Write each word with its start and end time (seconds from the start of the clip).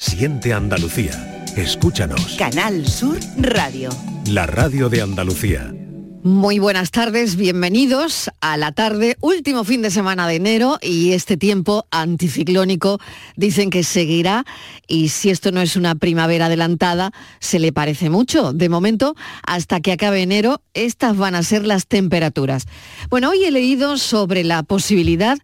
Siente 0.00 0.52
Andalucía. 0.52 1.44
Escúchanos. 1.56 2.36
Canal 2.38 2.86
Sur 2.86 3.18
Radio. 3.36 3.90
La 4.28 4.46
radio 4.46 4.88
de 4.88 5.02
Andalucía. 5.02 5.74
Muy 6.22 6.60
buenas 6.60 6.92
tardes, 6.92 7.34
bienvenidos 7.34 8.30
a 8.40 8.56
la 8.56 8.70
tarde, 8.70 9.16
último 9.20 9.64
fin 9.64 9.82
de 9.82 9.90
semana 9.90 10.28
de 10.28 10.36
enero 10.36 10.78
y 10.80 11.14
este 11.14 11.36
tiempo 11.36 11.86
anticiclónico 11.90 13.00
dicen 13.34 13.70
que 13.70 13.82
seguirá 13.82 14.44
y 14.86 15.08
si 15.08 15.30
esto 15.30 15.50
no 15.50 15.60
es 15.60 15.74
una 15.74 15.96
primavera 15.96 16.46
adelantada, 16.46 17.12
se 17.40 17.58
le 17.58 17.72
parece 17.72 18.08
mucho. 18.08 18.52
De 18.52 18.68
momento, 18.68 19.16
hasta 19.44 19.80
que 19.80 19.92
acabe 19.92 20.22
enero, 20.22 20.60
estas 20.74 21.16
van 21.16 21.34
a 21.34 21.42
ser 21.42 21.66
las 21.66 21.88
temperaturas. 21.88 22.66
Bueno, 23.10 23.30
hoy 23.30 23.44
he 23.44 23.50
leído 23.50 23.98
sobre 23.98 24.44
la 24.44 24.62
posibilidad 24.62 25.38
de 25.38 25.42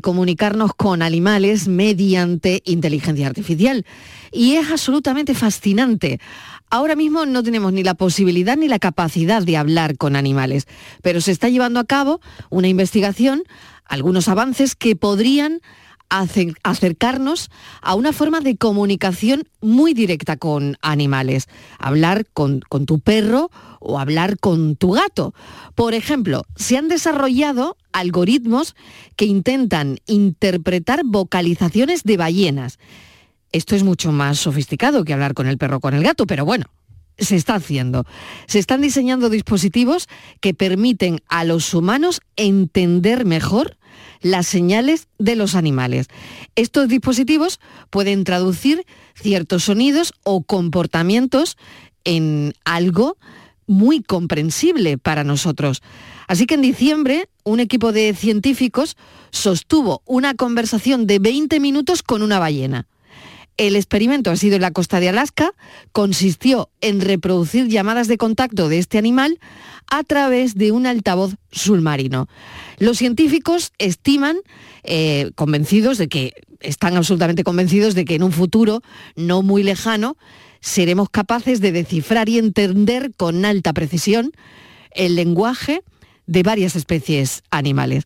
comunicarnos 0.00 0.74
con 0.74 1.02
animales 1.02 1.68
mediante 1.68 2.62
inteligencia 2.64 3.26
artificial. 3.26 3.84
Y 4.32 4.54
es 4.54 4.70
absolutamente 4.70 5.34
fascinante. 5.34 6.20
Ahora 6.70 6.96
mismo 6.96 7.26
no 7.26 7.42
tenemos 7.42 7.72
ni 7.72 7.82
la 7.82 7.94
posibilidad 7.94 8.56
ni 8.56 8.68
la 8.68 8.78
capacidad 8.78 9.42
de 9.42 9.56
hablar 9.56 9.96
con 9.96 10.16
animales, 10.16 10.66
pero 11.02 11.20
se 11.20 11.30
está 11.30 11.48
llevando 11.48 11.78
a 11.78 11.84
cabo 11.84 12.20
una 12.50 12.68
investigación, 12.68 13.44
algunos 13.84 14.28
avances 14.28 14.74
que 14.74 14.96
podrían 14.96 15.60
acercarnos 16.62 17.50
a 17.80 17.94
una 17.94 18.12
forma 18.12 18.40
de 18.40 18.56
comunicación 18.56 19.44
muy 19.60 19.94
directa 19.94 20.36
con 20.36 20.76
animales. 20.82 21.48
Hablar 21.78 22.26
con, 22.32 22.60
con, 22.68 22.86
tu 22.86 23.00
perro 23.00 23.50
o 23.84 23.98
hablar 23.98 24.38
con 24.38 24.76
tu 24.76 24.92
gato. 24.92 25.34
Por 25.74 25.94
ejemplo, 25.94 26.44
se 26.56 26.76
han 26.76 26.88
desarrollado 26.88 27.76
algoritmos 27.92 28.74
que 29.16 29.26
intentan 29.26 29.98
interpretar 30.06 31.02
vocalizaciones 31.04 32.02
de 32.02 32.16
ballenas. 32.16 32.78
Esto 33.52 33.76
es 33.76 33.84
mucho 33.84 34.10
más 34.10 34.38
sofisticado 34.38 35.04
que 35.04 35.12
hablar 35.12 35.34
con 35.34 35.46
el 35.46 35.58
perro 35.58 35.76
o 35.76 35.80
con 35.80 35.94
el 35.94 36.02
gato, 36.02 36.26
pero 36.26 36.44
bueno, 36.44 36.66
se 37.18 37.36
está 37.36 37.54
haciendo. 37.54 38.04
Se 38.46 38.58
están 38.58 38.80
diseñando 38.80 39.30
dispositivos 39.30 40.08
que 40.40 40.54
permiten 40.54 41.20
a 41.28 41.44
los 41.44 41.72
humanos 41.72 42.20
entender 42.36 43.24
mejor 43.24 43.76
las 44.20 44.46
señales 44.46 45.06
de 45.18 45.36
los 45.36 45.54
animales. 45.54 46.08
Estos 46.56 46.88
dispositivos 46.88 47.60
pueden 47.90 48.24
traducir 48.24 48.84
ciertos 49.14 49.64
sonidos 49.64 50.14
o 50.24 50.42
comportamientos 50.42 51.56
en 52.04 52.54
algo 52.64 53.16
muy 53.66 54.02
comprensible 54.02 54.98
para 54.98 55.24
nosotros. 55.24 55.82
Así 56.26 56.46
que 56.46 56.54
en 56.54 56.62
diciembre 56.62 57.28
un 57.44 57.60
equipo 57.60 57.92
de 57.92 58.14
científicos 58.14 58.96
sostuvo 59.30 60.02
una 60.06 60.34
conversación 60.34 61.06
de 61.06 61.18
20 61.18 61.60
minutos 61.60 62.02
con 62.02 62.22
una 62.22 62.38
ballena. 62.38 62.86
El 63.56 63.76
experimento 63.76 64.32
ha 64.32 64.36
sido 64.36 64.56
en 64.56 64.62
la 64.62 64.72
costa 64.72 64.98
de 64.98 65.08
Alaska, 65.08 65.52
consistió 65.92 66.70
en 66.80 67.00
reproducir 67.00 67.68
llamadas 67.68 68.08
de 68.08 68.18
contacto 68.18 68.68
de 68.68 68.78
este 68.78 68.98
animal 68.98 69.38
a 69.88 70.02
través 70.02 70.56
de 70.56 70.72
un 70.72 70.86
altavoz 70.86 71.36
submarino. 71.52 72.26
Los 72.78 72.98
científicos 72.98 73.72
estiman, 73.78 74.38
eh, 74.82 75.30
convencidos 75.36 75.98
de 75.98 76.08
que, 76.08 76.32
están 76.64 76.96
absolutamente 76.96 77.44
convencidos 77.44 77.94
de 77.94 78.04
que 78.04 78.14
en 78.14 78.22
un 78.22 78.32
futuro 78.32 78.80
no 79.16 79.42
muy 79.42 79.62
lejano 79.62 80.16
seremos 80.64 81.10
capaces 81.10 81.60
de 81.60 81.72
descifrar 81.72 82.30
y 82.30 82.38
entender 82.38 83.12
con 83.18 83.44
alta 83.44 83.74
precisión 83.74 84.32
el 84.92 85.14
lenguaje 85.14 85.82
de 86.26 86.42
varias 86.42 86.74
especies 86.74 87.42
animales. 87.50 88.04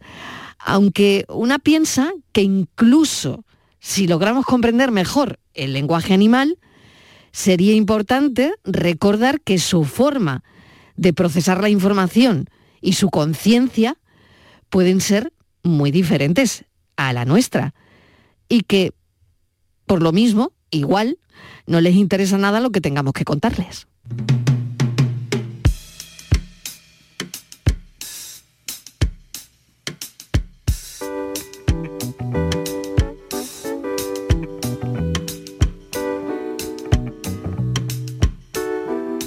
Aunque 0.58 1.24
una 1.28 1.60
piensa 1.60 2.10
que 2.32 2.42
incluso 2.42 3.44
si 3.78 4.08
logramos 4.08 4.44
comprender 4.44 4.90
mejor 4.90 5.38
el 5.54 5.72
lenguaje 5.72 6.14
animal, 6.14 6.58
sería 7.30 7.74
importante 7.74 8.52
recordar 8.64 9.40
que 9.40 9.60
su 9.60 9.84
forma 9.84 10.42
de 10.96 11.12
procesar 11.12 11.62
la 11.62 11.68
información 11.68 12.46
y 12.80 12.94
su 12.94 13.08
conciencia 13.08 13.98
pueden 14.68 15.00
ser 15.00 15.32
muy 15.62 15.92
diferentes 15.92 16.64
a 16.96 17.12
la 17.12 17.24
nuestra 17.24 17.72
y 18.48 18.62
que, 18.62 18.94
por 19.86 20.02
lo 20.02 20.10
mismo, 20.10 20.50
igual, 20.70 21.18
no 21.66 21.80
les 21.80 21.94
interesa 21.94 22.38
nada 22.38 22.60
lo 22.60 22.70
que 22.70 22.80
tengamos 22.80 23.12
que 23.12 23.24
contarles. 23.24 23.86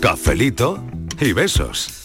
Cafelito 0.02 0.84
y 1.20 1.34
besos. 1.34 2.01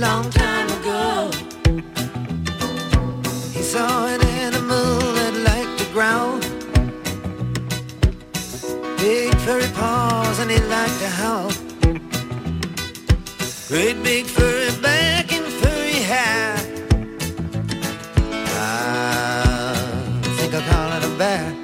long 0.00 0.30
time 0.30 0.66
ago. 0.80 1.30
He 3.52 3.62
saw 3.62 4.06
an 4.06 4.22
animal 4.46 4.98
that 5.18 5.34
liked 5.44 5.78
to 5.80 5.86
growl. 5.92 6.38
Big 8.96 9.34
furry 9.44 9.68
paws 9.74 10.38
and 10.38 10.50
he 10.50 10.58
liked 10.76 10.98
to 11.00 11.08
howl. 11.08 11.52
Great 13.68 14.02
big 14.02 14.24
furry 14.24 14.70
back 14.80 15.32
and 15.34 15.44
furry 15.60 16.00
hair. 16.12 16.56
I 18.56 20.22
think 20.38 20.54
I'll 20.54 20.66
call 20.72 20.96
it 20.96 21.04
a 21.04 21.18
bear. 21.18 21.59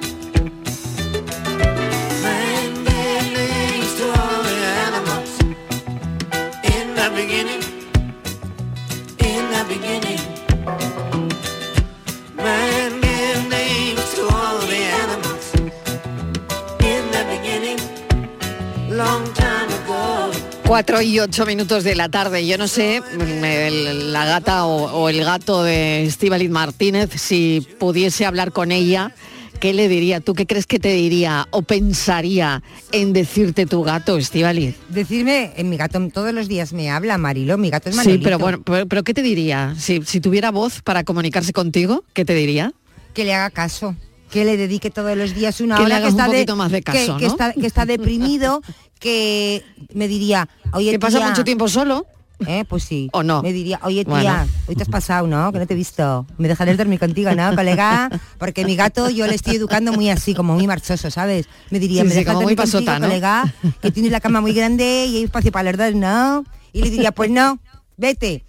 4 20.77 21.01
y 21.01 21.19
8 21.19 21.45
minutos 21.45 21.83
de 21.83 21.95
la 21.95 22.09
tarde. 22.09 22.45
Yo 22.45 22.57
no 22.57 22.67
sé, 22.67 23.01
la 23.11 24.25
gata 24.25 24.65
o, 24.65 25.09
el 25.09 25.23
gato 25.23 25.63
de 25.63 26.03
Estibaliz 26.05 26.49
Martínez, 26.49 27.09
si 27.15 27.65
pudiese 27.79 28.25
hablar 28.25 28.51
con 28.51 28.71
ella, 28.71 29.11
¿qué 29.59 29.73
le 29.73 29.87
diría? 29.87 30.19
¿Tú 30.21 30.33
qué 30.33 30.45
crees 30.45 30.67
que 30.67 30.79
te 30.79 30.91
diría 30.93 31.47
o 31.51 31.61
pensaría 31.61 32.61
en 32.91 33.13
decirte 33.13 33.65
tu 33.65 33.83
gato, 33.83 34.17
Estíbaliz? 34.17 34.75
Decirme, 34.89 35.51
en 35.57 35.69
mi 35.69 35.77
gato 35.77 35.99
todos 36.13 36.33
los 36.33 36.47
días 36.47 36.73
me 36.73 36.89
habla 36.89 37.17
Marilo, 37.17 37.57
mi 37.57 37.69
gato 37.69 37.89
es 37.89 37.95
Sí, 37.95 37.97
Manolito. 37.99 38.23
pero 38.23 38.39
bueno, 38.39 38.61
pero, 38.63 38.85
pero 38.87 39.03
¿qué 39.03 39.13
te 39.13 39.21
diría? 39.21 39.75
Si, 39.77 40.01
si 40.03 40.21
tuviera 40.21 40.51
voz 40.51 40.81
para 40.81 41.03
comunicarse 41.03 41.53
contigo, 41.53 42.03
¿qué 42.13 42.23
te 42.25 42.33
diría? 42.35 42.73
Que 43.13 43.23
le 43.25 43.33
haga 43.33 43.49
caso, 43.49 43.95
que 44.31 44.45
le 44.45 44.57
dedique 44.57 44.89
todos 44.91 45.17
los 45.17 45.33
días 45.33 45.59
una 45.61 45.77
Que 45.77 45.83
hora 45.83 46.01
que 46.01 46.07
está 46.09 46.25
un 46.25 46.31
de- 46.31 46.37
poquito 46.37 46.55
más 46.55 46.71
de 46.71 46.81
caso, 46.83 47.17
que, 47.17 47.25
¿no? 47.25 47.31
está, 47.31 47.53
que 47.53 47.65
está 47.67 47.85
deprimido, 47.85 48.61
que 48.99 49.63
me 49.93 50.07
diría, 50.07 50.47
oye 50.73 50.91
Que 50.91 50.99
pasa 50.99 51.19
mucho 51.27 51.43
tiempo 51.43 51.67
solo. 51.67 52.05
¿Eh? 52.45 52.65
Pues 52.67 52.83
sí. 52.83 53.09
¿O 53.13 53.23
no? 53.23 53.41
Me 53.41 53.51
diría, 53.51 53.79
oye 53.83 54.05
tía, 54.05 54.13
Bueno. 54.13 54.47
hoy 54.67 54.75
te 54.75 54.83
has 54.83 54.89
pasado, 54.89 55.25
¿no? 55.25 55.51
Que 55.51 55.59
no 55.59 55.65
te 55.65 55.73
he 55.73 55.77
visto. 55.77 56.25
Me 56.37 56.47
dejaré 56.47 56.75
dormir 56.75 56.99
contigo, 56.99 57.31
¿no, 57.33 57.55
colega? 57.55 58.09
Porque 58.37 58.63
mi 58.63 58.75
gato 58.75 59.09
yo 59.09 59.25
le 59.25 59.35
estoy 59.35 59.55
educando 59.55 59.91
muy 59.91 60.09
así, 60.09 60.35
como 60.35 60.53
muy 60.53 60.67
marchoso, 60.67 61.09
¿sabes? 61.09 61.47
Me 61.71 61.79
diría, 61.79 62.03
Sí, 62.03 62.07
me 62.09 62.13
sí, 62.13 62.19
dejas 62.19 62.35
dormir 62.35 62.55
contigo, 62.55 62.79
pasota, 62.79 62.99
¿no? 62.99 63.07
colega, 63.07 63.53
que 63.81 63.91
tienes 63.91 64.11
la 64.11 64.19
cama 64.19 64.41
muy 64.41 64.53
grande 64.53 65.05
y 65.09 65.17
hay 65.17 65.23
espacio 65.23 65.51
para 65.51 65.71
los 65.71 65.79
dos, 65.79 65.95
¿no? 65.95 66.43
Y 66.73 66.83
le 66.83 66.89
diría, 66.91 67.11
pues 67.11 67.31
no, 67.31 67.59
vete. 67.97 68.43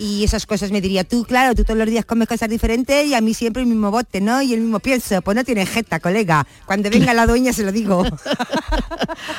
Y 0.00 0.22
esas 0.22 0.46
cosas 0.46 0.70
me 0.70 0.80
diría, 0.80 1.02
tú, 1.02 1.24
claro, 1.24 1.56
tú 1.56 1.64
todos 1.64 1.76
los 1.76 1.88
días 1.90 2.04
comes 2.04 2.28
cosas 2.28 2.48
diferentes 2.48 3.04
y 3.06 3.14
a 3.14 3.20
mí 3.20 3.34
siempre 3.34 3.62
el 3.62 3.68
mismo 3.68 3.90
bote, 3.90 4.20
¿no? 4.20 4.40
Y 4.40 4.54
el 4.54 4.60
mismo 4.60 4.78
pienso, 4.78 5.20
pues 5.22 5.34
no 5.34 5.42
tienes 5.44 5.68
jeta, 5.68 5.98
colega. 5.98 6.46
Cuando 6.66 6.88
venga 6.88 7.12
la 7.14 7.26
dueña 7.26 7.52
se 7.52 7.64
lo 7.64 7.72
digo. 7.72 8.04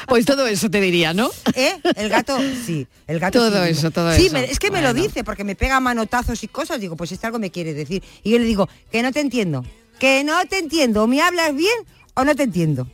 Pues 0.07 0.25
todo 0.25 0.47
eso 0.47 0.69
te 0.69 0.81
diría, 0.81 1.13
¿no? 1.13 1.29
¿Eh? 1.53 1.73
El 1.95 2.09
gato, 2.09 2.37
sí. 2.65 2.87
El 3.07 3.19
gato 3.19 3.39
Todo 3.39 3.63
sí. 3.63 3.69
eso, 3.71 3.91
todo 3.91 4.13
sí, 4.13 4.25
eso. 4.25 4.33
me- 4.33 4.45
es 4.45 4.59
que 4.59 4.71
me 4.71 4.81
lo 4.81 4.93
dice 4.93 5.23
porque 5.23 5.43
me 5.43 5.55
pega 5.55 5.79
manotazos 5.79 6.43
y 6.43 6.47
cosas. 6.47 6.79
Digo, 6.79 6.95
pues 6.95 7.11
este 7.11 7.27
algo 7.27 7.39
me 7.39 7.51
quiere 7.51 7.73
decir. 7.73 8.03
Y 8.23 8.31
yo 8.31 8.39
le 8.39 8.45
digo, 8.45 8.67
que 8.91 9.01
no 9.03 9.11
te 9.11 9.19
entiendo. 9.19 9.63
Que 9.99 10.23
no 10.23 10.37
te 10.49 10.57
entiendo. 10.57 11.03
O 11.03 11.07
me 11.07 11.21
hablas 11.21 11.55
bien 11.55 11.73
o 12.19 12.25
no 12.25 12.35
te 12.35 12.43
entiendo. 12.43 12.87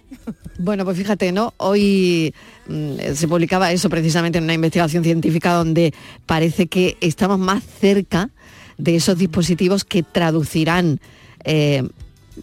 Bueno, 0.58 0.86
pues 0.86 0.98
fíjate, 0.98 1.32
¿no? 1.32 1.54
Hoy 1.58 2.34
mm, 2.68 3.14
se 3.14 3.28
publicaba 3.28 3.72
eso 3.72 3.90
precisamente 3.90 4.38
en 4.38 4.46
una 4.46 4.54
investigación 4.54 5.04
científica 5.04 5.54
donde 5.54 5.94
parece 6.26 6.68
que 6.68 6.98
estamos 7.02 7.40
más 7.40 7.64
cerca 7.64 8.30
de 8.78 8.96
esos 8.96 9.18
dispositivos 9.18 9.84
que 9.84 10.04
traducirán 10.04 11.00
eh, 11.44 11.84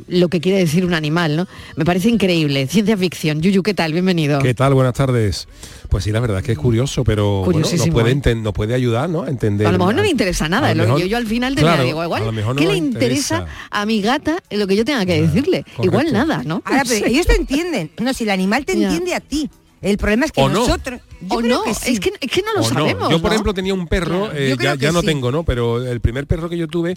lo 0.08 0.28
que 0.28 0.40
quiere 0.40 0.58
decir 0.58 0.84
un 0.84 0.94
animal, 0.94 1.36
¿no? 1.36 1.46
Me 1.76 1.84
parece 1.84 2.08
increíble. 2.08 2.66
Ciencia 2.66 2.96
ficción. 2.96 3.40
Yuyu, 3.40 3.62
¿qué 3.62 3.74
tal? 3.74 3.92
Bienvenido. 3.92 4.38
¿Qué 4.40 4.54
tal? 4.54 4.74
Buenas 4.74 4.94
tardes. 4.94 5.48
Pues 5.88 6.04
sí, 6.04 6.12
la 6.12 6.20
verdad 6.20 6.38
es 6.38 6.44
que 6.44 6.52
es 6.52 6.58
curioso, 6.58 7.04
pero 7.04 7.44
bueno, 7.44 7.60
nos, 7.60 7.88
puede 7.90 8.10
¿eh? 8.12 8.34
nos 8.34 8.52
puede 8.54 8.74
ayudar, 8.74 9.10
¿no? 9.10 9.22
A 9.24 9.28
entender. 9.28 9.66
A 9.66 9.72
lo 9.72 9.78
mejor 9.78 9.94
no 9.94 10.02
le 10.02 10.08
interesa 10.08 10.48
nada. 10.48 10.74
mejor- 10.74 11.00
yo, 11.00 11.06
yo 11.06 11.16
al 11.18 11.26
final 11.26 11.54
te 11.54 11.60
claro, 11.60 11.84
digo, 11.84 12.02
igual, 12.02 12.22
a 12.22 12.26
lo 12.26 12.32
mejor 12.32 12.54
no 12.54 12.60
¿qué 12.62 12.68
le 12.68 12.76
interesa, 12.76 13.36
interesa. 13.40 13.68
a 13.70 13.86
mi 13.86 14.00
gata 14.00 14.38
lo 14.50 14.66
que 14.66 14.76
yo 14.76 14.84
tenga 14.84 15.04
que 15.04 15.20
decirle? 15.20 15.64
Igual 15.82 16.12
nada, 16.12 16.42
¿no? 16.44 16.62
Ahora, 16.64 16.82
pero 16.88 17.06
ellos 17.06 17.26
te 17.26 17.36
entienden. 17.36 17.90
No, 18.00 18.14
si 18.14 18.24
el 18.24 18.30
animal 18.30 18.64
te 18.64 18.72
entiende 18.72 19.14
a 19.14 19.20
ti. 19.20 19.50
El 19.82 19.98
problema 19.98 20.26
es 20.26 20.32
que 20.32 20.40
O 20.40 20.48
no. 20.48 20.60
nosotros... 20.60 21.00
yo 21.20 21.34
O 21.36 21.38
creo 21.40 21.56
no, 21.58 21.62
que 21.64 21.74
sí. 21.74 21.92
es, 21.94 22.00
que, 22.00 22.12
es 22.20 22.30
que 22.30 22.40
no 22.42 22.52
lo 22.54 22.60
O 22.60 22.68
no. 22.70 22.74
sabemos. 22.74 23.10
Yo, 23.10 23.20
por 23.20 23.30
¿no? 23.30 23.34
ejemplo, 23.34 23.52
tenía 23.52 23.74
un 23.74 23.86
perro, 23.88 24.26
Claro. 24.30 24.36
eh, 24.38 24.56
ya, 24.60 24.74
ya 24.76 24.92
no 24.92 25.02
tengo, 25.02 25.30
¿no? 25.32 25.42
Pero 25.42 25.84
el 25.84 26.00
primer 26.00 26.26
perro 26.26 26.48
que 26.48 26.56
yo 26.56 26.68
tuve 26.68 26.96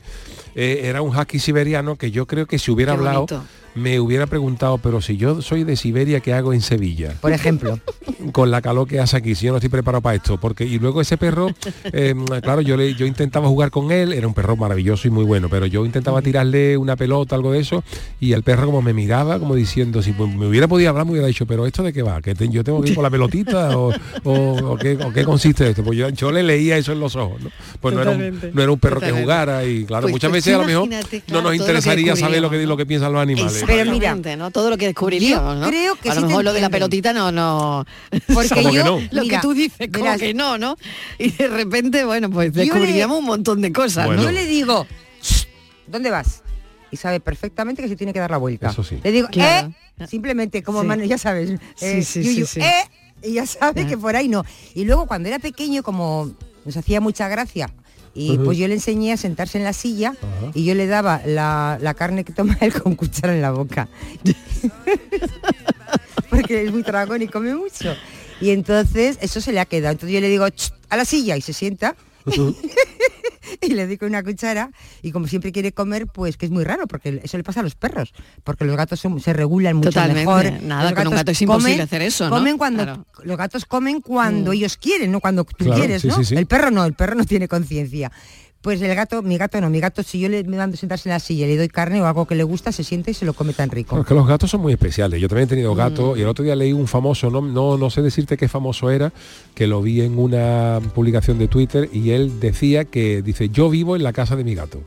eh, 0.56 0.82
era 0.84 1.02
un 1.02 1.16
husky 1.16 1.40
siberiano 1.40 1.96
que 1.98 2.12
yo 2.12 2.26
creo 2.28 2.46
que 2.46 2.60
si 2.60 2.70
hubiera 2.72 2.94
Qué 2.94 2.98
hablado 3.00 3.26
bonito. 3.26 3.44
Me 3.76 4.00
hubiera 4.00 4.26
preguntado, 4.26 4.78
pero 4.78 5.02
si 5.02 5.18
yo 5.18 5.42
soy 5.42 5.64
de 5.64 5.76
Siberia, 5.76 6.20
¿qué 6.22 6.34
hago 6.34 6.54
en 6.54 6.62
Sevilla? 6.62 7.14
Por 7.22 7.32
ejemplo. 7.34 7.80
con 8.32 8.50
la 8.50 8.62
calor 8.62 8.88
que 8.88 9.00
hace 9.00 9.18
aquí, 9.18 9.36
si 9.36 9.46
yo 9.46 9.52
no 9.52 9.58
estoy 9.58 9.70
preparado 9.70 10.02
para 10.02 10.16
esto, 10.16 10.40
porque 10.40 10.66
y 10.66 10.80
luego 10.80 11.02
ese 11.02 11.18
perro, 11.18 11.50
eh, 11.84 12.16
claro, 12.42 12.62
yo 12.62 12.78
le, 12.78 12.96
yo 12.96 13.06
intentaba 13.06 13.48
jugar 13.48 13.70
con 13.72 13.92
él, 13.92 14.14
era 14.14 14.28
un 14.28 14.34
perro 14.34 14.56
maravilloso 14.56 15.08
y 15.08 15.12
muy 15.12 15.24
bueno, 15.26 15.48
pero 15.50 15.66
yo 15.66 15.86
intentaba 15.86 16.22
tirarle 16.22 16.78
una 16.78 16.96
pelota, 16.96 17.36
algo 17.36 17.52
de 17.52 17.60
eso, 17.60 17.84
y 18.20 18.32
el 18.34 18.42
perro 18.44 18.66
como 18.68 18.82
me 18.82 18.94
miraba, 18.94 19.38
como 19.40 19.54
diciendo, 19.56 20.02
si 20.02 20.14
me 20.14 20.48
hubiera 20.48 20.68
podido 20.68 20.90
hablar, 20.90 21.06
me 21.06 21.12
hubiera 21.12 21.28
dicho, 21.28 21.46
pero 21.46 21.66
esto 21.68 21.84
de 21.84 21.94
qué 21.94 22.02
va, 22.02 22.22
que 22.22 22.34
te- 22.36 22.50
yo 22.50 22.64
tengo 22.64 22.82
que 22.82 22.90
ir 22.90 22.96
con 22.96 23.04
la 23.04 23.10
pelotita 23.10 23.78
o, 23.78 23.92
o- 24.24 24.72
o 24.72 24.78
qué, 24.78 24.98
o 25.04 25.12
qué 25.12 25.24
consiste 25.24 25.70
esto, 25.70 25.84
pues 25.84 25.98
yo, 25.98 26.10
yo 26.10 26.32
le 26.32 26.42
leía 26.44 26.78
eso 26.78 26.92
en 26.94 27.00
los 27.00 27.16
ojos, 27.16 27.42
¿no? 27.42 27.50
Pues 27.82 27.94
no 27.94 28.02
era, 28.02 28.12
un, 28.12 28.40
no 28.54 28.62
era 28.62 28.72
un 28.72 28.80
perro 28.80 28.96
Totalmente. 28.96 29.18
que 29.20 29.22
jugara 29.24 29.66
y 29.66 29.86
claro, 29.86 30.04
Pues- 30.04 30.14
muchas 30.14 30.30
pues 30.30 30.44
veces 30.46 30.56
a 30.56 30.62
lo 30.62 30.66
mejor 30.66 30.90
claro, 30.90 31.08
no 31.28 31.34
nos 31.36 31.44
lo 31.44 31.54
interesaría 31.54 32.16
saber 32.16 32.42
lo 32.42 32.50
que, 32.50 32.66
lo 32.66 32.78
que 32.78 32.86
piensan 32.86 33.12
los 33.14 33.22
animales. 33.22 33.65
Pero 33.66 33.92
mira, 33.92 34.16
¿no? 34.38 34.52
Todo 34.52 34.70
lo 34.70 34.78
que 34.78 34.86
descubriríamos, 34.88 35.58
¿no? 35.58 35.68
creo 35.68 35.96
que 35.96 36.10
a 36.10 36.16
lo 36.16 36.22
sí 36.22 36.24
te 36.24 36.28
mejor 36.28 36.44
lo 36.46 36.54
de 36.54 36.62
la 36.62 36.70
pelotita 36.70 37.14
no, 37.14 37.32
no. 37.32 37.86
Porque 38.34 38.50
que 38.50 38.64
yo, 38.64 38.84
no. 38.84 39.00
Lo 39.12 39.22
mira, 39.24 39.38
que 39.38 39.42
tú 39.42 39.54
dices, 39.54 39.90
como 39.92 40.06
verás, 40.06 40.20
que 40.20 40.34
no, 40.34 40.58
¿no? 40.58 40.78
Y 41.20 41.32
de 41.32 41.48
repente, 41.48 42.04
bueno, 42.06 42.30
pues 42.30 42.56
le- 42.56 42.64
descubriríamos 42.64 43.20
un 43.20 43.26
montón 43.26 43.62
de 43.62 43.72
cosas, 43.74 44.06
Bueno. 44.08 44.22
¿no? 44.24 44.28
Yo 44.30 44.32
le 44.34 44.46
digo, 44.46 44.86
"Shh, 45.22 45.46
¿dónde 45.88 46.10
vas? 46.12 46.42
Y 46.92 46.98
sabe 46.98 47.20
perfectamente 47.20 47.82
que 47.82 47.88
se 47.90 47.96
tiene 47.96 48.14
que 48.14 48.20
dar 48.20 48.32
la 48.32 48.38
vuelta. 48.38 48.70
Eso 48.70 48.84
sí. 48.84 49.00
Le 49.04 49.12
digo, 49.12 49.28
Claro. 49.30 49.74
eh, 50.00 50.08
simplemente 50.08 50.64
como 50.64 50.82
Sí. 50.82 50.88
mano, 50.88 51.04
ya 51.04 51.18
sabes, 51.18 51.60
eh, 51.82 52.04
sí, 52.04 52.24
yuyu, 52.24 52.46
sí, 52.46 52.62
sí. 52.62 52.62
eh, 52.62 52.84
y 53.24 53.34
ya 53.34 53.46
sabe 53.46 53.86
que 53.88 53.98
por 53.98 54.16
ahí 54.16 54.28
no. 54.28 54.46
Y 54.76 54.86
luego 54.86 55.06
cuando 55.08 55.28
era 55.28 55.40
pequeño, 55.40 55.84
como 55.84 56.32
nos 56.64 56.78
hacía 56.78 57.02
mucha 57.02 57.28
gracia, 57.28 57.70
y 58.16 58.38
pues 58.38 58.58
yo 58.58 58.68
le 58.68 58.76
enseñé 58.76 59.12
a 59.12 59.18
sentarse 59.18 59.58
en 59.58 59.66
la 59.66 59.74
silla 59.74 60.14
y 60.54 60.64
yo 60.64 60.74
le 60.74 60.88
daba 60.88 61.22
la, 61.26 61.78
la 61.82 61.94
carne 61.94 62.24
que 62.24 62.32
toma 62.34 62.58
él 62.62 62.74
con 62.82 62.96
cuchara 62.96 63.36
en 63.36 63.42
la 63.42 63.52
boca. 63.52 63.90
Porque 66.30 66.64
es 66.64 66.72
muy 66.72 66.84
tragón 66.84 67.22
y 67.22 67.28
come 67.28 67.54
mucho. 67.56 67.96
Y 68.42 68.50
entonces 68.52 69.18
eso 69.22 69.42
se 69.42 69.52
le 69.54 69.60
ha 69.60 69.66
quedado. 69.66 69.94
Entonces 69.94 70.14
yo 70.14 70.22
le 70.22 70.30
digo, 70.30 70.48
"Ch, 70.50 70.72
a 70.90 70.98
la 70.98 71.06
silla 71.06 71.38
y 71.38 71.42
se 71.42 71.54
sienta. 71.54 71.96
y 73.62 73.74
le 73.74 73.88
doy 73.88 73.98
con 73.98 74.10
una 74.10 74.24
cuchara 74.24 74.72
y 75.02 75.12
como 75.12 75.28
siempre 75.28 75.52
quiere 75.52 75.72
comer, 75.72 76.08
pues 76.08 76.38
que 76.38 76.46
es 76.46 76.52
muy 76.52 76.64
raro, 76.64 76.88
porque 76.88 77.20
eso 77.24 77.38
le 77.38 77.44
pasa 77.44 77.60
a 77.60 77.64
los 77.64 77.76
perros, 77.76 78.14
porque 78.44 78.66
los 78.66 78.76
gatos 78.78 79.00
son- 79.00 79.20
se 79.20 79.34
regulan 79.34 79.78
mucho 79.78 79.90
Totalmente. 79.90 80.26
mejor. 80.26 80.64
Nada, 80.64 80.84
Los 80.84 80.94
con 80.94 81.08
un 81.08 81.14
gatos 81.14 81.20
gato 81.20 81.32
es 81.32 81.42
imposible 81.42 81.84
hacer 81.84 82.02
eso, 82.02 82.30
¿no? 82.30 82.36
Comen 82.36 82.58
cuando 82.58 82.84
Claro. 82.84 83.06
los 83.24 83.38
gatos 83.38 83.66
comen 83.66 84.02
cuando 84.02 84.52
Mm. 84.52 84.54
ellos 84.56 84.78
quieren, 84.78 85.12
no 85.12 85.20
cuando 85.20 85.44
tú 85.44 85.66
Claro, 85.66 85.80
quieres, 85.80 86.02
sí, 86.02 86.08
¿no? 86.08 86.16
sí, 86.18 86.26
sí. 86.26 86.36
El 86.36 86.46
perro 86.46 86.72
no, 86.72 86.86
el 86.86 86.94
perro 86.94 87.16
no 87.16 87.24
tiene 87.26 87.48
conciencia. 87.48 88.12
Pues 88.66 88.82
el 88.82 88.96
gato, 88.96 89.22
mi 89.22 89.38
gato 89.38 89.62
no, 89.62 89.70
mi 89.70 89.80
gato 89.80 90.02
si 90.02 90.20
yo 90.20 90.28
le 90.28 90.44
me 90.44 90.58
mando 90.58 90.76
sentarse 90.76 91.08
en 91.08 91.14
la 91.14 91.20
silla 91.20 91.46
y 91.46 91.50
le 91.50 91.58
doy 91.58 91.68
carne 91.68 92.02
o 92.02 92.08
algo 92.08 92.26
que 92.26 92.34
le 92.34 92.42
gusta, 92.44 92.72
se 92.72 92.84
sienta 92.84 93.12
y 93.12 93.14
se 93.14 93.24
lo 93.24 93.34
come 93.36 93.54
tan 93.54 93.70
rico. 93.70 93.90
Claro, 93.90 94.02
es 94.02 94.08
que 94.08 94.16
los 94.16 94.26
gatos 94.28 94.50
son 94.50 94.62
muy 94.62 94.74
especiales. 94.74 95.22
Yo 95.22 95.28
también 95.28 95.46
he 95.46 95.50
tenido 95.50 95.76
Mm. 95.76 95.78
gatos 95.78 96.18
y 96.18 96.22
el 96.22 96.28
otro 96.28 96.44
día 96.44 96.56
leí 96.56 96.74
un 96.74 96.88
famoso, 96.88 97.30
no, 97.30 97.42
no, 97.42 97.78
no 97.78 97.90
sé 97.92 98.02
decirte 98.02 98.38
qué 98.38 98.48
famoso 98.48 98.90
era, 98.90 99.14
que 99.54 99.68
lo 99.68 99.84
vi 99.84 100.02
en 100.02 100.18
una 100.18 100.80
publicación 100.96 101.38
de 101.38 101.48
Twitter 101.48 101.88
y 101.94 102.10
él 102.10 102.40
decía 102.40 102.86
que, 102.86 103.22
dice, 103.22 103.50
yo 103.50 103.70
vivo 103.70 103.96
en 103.96 104.02
la 104.02 104.14
casa 104.14 104.36
de 104.36 104.44
mi 104.44 104.56
gato. 104.56 104.82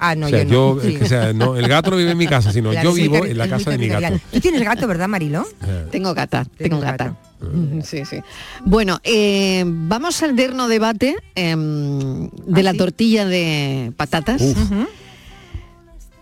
Ah, 0.00 0.16
no, 0.16 0.26
o 0.26 0.28
sea, 0.28 0.42
yo 0.42 0.50
yo, 0.50 0.74
no. 0.74 0.80
es 0.88 0.98
que, 0.98 1.04
o 1.04 1.06
sea, 1.06 1.32
no, 1.32 1.54
el 1.54 1.68
gato 1.68 1.92
no 1.92 1.98
vive 1.98 2.10
en 2.10 2.18
mi 2.18 2.26
casa, 2.26 2.50
sino 2.50 2.72
Claro, 2.72 2.90
yo 2.90 2.94
vivo 2.96 3.24
en 3.24 3.38
la 3.38 3.48
casa 3.48 3.70
de 3.70 3.78
mi 3.78 3.86
gato. 3.86 4.18
Tú 4.32 4.40
tienes 4.40 4.64
gato, 4.64 4.88
¿verdad, 4.88 5.06
Marilo? 5.06 5.46
Eh, 5.64 5.86
Tengo 5.92 6.12
gata, 6.12 6.44
tengo 6.58 6.80
gata. 6.80 7.04
gato. 7.04 7.16
Mm, 7.40 7.80
Sí, 7.82 8.04
sí. 8.04 8.18
Bueno, 8.64 8.98
eh, 9.04 9.62
vamos 9.66 10.22
al 10.22 10.34
derno 10.36 10.68
debate 10.68 11.16
em, 11.34 12.28
de 12.28 12.60
¿Ah, 12.60 12.62
la 12.62 12.72
sí? 12.72 12.78
tortilla 12.78 13.26
de 13.26 13.92
patatas. 13.96 14.42
Uf. 14.42 14.70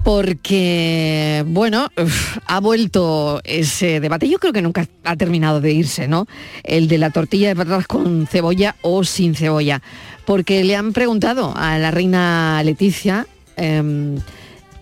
Porque, 0.03 1.43
bueno, 1.47 1.89
uf, 1.97 2.37
ha 2.47 2.61
vuelto 2.61 3.41
ese 3.43 4.01
debate. 4.01 4.29
Yo 4.29 4.39
creo 4.39 4.53
que 4.53 4.61
nunca 4.61 4.87
ha 5.03 5.17
terminado 5.17 5.63
de 5.63 5.73
irse, 5.73 6.09
¿no? 6.09 6.27
El 6.63 6.89
de 6.89 6.99
la 6.99 7.09
tortilla 7.09 7.49
de 7.49 7.57
patatas 7.57 7.87
con 7.87 8.27
cebolla 8.27 8.77
o 8.83 9.03
sin 9.05 9.35
cebolla. 9.35 9.81
Porque 10.27 10.63
le 10.63 10.77
han 10.77 10.93
preguntado 10.93 11.55
a 11.57 11.79
la 11.79 11.91
reina 11.91 12.63
Leticia 12.65 13.27
em, 13.57 14.17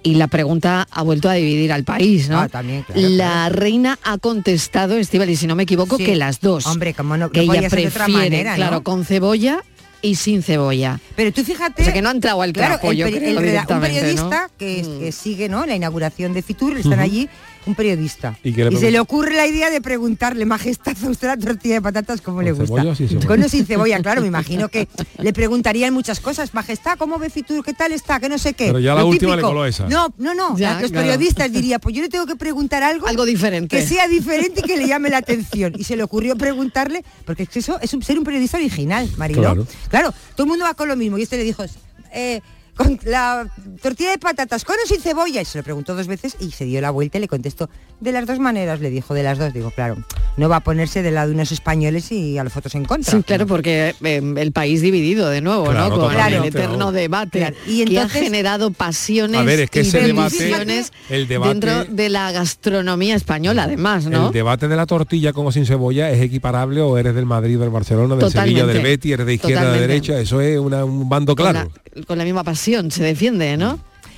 y 0.02 0.14
la 0.14 0.26
pregunta 0.26 0.86
ha 0.90 1.02
vuelto 1.02 1.28
a 1.28 1.34
dividir 1.34 1.72
al 1.72 1.84
país, 1.84 2.28
¿no? 2.28 2.40
Ah, 2.40 2.48
también, 2.48 2.82
claro, 2.82 3.00
la 3.00 3.16
claro. 3.46 3.54
reina 3.56 3.98
ha 4.02 4.18
contestado, 4.18 4.96
Estivali, 4.96 5.36
si 5.36 5.46
no 5.46 5.54
me 5.54 5.62
equivoco, 5.62 5.96
Sí. 5.96 6.04
que 6.04 6.16
las 6.16 6.40
dos. 6.40 6.66
Hombre, 6.66 6.94
como 6.94 7.16
no, 7.16 7.30
que 7.30 7.44
no 7.46 7.52
ella 7.52 7.68
de 7.68 7.86
otra 7.86 8.04
prefiere, 8.06 8.42
claro, 8.56 8.82
con 8.82 9.04
cebolla 9.04 9.62
y 10.00 10.16
sin 10.16 10.42
cebolla. 10.42 10.98
Pero 11.14 11.32
tú 11.32 11.44
fíjate... 11.44 11.82
O 11.82 11.84
sea 11.84 11.94
que 11.94 12.02
no 12.02 12.08
ha 12.08 12.12
entrado 12.12 12.42
al 12.42 12.52
Claro, 12.52 12.74
trapo, 12.74 12.90
el 12.90 12.96
yo 12.98 13.06
creo, 13.06 13.38
el 13.38 13.38
un 13.38 13.80
periodista 13.80 14.48
¿no? 14.48 14.54
que, 14.58 14.82
Mm. 14.82 14.98
que 14.98 15.12
sigue 15.12 15.48
¿no? 15.48 15.64
la 15.64 15.76
inauguración 15.76 16.32
de 16.34 16.42
Fitur, 16.42 16.76
están 16.76 16.98
allí, 16.98 17.28
un 17.66 17.74
periodista. 17.74 18.36
¿Y 18.42 18.52
le 18.52 18.76
se 18.76 18.90
le 18.90 19.00
ocurre 19.00 19.34
la 19.34 19.46
idea 19.46 19.70
de 19.70 19.80
preguntarle, 19.80 20.44
majestad, 20.44 20.96
a 21.04 21.08
usted 21.08 21.28
la 21.28 21.36
tortilla 21.36 21.74
de 21.74 21.82
patatas, 21.82 22.20
¿cómo 22.20 22.36
¿Con 22.38 22.44
le 22.44 22.52
gusta? 22.52 22.82
Con 23.26 23.42
o 23.42 23.48
sin 23.48 23.66
cebolla, 23.66 24.00
claro, 24.00 24.20
me 24.20 24.26
imagino 24.28 24.68
que 24.68 24.88
le 25.18 25.32
preguntarían 25.32 25.94
muchas 25.94 26.20
cosas. 26.20 26.54
Majestad, 26.54 26.98
¿cómo 26.98 27.18
ve 27.18 27.30
Fitur? 27.30 27.64
¿Qué 27.64 27.72
tal 27.72 27.92
está? 27.92 28.18
Que 28.20 28.28
no 28.28 28.38
sé 28.38 28.54
qué. 28.54 28.66
Pero 28.66 28.80
ya 28.80 28.94
la 28.94 29.02
Lo 29.02 29.08
última 29.08 29.36
le 29.36 29.42
coló 29.42 29.64
esa. 29.64 29.88
No, 29.88 30.12
no, 30.18 30.34
no. 30.34 30.56
Ya, 30.56 30.80
los 30.80 30.90
claro. 30.90 31.06
periodistas 31.06 31.52
dirían, 31.52 31.80
pues 31.80 31.94
yo 31.94 32.02
le 32.02 32.08
tengo 32.08 32.26
que 32.26 32.36
preguntar 32.36 32.82
algo, 32.82 33.06
Algo 33.06 33.24
diferente. 33.24 33.76
que 33.76 33.86
sea 33.86 34.08
diferente 34.08 34.60
y 34.64 34.66
que 34.66 34.76
le 34.76 34.86
llame 34.86 35.08
la 35.10 35.18
atención. 35.18 35.74
Y 35.78 35.84
se 35.84 35.96
le 35.96 36.02
ocurrió 36.02 36.36
preguntarle, 36.36 37.04
porque 37.24 37.44
es 37.44 37.48
que 37.48 37.58
eso 37.60 37.78
es 37.80 37.92
un- 37.94 38.02
ser 38.02 38.18
un 38.18 38.24
periodista 38.24 38.56
original. 38.58 39.08
Claro. 39.32 39.66
Claro, 39.88 40.12
todo 40.34 40.44
el 40.44 40.48
mundo 40.48 40.64
va 40.64 40.74
con 40.74 40.88
lo 40.88 40.96
mismo. 40.96 41.18
Y 41.18 41.22
este 41.22 41.36
le 41.36 41.44
dijo, 41.44 41.64
eh, 42.12 42.40
con 42.76 42.98
la 43.04 43.46
tortilla 43.82 44.10
de 44.12 44.18
patatas, 44.18 44.64
con 44.64 44.76
o 44.82 44.86
sin 44.88 45.00
cebolla. 45.00 45.40
Y 45.42 45.44
se 45.44 45.58
lo 45.58 45.64
preguntó 45.64 45.94
dos 45.94 46.06
veces 46.06 46.36
y 46.40 46.50
se 46.52 46.64
dio 46.64 46.80
la 46.80 46.90
vuelta 46.90 47.18
y 47.18 47.20
le 47.22 47.28
contestó, 47.28 47.68
de 48.00 48.12
las 48.12 48.26
dos 48.26 48.38
maneras, 48.38 48.80
le 48.80 48.90
dijo, 48.90 49.14
de 49.14 49.22
las 49.22 49.38
dos. 49.38 49.52
Digo, 49.52 49.70
claro, 49.70 49.96
no 50.36 50.48
va 50.48 50.56
a 50.56 50.60
ponerse 50.60 51.02
del 51.02 51.14
lado 51.14 51.28
de 51.28 51.34
unos 51.34 51.52
españoles 51.52 52.10
y 52.12 52.38
a 52.38 52.44
los 52.44 52.52
fotos 52.52 52.74
en 52.74 52.84
contra. 52.84 53.12
Sí, 53.12 53.22
claro, 53.22 53.46
porque 53.46 53.94
eh, 54.02 54.34
el 54.36 54.52
país 54.52 54.80
dividido 54.80 55.28
de 55.28 55.40
nuevo, 55.42 55.64
Claro, 55.64 55.88
¿no? 55.88 56.00
Con 56.00 56.10
totalmente, 56.12 56.48
el 56.48 56.54
eterno 56.64 56.92
debate 56.92 57.38
Claro, 57.40 57.56
y 57.66 57.84
que 57.84 57.98
ha 57.98 58.02
entonces- 58.02 58.22
generado 58.22 58.70
pasiones 58.70 59.40
A 59.40 59.44
ver, 59.44 59.60
es 59.60 59.70
que 59.70 59.80
y 59.80 59.82
ese 59.82 60.00
debate- 60.00 60.84
el 61.10 61.28
debate- 61.28 61.48
dentro 61.50 61.84
de 61.84 62.08
la 62.08 62.32
gastronomía 62.32 63.14
española, 63.16 63.64
además, 63.64 64.06
¿no? 64.06 64.28
El 64.28 64.32
debate 64.32 64.68
de 64.68 64.76
la 64.76 64.86
tortilla 64.86 65.32
con 65.34 65.46
o 65.46 65.52
sin 65.52 65.66
cebolla 65.66 66.10
es 66.10 66.20
equiparable 66.22 66.80
o 66.80 66.96
eres 66.96 67.14
del 67.14 67.26
Madrid, 67.26 67.58
del 67.58 67.68
Barcelona, 67.70 68.14
del 68.14 68.20
Totalmente. 68.24 68.60
Sevilla, 68.60 68.72
del 68.72 68.82
Betis, 68.82 69.12
eres 69.12 69.26
de 69.26 69.34
izquierda, 69.34 69.72
de 69.72 69.80
derecha, 69.80 70.18
eso 70.18 70.40
es 70.40 70.58
una- 70.58 70.84
un 70.84 71.08
bando 71.08 71.36
con, 71.36 71.50
claro. 71.50 71.70
la, 71.94 72.02
con 72.04 72.16
la 72.16 72.24
misma 72.24 72.42
pasión 72.42 72.61
se 72.90 73.02
defiende, 73.02 73.56
¿no? 73.56 73.74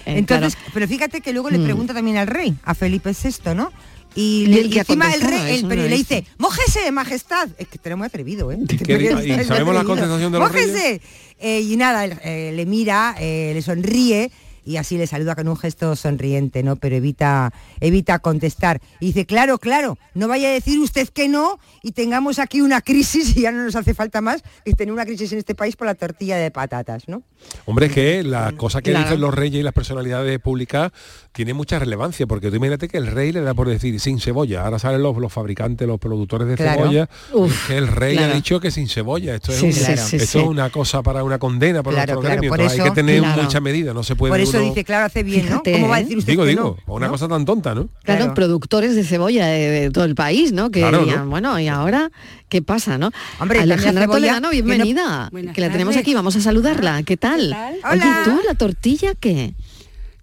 Eh, 0.07 0.19
Entonces, 0.19 0.55
claro. 0.57 0.71
pero 0.75 0.89
fíjate 0.89 1.21
que 1.21 1.33
luego 1.33 1.51
le 1.51 1.59
Mm. 1.59 1.65
pregunta 1.65 1.95
también 1.95 2.17
al 2.19 2.27
rey, 2.27 2.55
a 2.65 2.75
Felipe 2.75 3.11
VI, 3.13 3.55
¿no? 3.55 3.73
Y, 4.17 4.43
¿Y 4.43 4.47
le- 4.47 4.61
y 4.63 4.79
encima 4.79 5.13
el 5.13 5.21
rey, 5.23 5.57
el 5.57 5.63
no 5.63 5.73
he 5.73 5.89
le 5.89 5.97
dice, 5.97 6.25
mojese, 6.39 6.93
majestad. 6.93 7.49
Es 7.59 7.67
que 7.67 7.77
muy 7.97 8.07
atrevido, 8.07 8.53
¿eh? 8.53 8.59
¿Y 8.71 9.45
sabemos 9.45 9.75
la 9.75 9.83
contestación 9.85 10.31
de 10.31 10.39
los 10.39 10.49
¡Mójese! 10.49 11.01
Eh, 11.41 11.61
y 11.63 11.77
nada, 11.77 12.05
eh, 12.05 12.53
le 12.55 12.65
mira, 12.67 13.17
eh, 13.19 13.51
le 13.55 13.61
sonríe 13.63 14.31
y 14.65 14.77
así 14.77 14.97
le 14.99 15.07
saluda 15.07 15.35
con 15.35 15.49
un 15.49 15.57
gesto 15.57 15.95
sonriente, 15.97 16.63
¿no? 16.63 16.77
Pero 16.77 16.97
evita, 16.97 17.53
evita 17.81 18.19
contestar. 18.19 18.81
Y 19.01 19.07
dice, 19.07 19.27
claro, 19.27 19.59
claro, 19.59 19.99
no 20.15 20.29
vaya 20.29 20.49
a 20.49 20.53
decir 20.53 20.79
usted 20.81 21.09
que 21.09 21.29
no 21.29 21.59
y 21.83 21.93
tengamos 21.93 22.39
aquí 22.39 22.61
una 22.61 22.81
crisis 22.81 23.37
y 23.37 23.43
ya 23.43 23.53
no 23.53 23.63
nos 23.65 23.77
hace 23.77 23.95
falta 23.95 24.21
más 24.21 24.43
que 24.65 24.73
tener 24.73 24.93
una 24.93 25.05
crisis 25.05 25.33
en 25.33 25.39
este 25.39 25.55
país 25.55 25.77
por 25.77 25.87
la 25.87 25.95
tortilla 25.95 26.37
de 26.37 26.51
patatas, 26.51 27.09
¿no? 27.09 27.23
Hombre, 27.67 27.87
es 27.87 27.93
que 27.93 28.23
las 28.23 28.53
cosas 28.55 28.83
que 28.83 28.91
Claro. 28.91 29.05
dicen 29.07 29.21
los 29.21 29.35
reyes 29.35 29.61
y 29.61 29.63
las 29.63 29.75
personalidades 29.75 30.39
públicas 30.41 30.93
tienen 31.35 31.57
mucha 31.57 31.81
relevancia, 31.81 32.29
porque 32.29 32.49
tú 32.49 32.55
imagínate 32.57 32.87
que 32.87 32.97
el 32.97 33.09
rey 33.09 33.33
le 33.33 33.41
da 33.41 33.55
por 33.55 33.69
decir 33.69 33.99
sin 33.99 34.21
cebolla. 34.21 34.65
Ahora 34.65 34.79
salen 34.79 35.03
los, 35.03 35.17
los 35.17 35.33
fabricantes, 35.33 35.87
los 35.89 35.99
productores 35.99 36.47
de 36.47 36.55
Claro. 36.55 36.83
cebolla, 36.83 37.09
Uf, 37.33 37.67
que 37.67 37.77
el 37.77 37.89
rey 37.89 38.17
claro. 38.17 38.33
ha 38.33 38.37
dicho 38.37 38.61
que 38.61 38.71
sin 38.71 38.89
cebolla. 38.89 39.35
Esto 39.35 39.51
es, 39.51 39.59
Sí, 39.59 39.67
un- 39.67 39.73
sí, 39.73 39.81
Claro. 39.85 40.03
sí, 40.07 40.17
esto 40.17 40.29
sí. 40.29 40.39
es 40.39 40.45
una 40.45 40.71
cosa 40.71 41.03
para 41.03 41.25
una 41.25 41.41
condena 41.41 41.83
para 41.83 41.97
Claro, 41.97 42.15
nuestro 42.15 42.31
gremio. 42.31 42.51
por 42.51 42.61
Entonces 42.61 42.79
hay 42.81 42.87
eso- 42.87 42.95
que 42.95 43.01
tener 43.01 43.19
Claro. 43.21 43.43
muchas 43.43 43.61
medidas, 43.63 43.95
no 43.97 44.05
se 44.05 44.15
puede 44.15 44.31
Por 44.31 44.41
eso 44.41 44.59
uno- 44.59 44.69
dice, 44.69 44.85
claro, 44.85 45.07
hace 45.07 45.25
bien, 45.25 45.43
Fíjate, 45.43 45.73
¿no? 45.73 45.77
¿Cómo 45.79 45.89
va 45.89 45.97
a 45.97 45.99
¿eh? 45.99 46.03
decir 46.05 46.19
usted 46.19 46.33
Digo, 46.33 46.45
que 46.45 46.51
digo, 46.51 46.77
no? 46.87 46.95
una 46.95 47.07
¿No? 47.07 47.13
cosa 47.13 47.27
tan 47.27 47.45
tonta, 47.45 47.75
¿no? 47.75 47.89
Claro, 48.05 48.19
Claro. 48.21 48.35
productores 48.35 48.95
de 48.95 49.03
cebolla 49.03 49.47
de, 49.47 49.69
de 49.71 49.91
todo 49.91 50.05
el 50.05 50.15
país, 50.15 50.53
¿no? 50.53 50.71
Que 50.71 50.81
Claro, 50.81 51.01
dirían, 51.01 51.25
¿no? 51.25 51.31
bueno, 51.31 51.59
¿y 51.59 51.67
ahora 51.67 52.13
qué 52.49 52.63
pasa, 52.63 52.97
no? 52.97 53.11
Hombre, 53.41 53.59
Alejandra 53.59 54.07
Toledano, 54.07 54.51
que 54.51 54.63
no- 54.63 54.67
bienvenida. 54.67 55.31
Que 55.53 55.61
la 55.61 55.71
tenemos 55.71 55.97
aquí, 55.97 56.15
vamos 56.15 56.37
a 56.37 56.41
saludarla. 56.41 57.03
¿Qué 57.03 57.17
tal? 57.17 57.51
tal? 57.51 57.75
Oye, 57.93 58.03
Hola. 58.05 58.23
¿tú 58.25 58.41
la 58.47 58.55
tortilla 58.55 59.15
qué? 59.19 59.55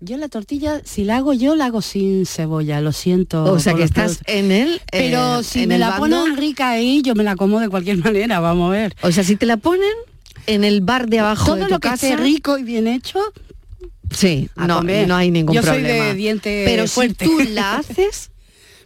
Yo 0.03 0.17
la 0.17 0.29
tortilla, 0.29 0.81
si 0.84 1.03
la 1.03 1.17
hago 1.17 1.31
yo, 1.34 1.55
la 1.55 1.65
hago 1.65 1.81
sin 1.84 2.25
cebolla, 2.25 2.81
lo 2.81 2.91
siento. 2.91 3.43
O 3.43 3.60
sea 3.60 3.75
que 3.75 3.84
estás 3.84 4.17
productos. 4.17 4.34
en 4.36 4.51
el... 4.51 4.81
Pero 4.91 5.39
eh, 5.39 5.43
si 5.43 5.62
en 5.63 5.70
me 5.70 5.75
el 5.75 5.81
la 5.81 5.89
bando. 5.91 6.22
ponen 6.24 6.38
rica 6.38 6.72
ahí, 6.72 7.03
yo 7.03 7.13
me 7.13 7.24
la 7.24 7.36
como 7.36 7.60
de 7.60 7.70
cualquier 7.70 7.98
manera, 8.03 8.39
vamos 8.39 8.70
a 8.70 8.72
ver. 8.72 8.96
O 9.03 9.12
sea, 9.12 9.24
si 9.24 9.36
te 9.36 9.46
la 9.46 9.58
ponen 9.58 9.93
en 10.48 10.63
el 10.63 10.81
bar 10.81 11.08
de 11.08 11.20
abajo 11.20 11.46
Todo 11.46 11.55
de 11.58 11.63
tu 11.65 11.70
lo 11.70 11.79
que 11.79 11.89
casa, 11.89 12.10
esté 12.10 12.22
rico 12.22 12.58
y 12.58 12.63
bien 12.63 12.88
hecho, 12.88 13.20
sí, 14.10 14.50
no, 14.55 14.81
no 14.81 15.15
hay 15.15 15.29
ningún 15.29 15.53
Yo 15.55 15.62
soy 15.62 15.81
problema. 15.81 16.05
de 16.05 16.15
diente 16.15 16.63
Pero 16.65 16.88
fuerte. 16.88 17.25
si 17.25 17.31
tú 17.31 17.39
la 17.51 17.75
haces, 17.77 18.31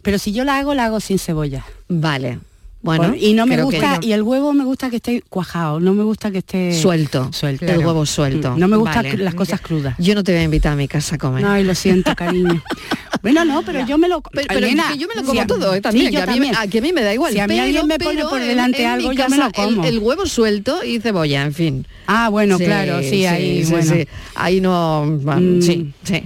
pero 0.02 0.18
si 0.18 0.32
yo 0.32 0.44
la 0.44 0.58
hago, 0.58 0.74
la 0.74 0.84
hago 0.84 1.00
sin 1.00 1.18
cebolla. 1.18 1.64
vale. 1.88 2.40
Bueno, 2.86 3.14
y 3.18 3.34
no 3.34 3.46
me 3.46 3.56
que 3.56 3.62
gusta, 3.62 3.98
y 4.00 4.12
el 4.12 4.22
huevo 4.22 4.52
me 4.52 4.64
gusta 4.64 4.90
que 4.90 4.96
esté 4.96 5.22
cuajado, 5.28 5.80
no 5.80 5.92
me 5.92 6.04
gusta 6.04 6.30
que 6.30 6.38
esté 6.38 6.72
suelto, 6.72 7.30
suelto. 7.32 7.66
el 7.66 7.78
huevo 7.78 8.06
suelto. 8.06 8.56
No 8.56 8.68
me 8.68 8.76
gustan 8.76 9.02
Vale. 9.02 9.18
las 9.18 9.34
cosas 9.34 9.60
crudas. 9.60 9.96
Yo 9.98 10.14
no 10.14 10.22
te 10.22 10.32
voy 10.32 10.40
a 10.40 10.44
invitar 10.44 10.72
a 10.72 10.76
mi 10.76 10.86
casa 10.86 11.16
a 11.16 11.18
comer. 11.18 11.44
Ay, 11.44 11.64
lo 11.64 11.74
siento, 11.74 12.14
cariño. 12.14 12.62
bueno, 13.34 13.44
no, 13.44 13.62
pero 13.62 13.86
yo 13.86 13.98
me 13.98 14.08
lo 14.08 14.20
Pero, 14.22 14.46
pero 14.48 14.60
Nena, 14.66 14.92
que 14.92 14.98
yo 14.98 15.08
me 15.08 15.14
lo 15.14 15.24
como 15.24 15.46
todo, 15.46 15.72
¿eh? 15.74 15.76
sí, 15.76 15.82
También, 15.82 16.12
yo 16.12 16.18
que 16.18 16.22
a, 16.22 16.26
mí, 16.26 16.32
también. 16.32 16.54
a 16.56 16.66
que 16.66 16.78
a 16.78 16.80
mí 16.82 16.92
me 16.92 17.02
da 17.02 17.14
igual. 17.14 17.32
Si 17.32 17.38
a 17.40 17.46
mí 17.46 17.54
pero- 17.54 17.64
alguien 17.64 17.86
me 17.86 17.98
pone 17.98 18.22
por 18.24 18.40
en- 18.40 18.48
delante 18.48 18.82
en 18.82 18.88
algo, 18.88 19.10
mi 19.10 19.16
yo 19.16 19.28
me 19.28 19.36
lo 19.38 19.46
el- 19.46 19.52
como. 19.52 19.84
El, 19.84 19.98
huevo 19.98 20.26
suelto 20.26 20.84
y 20.84 21.00
cebolla, 21.00 21.42
en 21.44 21.54
fin. 21.54 21.86
Ah, 22.06 22.28
bueno, 22.28 22.58
claro, 22.58 23.02
sí, 23.02 23.26
ahí, 23.26 23.64
sí, 23.64 23.70
bueno. 23.70 23.92
sí. 23.94 24.08
Ahí 24.34 24.60
no, 24.60 25.04
Mm. 25.06 25.62
sí, 25.62 25.92
sí. 26.04 26.22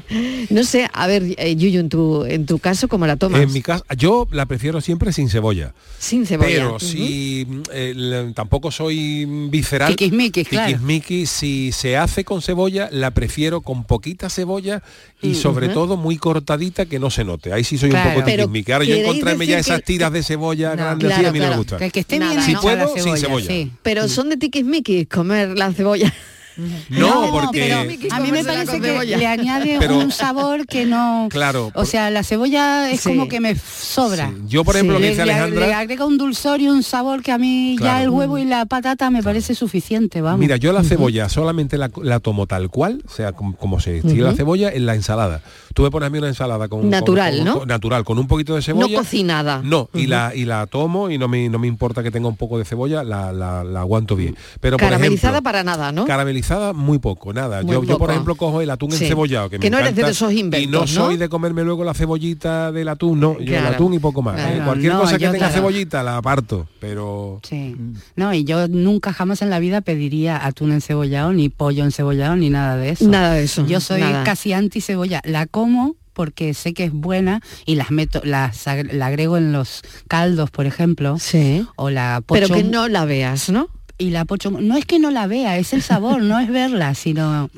No 0.50 0.64
sé, 0.64 0.88
a 0.92 1.06
ver, 1.06 1.22
eh, 1.38 1.56
Yuyu, 1.56 1.80
en 1.80 1.88
tu, 1.88 2.24
en 2.24 2.46
tu 2.46 2.58
caso, 2.58 2.88
¿cómo 2.88 3.06
la 3.06 3.16
tomas? 3.16 3.40
En 3.40 3.52
mi 3.52 3.62
casa, 3.62 3.84
yo 3.96 4.26
la 4.32 4.46
prefiero 4.46 4.80
siempre 4.80 5.12
sin 5.12 5.28
cebolla. 5.28 5.72
Sin 5.98 6.26
cebolla. 6.26 6.48
Pero 6.50 6.76
Ujú. 6.76 6.80
si 6.84 7.46
eh, 7.72 7.92
le- 7.96 8.32
tampoco 8.32 8.70
soy 8.70 9.24
visceral. 9.50 9.94
Tiquismiquis, 9.96 10.48
claro. 10.48 10.66
tiquismiquis, 10.68 11.30
si 11.30 11.72
se 11.72 11.96
hace 11.96 12.24
con 12.24 12.42
cebolla, 12.42 12.88
la 12.92 13.12
prefiero 13.12 13.60
con 13.62 13.84
poquita 13.84 14.28
cebolla 14.28 14.82
y 15.22 15.34
sobre 15.34 15.68
todo 15.68 15.96
muy 15.96 16.16
cortadita 16.16 16.86
que 16.86 16.98
no 16.98 17.10
se 17.10 17.24
note. 17.24 17.52
Ahí 17.52 17.62
sí 17.64 17.76
soy 17.78 17.90
Claro. 17.90 18.08
un 18.10 18.14
poco 18.16 18.26
Pero 18.26 18.44
tiquismiquis. 18.44 18.72
Ahora 18.74 18.84
yo 18.84 18.90
¿queréis 18.94 19.08
encontrarme 19.08 19.46
ya 19.46 19.58
esas 19.58 19.82
tiras 19.82 20.12
de 20.12 20.22
cebolla 20.22 20.70
No, 20.70 20.76
grandes 20.76 21.10
así, 21.12 21.20
claro, 21.20 21.28
a 21.28 21.32
mí 21.32 21.38
no 21.40 21.48
me 21.50 21.56
gusta. 21.56 21.76
Que, 21.78 21.90
que 21.90 22.00
esté 22.00 22.18
Nada, 22.18 22.32
bien 22.32 22.44
Si 22.44 22.56
puedo, 22.56 22.76
la 22.76 22.86
sin 22.88 23.02
cebolla, 23.02 23.16
cebolla. 23.20 23.46
sí. 23.48 23.70
Pero 23.82 24.08
son 24.08 24.28
de 24.30 24.36
tiquismiquis 24.36 25.06
comer 25.08 25.56
la 25.56 25.72
cebolla. 25.72 26.12
No, 26.56 27.26
No, 27.26 27.30
porque... 27.30 27.72
a 27.72 28.20
mí 28.20 28.32
me 28.32 28.44
parece 28.44 28.80
que 28.80 29.04
le 29.16 29.26
añade 29.26 29.76
Pero- 29.78 29.98
un 29.98 30.10
sabor 30.12 30.66
que 30.66 30.84
no... 30.86 31.28
Claro, 31.30 31.70
O 31.74 31.84
sea, 31.84 32.10
la 32.10 32.22
cebolla 32.22 32.90
es 32.90 33.00
Sí. 33.00 33.08
como 33.10 33.28
que 33.28 33.40
me 33.40 33.54
sobra. 33.56 34.28
Sí. 34.28 34.42
Yo, 34.48 34.64
por 34.64 34.74
ejemplo, 34.76 34.96
Sí. 34.96 35.02
que 35.02 35.06
Le, 35.06 35.10
dice 35.12 35.26
le- 35.26 35.32
Alejandra... 35.32 35.66
le 35.66 35.74
agrega 35.74 36.04
un 36.04 36.18
dulzor 36.18 36.60
y 36.60 36.68
un 36.68 36.82
sabor 36.82 37.22
que 37.22 37.32
a 37.32 37.38
mí 37.38 37.76
ya 37.80 38.02
el 38.02 38.10
huevo 38.10 38.36
y 38.38 38.44
la 38.44 38.66
patata 38.66 39.10
me 39.10 39.22
parece 39.22 39.54
suficiente, 39.54 40.20
vamos. 40.20 40.40
Mira, 40.40 40.56
yo 40.56 40.72
la 40.72 40.82
cebolla 40.84 41.28
solamente 41.28 41.78
la, 41.78 41.90
la 42.02 42.20
tomo 42.20 42.46
tal 42.46 42.68
cual, 42.70 43.02
o 43.06 43.10
sea, 43.10 43.32
como, 43.32 43.56
como 43.56 43.80
se 43.80 43.98
estila 43.98 44.30
la 44.30 44.34
cebolla 44.36 44.70
en 44.70 44.86
la 44.86 44.94
ensalada. 44.94 45.42
Tú 45.74 45.82
me 45.82 45.90
pones 45.90 46.08
a 46.08 46.10
mí 46.10 46.18
una 46.18 46.28
ensalada 46.28 46.68
con 46.68 46.88
Natural, 46.90 47.36
con- 47.36 47.44
¿no? 47.44 47.58
con- 47.60 47.68
natural, 47.68 48.04
con 48.04 48.18
un 48.18 48.26
poquito 48.26 48.54
de 48.54 48.62
cebolla. 48.62 48.88
No 48.88 48.98
cocinada. 48.98 49.60
No, 49.64 49.88
y 49.94 50.06
la 50.06 50.34
y 50.34 50.44
la 50.44 50.66
tomo 50.66 51.10
y 51.10 51.18
no 51.18 51.28
me, 51.28 51.48
no 51.48 51.58
me 51.58 51.66
importa 51.68 52.02
que 52.02 52.10
tenga 52.10 52.28
un 52.28 52.36
poco 52.36 52.58
de 52.58 52.64
cebolla, 52.64 53.04
la, 53.04 53.32
la- 53.32 53.64
la 53.64 53.80
aguanto 53.80 54.16
bien. 54.16 54.36
Pero 54.60 54.76
por 54.76 54.86
Caramelizada 54.86 55.34
ejemplo, 55.34 55.42
para 55.44 55.62
nada, 55.64 55.92
¿no? 55.92 56.04
Caramelizada 56.06 56.72
muy 56.72 56.98
poco, 56.98 57.32
nada. 57.32 57.62
Muy 57.62 57.72
yo, 57.72 57.84
yo, 57.84 57.98
por 57.98 58.10
ejemplo 58.10 58.34
cojo 58.34 58.60
el 58.60 58.70
atún 58.70 58.90
Sí. 58.92 59.04
encebollado, 59.04 59.48
que, 59.48 59.58
me 59.58 59.62
Que 59.62 59.70
no 59.70 59.78
eres 59.78 59.94
de 59.94 60.02
esos 60.10 60.32
Y 60.32 60.36
no 60.36 60.40
inventos, 60.40 60.94
¿no? 60.94 61.06
soy 61.06 61.16
de 61.16 61.28
comerme 61.28 61.62
luego 61.64 61.84
la 61.84 61.94
cebollita 61.94 62.72
del 62.72 62.88
atún, 62.88 63.20
no. 63.20 63.38
Yo 63.38 63.56
el 63.56 63.66
atún 63.66 63.94
y 63.94 63.98
poco 63.98 64.22
más. 64.22 64.34
Claro. 64.36 64.56
Eh, 64.56 64.62
Cualquier 64.64 64.92
No, 64.92 65.00
cosa 65.00 65.16
que 65.18 65.24
yo 65.24 65.30
tenga 65.32 65.46
claro. 65.48 65.54
cebollita 65.54 66.02
la 66.02 66.16
aparto, 66.16 66.66
pero 66.80 67.40
Sí. 67.42 67.76
No, 68.16 68.34
y 68.34 68.44
yo 68.44 68.68
nunca 68.68 69.12
jamás 69.12 69.40
en 69.42 69.50
la 69.50 69.58
vida 69.58 69.80
pediría 69.80 70.44
atún 70.44 70.72
encebollado, 70.72 71.32
ni 71.32 71.48
pollo 71.48 71.84
encebollado, 71.84 72.36
ni 72.36 72.50
nada 72.50 72.76
de 72.76 72.90
eso. 72.90 73.08
Nada 73.08 73.34
de 73.34 73.44
eso. 73.44 73.66
Yo 73.66 73.80
soy 73.80 74.00
nada. 74.00 74.24
casi 74.24 74.52
anti 74.52 74.80
cebolla. 74.80 75.20
La 75.24 75.46
como 75.60 75.94
porque 76.12 76.54
sé 76.54 76.74
que 76.74 76.84
es 76.84 76.92
buena 76.92 77.40
y 77.66 77.76
las 77.76 77.90
meto, 77.90 78.20
las 78.24 78.66
ag- 78.66 78.92
la 78.92 79.06
agrego 79.06 79.36
en 79.36 79.52
los 79.52 79.82
caldos, 80.08 80.50
por 80.50 80.66
ejemplo. 80.66 81.18
Sí. 81.18 81.64
O 81.76 81.88
la 81.90 82.20
pocho 82.26 82.40
Pero 82.42 82.54
que 82.54 82.64
no 82.64 82.88
la 82.88 83.04
veas, 83.04 83.48
¿no? 83.50 83.68
y 83.98 84.08
la 84.08 84.24
pocho 84.24 84.50
no 84.50 84.78
es 84.78 84.86
que 84.86 84.98
no 84.98 85.10
la 85.10 85.26
vea, 85.26 85.58
es 85.58 85.74
el 85.74 85.82
sabor, 85.82 86.22
no 86.22 86.38
es 86.40 86.48
verla, 86.48 86.94
sino 86.94 87.50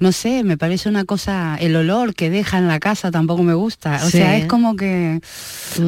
no 0.00 0.10
sé, 0.10 0.42
me 0.42 0.56
parece 0.58 0.88
una 0.88 1.04
cosa, 1.04 1.56
el 1.60 1.76
olor 1.76 2.16
que 2.16 2.30
deja 2.30 2.58
en 2.58 2.66
la 2.66 2.80
casa 2.80 3.12
tampoco 3.12 3.44
me 3.44 3.54
gusta. 3.54 4.00
O 4.02 4.06
Sí. 4.06 4.18
sea, 4.18 4.36
es 4.36 4.46
como 4.46 4.74
que 4.74 5.20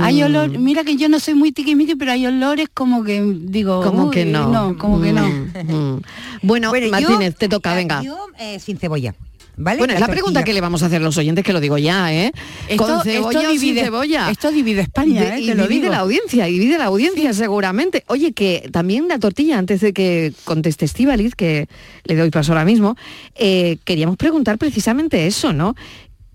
hay 0.01 0.21
Mm. 0.23 0.25
olor, 0.27 0.59
mira 0.61 0.85
que 0.85 0.95
yo 0.97 1.09
no 1.09 1.19
soy 1.19 1.35
muy 1.35 1.51
tiquismiqui, 1.51 1.97
pero 1.97 2.13
hay 2.13 2.25
olores 2.25 2.69
como 2.73 3.03
que 3.03 3.21
digo, 3.37 3.83
Como 3.83 4.13
que 4.13 4.25
"Uy, 4.27 4.31
no. 4.31 4.77
como 4.79 5.01
que 5.03 5.13
no. 5.13 5.27
Mm, 5.27 5.75
mm. 5.75 6.03
Bueno, 6.43 6.73
yo- 6.73 6.89
Martínez, 6.91 7.35
te 7.35 7.49
toca, 7.49 7.75
venga. 7.75 8.01
Yo 8.05 8.17
eh, 8.39 8.61
sin 8.61 8.79
cebolla. 8.79 9.13
¿Vale? 9.59 9.79
Bueno, 9.79 9.95
es 9.95 10.01
la 10.01 10.09
pregunta 10.09 10.45
que 10.45 10.53
le 10.53 10.61
vamos 10.61 10.83
a 10.83 10.87
hacer 10.87 11.01
a 11.01 11.05
los 11.05 11.17
oyentes, 11.17 11.43
que 11.43 11.53
lo 11.55 11.61
digo 11.61 11.79
ya, 11.79 12.13
¿eh? 12.13 12.31
Esto- 12.69 12.85
Con 12.87 13.03
cebolla 13.03 13.39
esto 13.41 13.49
o 13.49 13.51
sin 13.53 13.61
divide- 13.75 13.85
cebolla. 13.85 14.31
Esto 14.31 14.51
divide 14.53 14.83
España, 14.83 15.23
De- 15.23 15.37
¿eh? 15.37 15.41
y 15.41 15.47
te 15.47 15.55
lo 15.55 15.63
divide 15.63 15.81
digo. 15.83 15.93
la 15.93 16.01
audiencia, 16.01 16.45
divide 16.45 16.77
la 16.77 16.85
audiencia 16.85 17.33
seguramente. 17.33 18.05
Oye, 18.09 18.33
que 18.33 18.69
también 18.71 19.09
la 19.09 19.19
tortilla, 19.19 19.57
antes 19.57 19.81
de 19.81 19.95
que 19.95 20.33
conteste 20.45 20.85
Estíbaliz, 20.85 21.35
que 21.35 21.69
le 22.05 22.17
doy 22.17 22.31
paso 22.31 22.53
ahora 22.53 22.67
mismo, 22.67 22.97
eh, 23.35 23.79
queríamos 23.85 24.19
preguntar 24.19 24.59
precisamente 24.59 25.27
eso, 25.27 25.55
¿no? 25.55 25.75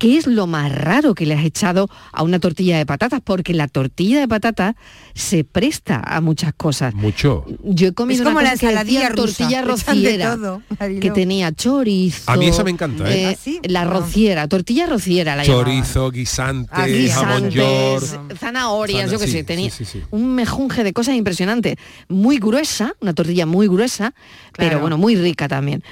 ¿Qué 0.02 0.18
es 0.18 0.26
lo 0.26 0.48
más 0.48 0.74
raro 0.74 1.14
que 1.14 1.28
le 1.28 1.36
has 1.36 1.46
echado 1.46 1.88
a 2.12 2.24
una 2.24 2.40
tortilla 2.40 2.76
de 2.76 2.88
patatas? 2.88 3.22
Porque 3.24 3.54
la 3.54 3.68
tortilla 3.68 4.20
de 4.20 4.28
patatas 4.28 4.74
se 5.14 5.44
presta 5.44 6.02
a 6.04 6.22
muchas 6.22 6.56
cosas. 6.56 6.96
mucho. 6.96 7.46
Yo 7.64 7.90
he 7.90 7.92
comido 7.94 8.24
Es 8.24 8.28
como 8.28 8.40
una 8.40 8.54
la 8.54 8.58
que 8.58 8.66
rusa, 8.66 8.80
tortilla 9.14 9.62
rociera, 9.62 10.36
todo, 10.38 10.64
que 11.00 11.12
tenía 11.12 11.52
chorizo. 11.52 12.32
A 12.32 12.36
mí 12.36 12.48
esa 12.48 12.64
me 12.64 12.72
encanta, 12.72 13.14
¿eh? 13.14 13.28
¿Ah, 13.28 13.38
sí? 13.40 13.60
La 13.62 13.86
No. 13.86 13.92
rociera, 13.92 14.48
tortilla 14.48 14.88
rociera 14.88 15.36
la. 15.36 15.44
Chorizo, 15.44 16.10
guisante, 16.10 16.72
Ah, 16.74 16.88
jamón 17.12 17.50
guisantes, 17.52 17.54
york. 17.54 18.38
zanahorias, 18.40 19.02
Zana- 19.02 19.12
yo 19.12 19.20
qué 19.20 19.26
sí, 19.28 19.32
sé, 19.34 19.44
tenía 19.44 19.70
sí, 19.70 19.86
sí, 19.86 20.00
sí. 20.00 20.04
un 20.10 20.34
mejunje 20.34 20.84
de 20.84 20.94
cosas 20.94 21.14
impresionantes, 21.14 21.76
muy 22.10 22.40
gruesa, 22.40 22.96
una 23.02 23.14
tortilla 23.14 23.46
muy 23.46 23.68
gruesa, 23.68 24.16
pero 24.58 24.80
bueno, 24.80 24.98
muy 24.98 25.16
rica 25.16 25.48
también. 25.48 25.84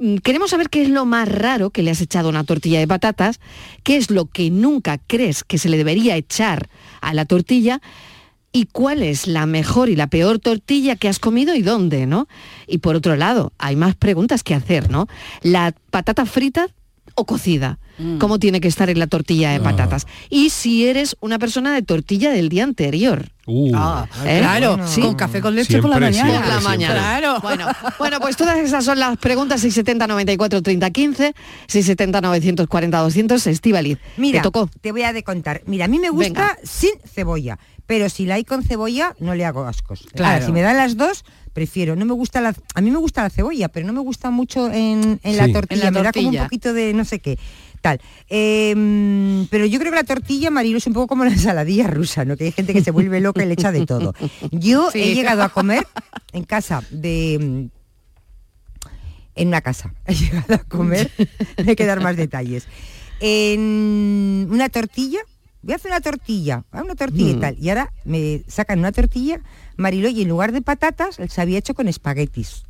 Mm, 0.00 0.16
Queremos 0.16 0.50
saber 0.50 0.70
qué 0.70 0.82
es 0.82 0.88
lo 0.88 1.04
más 1.04 1.28
raro 1.28 1.70
que 1.70 1.82
le 1.82 1.90
has 1.90 2.00
echado 2.00 2.28
a 2.28 2.30
una 2.30 2.44
tortilla 2.44 2.80
de 2.80 2.88
patatas, 2.88 3.38
qué 3.84 3.96
es 3.96 4.10
lo 4.10 4.24
que 4.26 4.50
nunca 4.50 4.98
crees 4.98 5.44
que 5.44 5.58
se 5.58 5.68
le 5.68 5.76
debería 5.76 6.16
echar 6.16 6.68
a 7.02 7.14
la 7.14 7.26
tortilla 7.26 7.80
y 8.50 8.66
cuál 8.66 9.02
es 9.02 9.28
la 9.28 9.46
mejor 9.46 9.90
y 9.90 9.96
la 9.96 10.08
peor 10.08 10.40
tortilla 10.40 10.96
que 10.96 11.08
has 11.08 11.20
comido 11.20 11.54
y 11.54 11.62
dónde, 11.62 12.06
¿no? 12.06 12.26
Y 12.66 12.78
por 12.78 12.96
otro 12.96 13.14
lado, 13.14 13.52
hay 13.58 13.76
más 13.76 13.94
preguntas 13.94 14.42
que 14.42 14.54
hacer, 14.54 14.90
¿no? 14.90 15.06
La 15.42 15.72
patata 15.90 16.26
frita 16.26 16.68
o 17.14 17.24
cocida, 17.26 17.78
cómo 18.18 18.38
tiene 18.38 18.60
que 18.60 18.68
estar 18.68 18.88
en 18.90 18.98
la 18.98 19.06
tortilla 19.06 19.50
de 19.50 19.56
Ah. 19.56 19.62
patatas. 19.62 20.06
Y 20.30 20.50
si 20.50 20.86
eres 20.86 21.16
una 21.20 21.38
persona 21.38 21.74
de 21.74 21.82
tortilla 21.82 22.30
del 22.30 22.48
día 22.48 22.64
anterior. 22.64 23.28
Uh, 23.46 23.72
Ah, 23.74 24.06
¿Eh? 24.24 24.38
claro, 24.40 24.78
Sí. 24.86 25.00
con 25.00 25.14
café 25.16 25.40
con 25.40 25.54
leche 25.54 25.80
por 25.82 25.90
la 25.90 25.98
Siempre, 26.12 26.22
mañana. 26.22 26.44
Por 26.46 26.54
la 26.54 26.60
mañana. 26.60 26.94
Claro. 26.94 27.40
Bueno, 27.42 27.66
bueno, 27.98 28.20
pues 28.20 28.36
todas 28.36 28.58
esas 28.58 28.84
son 28.84 28.98
las 29.00 29.16
preguntas 29.18 29.60
670 29.60 30.06
94 30.06 30.62
30 30.62 30.90
15, 30.90 31.34
670 31.66 32.20
940 32.20 32.98
200, 32.98 33.46
Estivaliz. 33.48 33.98
Mira, 34.16 34.38
Te 34.40 34.44
tocó. 34.44 34.70
te 34.80 34.92
voy 34.92 35.02
a 35.02 35.12
de 35.12 35.22
contar. 35.22 35.62
Mira, 35.66 35.86
a 35.86 35.88
mí 35.88 35.98
me 35.98 36.10
gusta 36.10 36.28
Venga. 36.28 36.58
sin 36.62 36.90
cebolla, 37.12 37.58
pero 37.86 38.08
si 38.08 38.24
la 38.24 38.36
hay 38.36 38.44
con 38.44 38.62
cebolla 38.62 39.14
no 39.18 39.34
le 39.34 39.44
hago 39.44 39.64
ascos. 39.64 40.06
Claro. 40.14 40.34
Ahora, 40.34 40.46
si 40.46 40.52
me 40.52 40.62
dan 40.62 40.76
las 40.76 40.96
dos, 40.96 41.24
prefiero. 41.52 41.96
No 41.96 42.04
me 42.04 42.12
gusta 42.12 42.40
la, 42.40 42.54
a 42.74 42.80
mí 42.80 42.90
me 42.90 42.98
gusta 42.98 43.22
la 43.22 43.30
cebolla, 43.30 43.68
pero 43.68 43.86
no 43.86 43.92
me 43.92 44.00
gusta 44.00 44.30
mucho 44.30 44.70
en, 44.70 45.20
en 45.22 45.36
la 45.36 45.50
tortilla. 45.52 45.88
En 45.88 45.94
la 45.94 46.00
Me 46.00 46.04
da 46.04 46.12
como 46.12 46.28
un 46.28 46.36
poquito 46.36 46.72
de 46.72 46.94
no 46.94 47.04
sé 47.04 47.18
qué. 47.18 47.38
Tal. 47.80 48.00
Eh, 48.28 49.46
pero 49.50 49.64
yo 49.64 49.78
creo 49.78 49.90
que 49.90 49.96
la 49.96 50.04
tortilla, 50.04 50.50
Marilo, 50.50 50.78
es 50.78 50.86
un 50.86 50.92
poco 50.92 51.06
como 51.06 51.24
la 51.24 51.30
ensaladilla 51.30 51.86
rusa, 51.86 52.24
¿no? 52.24 52.36
Que 52.36 52.44
hay 52.44 52.52
gente 52.52 52.74
que 52.74 52.84
se 52.84 52.90
vuelve 52.90 53.20
loca 53.20 53.42
y 53.42 53.46
le 53.46 53.54
echa 53.54 53.72
de 53.72 53.86
todo. 53.86 54.14
Yo 54.50 54.90
he 54.94 55.14
llegado 55.14 55.42
a 55.42 55.48
comer 55.48 55.86
en 56.32 56.44
casa 56.44 56.82
de 56.90 57.70
en 59.34 59.48
una 59.48 59.60
casa. 59.62 59.94
He 60.06 60.14
llegado 60.14 60.54
a 60.54 60.58
comer, 60.58 61.10
hay 61.56 61.76
que 61.76 61.86
dar 61.86 62.00
más 62.00 62.16
detalles. 62.16 62.66
En 63.20 64.48
una 64.50 64.68
tortilla, 64.68 65.20
voy 65.62 65.72
a 65.72 65.76
hacer 65.76 65.90
una 65.90 66.00
tortilla, 66.00 66.64
ah, 66.72 66.82
una 66.82 66.94
tortilla 66.94 67.30
y 67.30 67.40
tal. 67.40 67.56
Y 67.58 67.68
ahora 67.68 67.92
me 68.04 68.42
sacan 68.46 68.78
una 68.78 68.92
tortilla, 68.92 69.40
Marilo, 69.76 70.08
y 70.08 70.22
en 70.22 70.28
lugar 70.28 70.52
de 70.52 70.62
patatas, 70.62 71.16
se 71.28 71.40
había 71.40 71.58
hecho 71.58 71.74
con 71.74 71.88
espaguetis. 71.88 72.64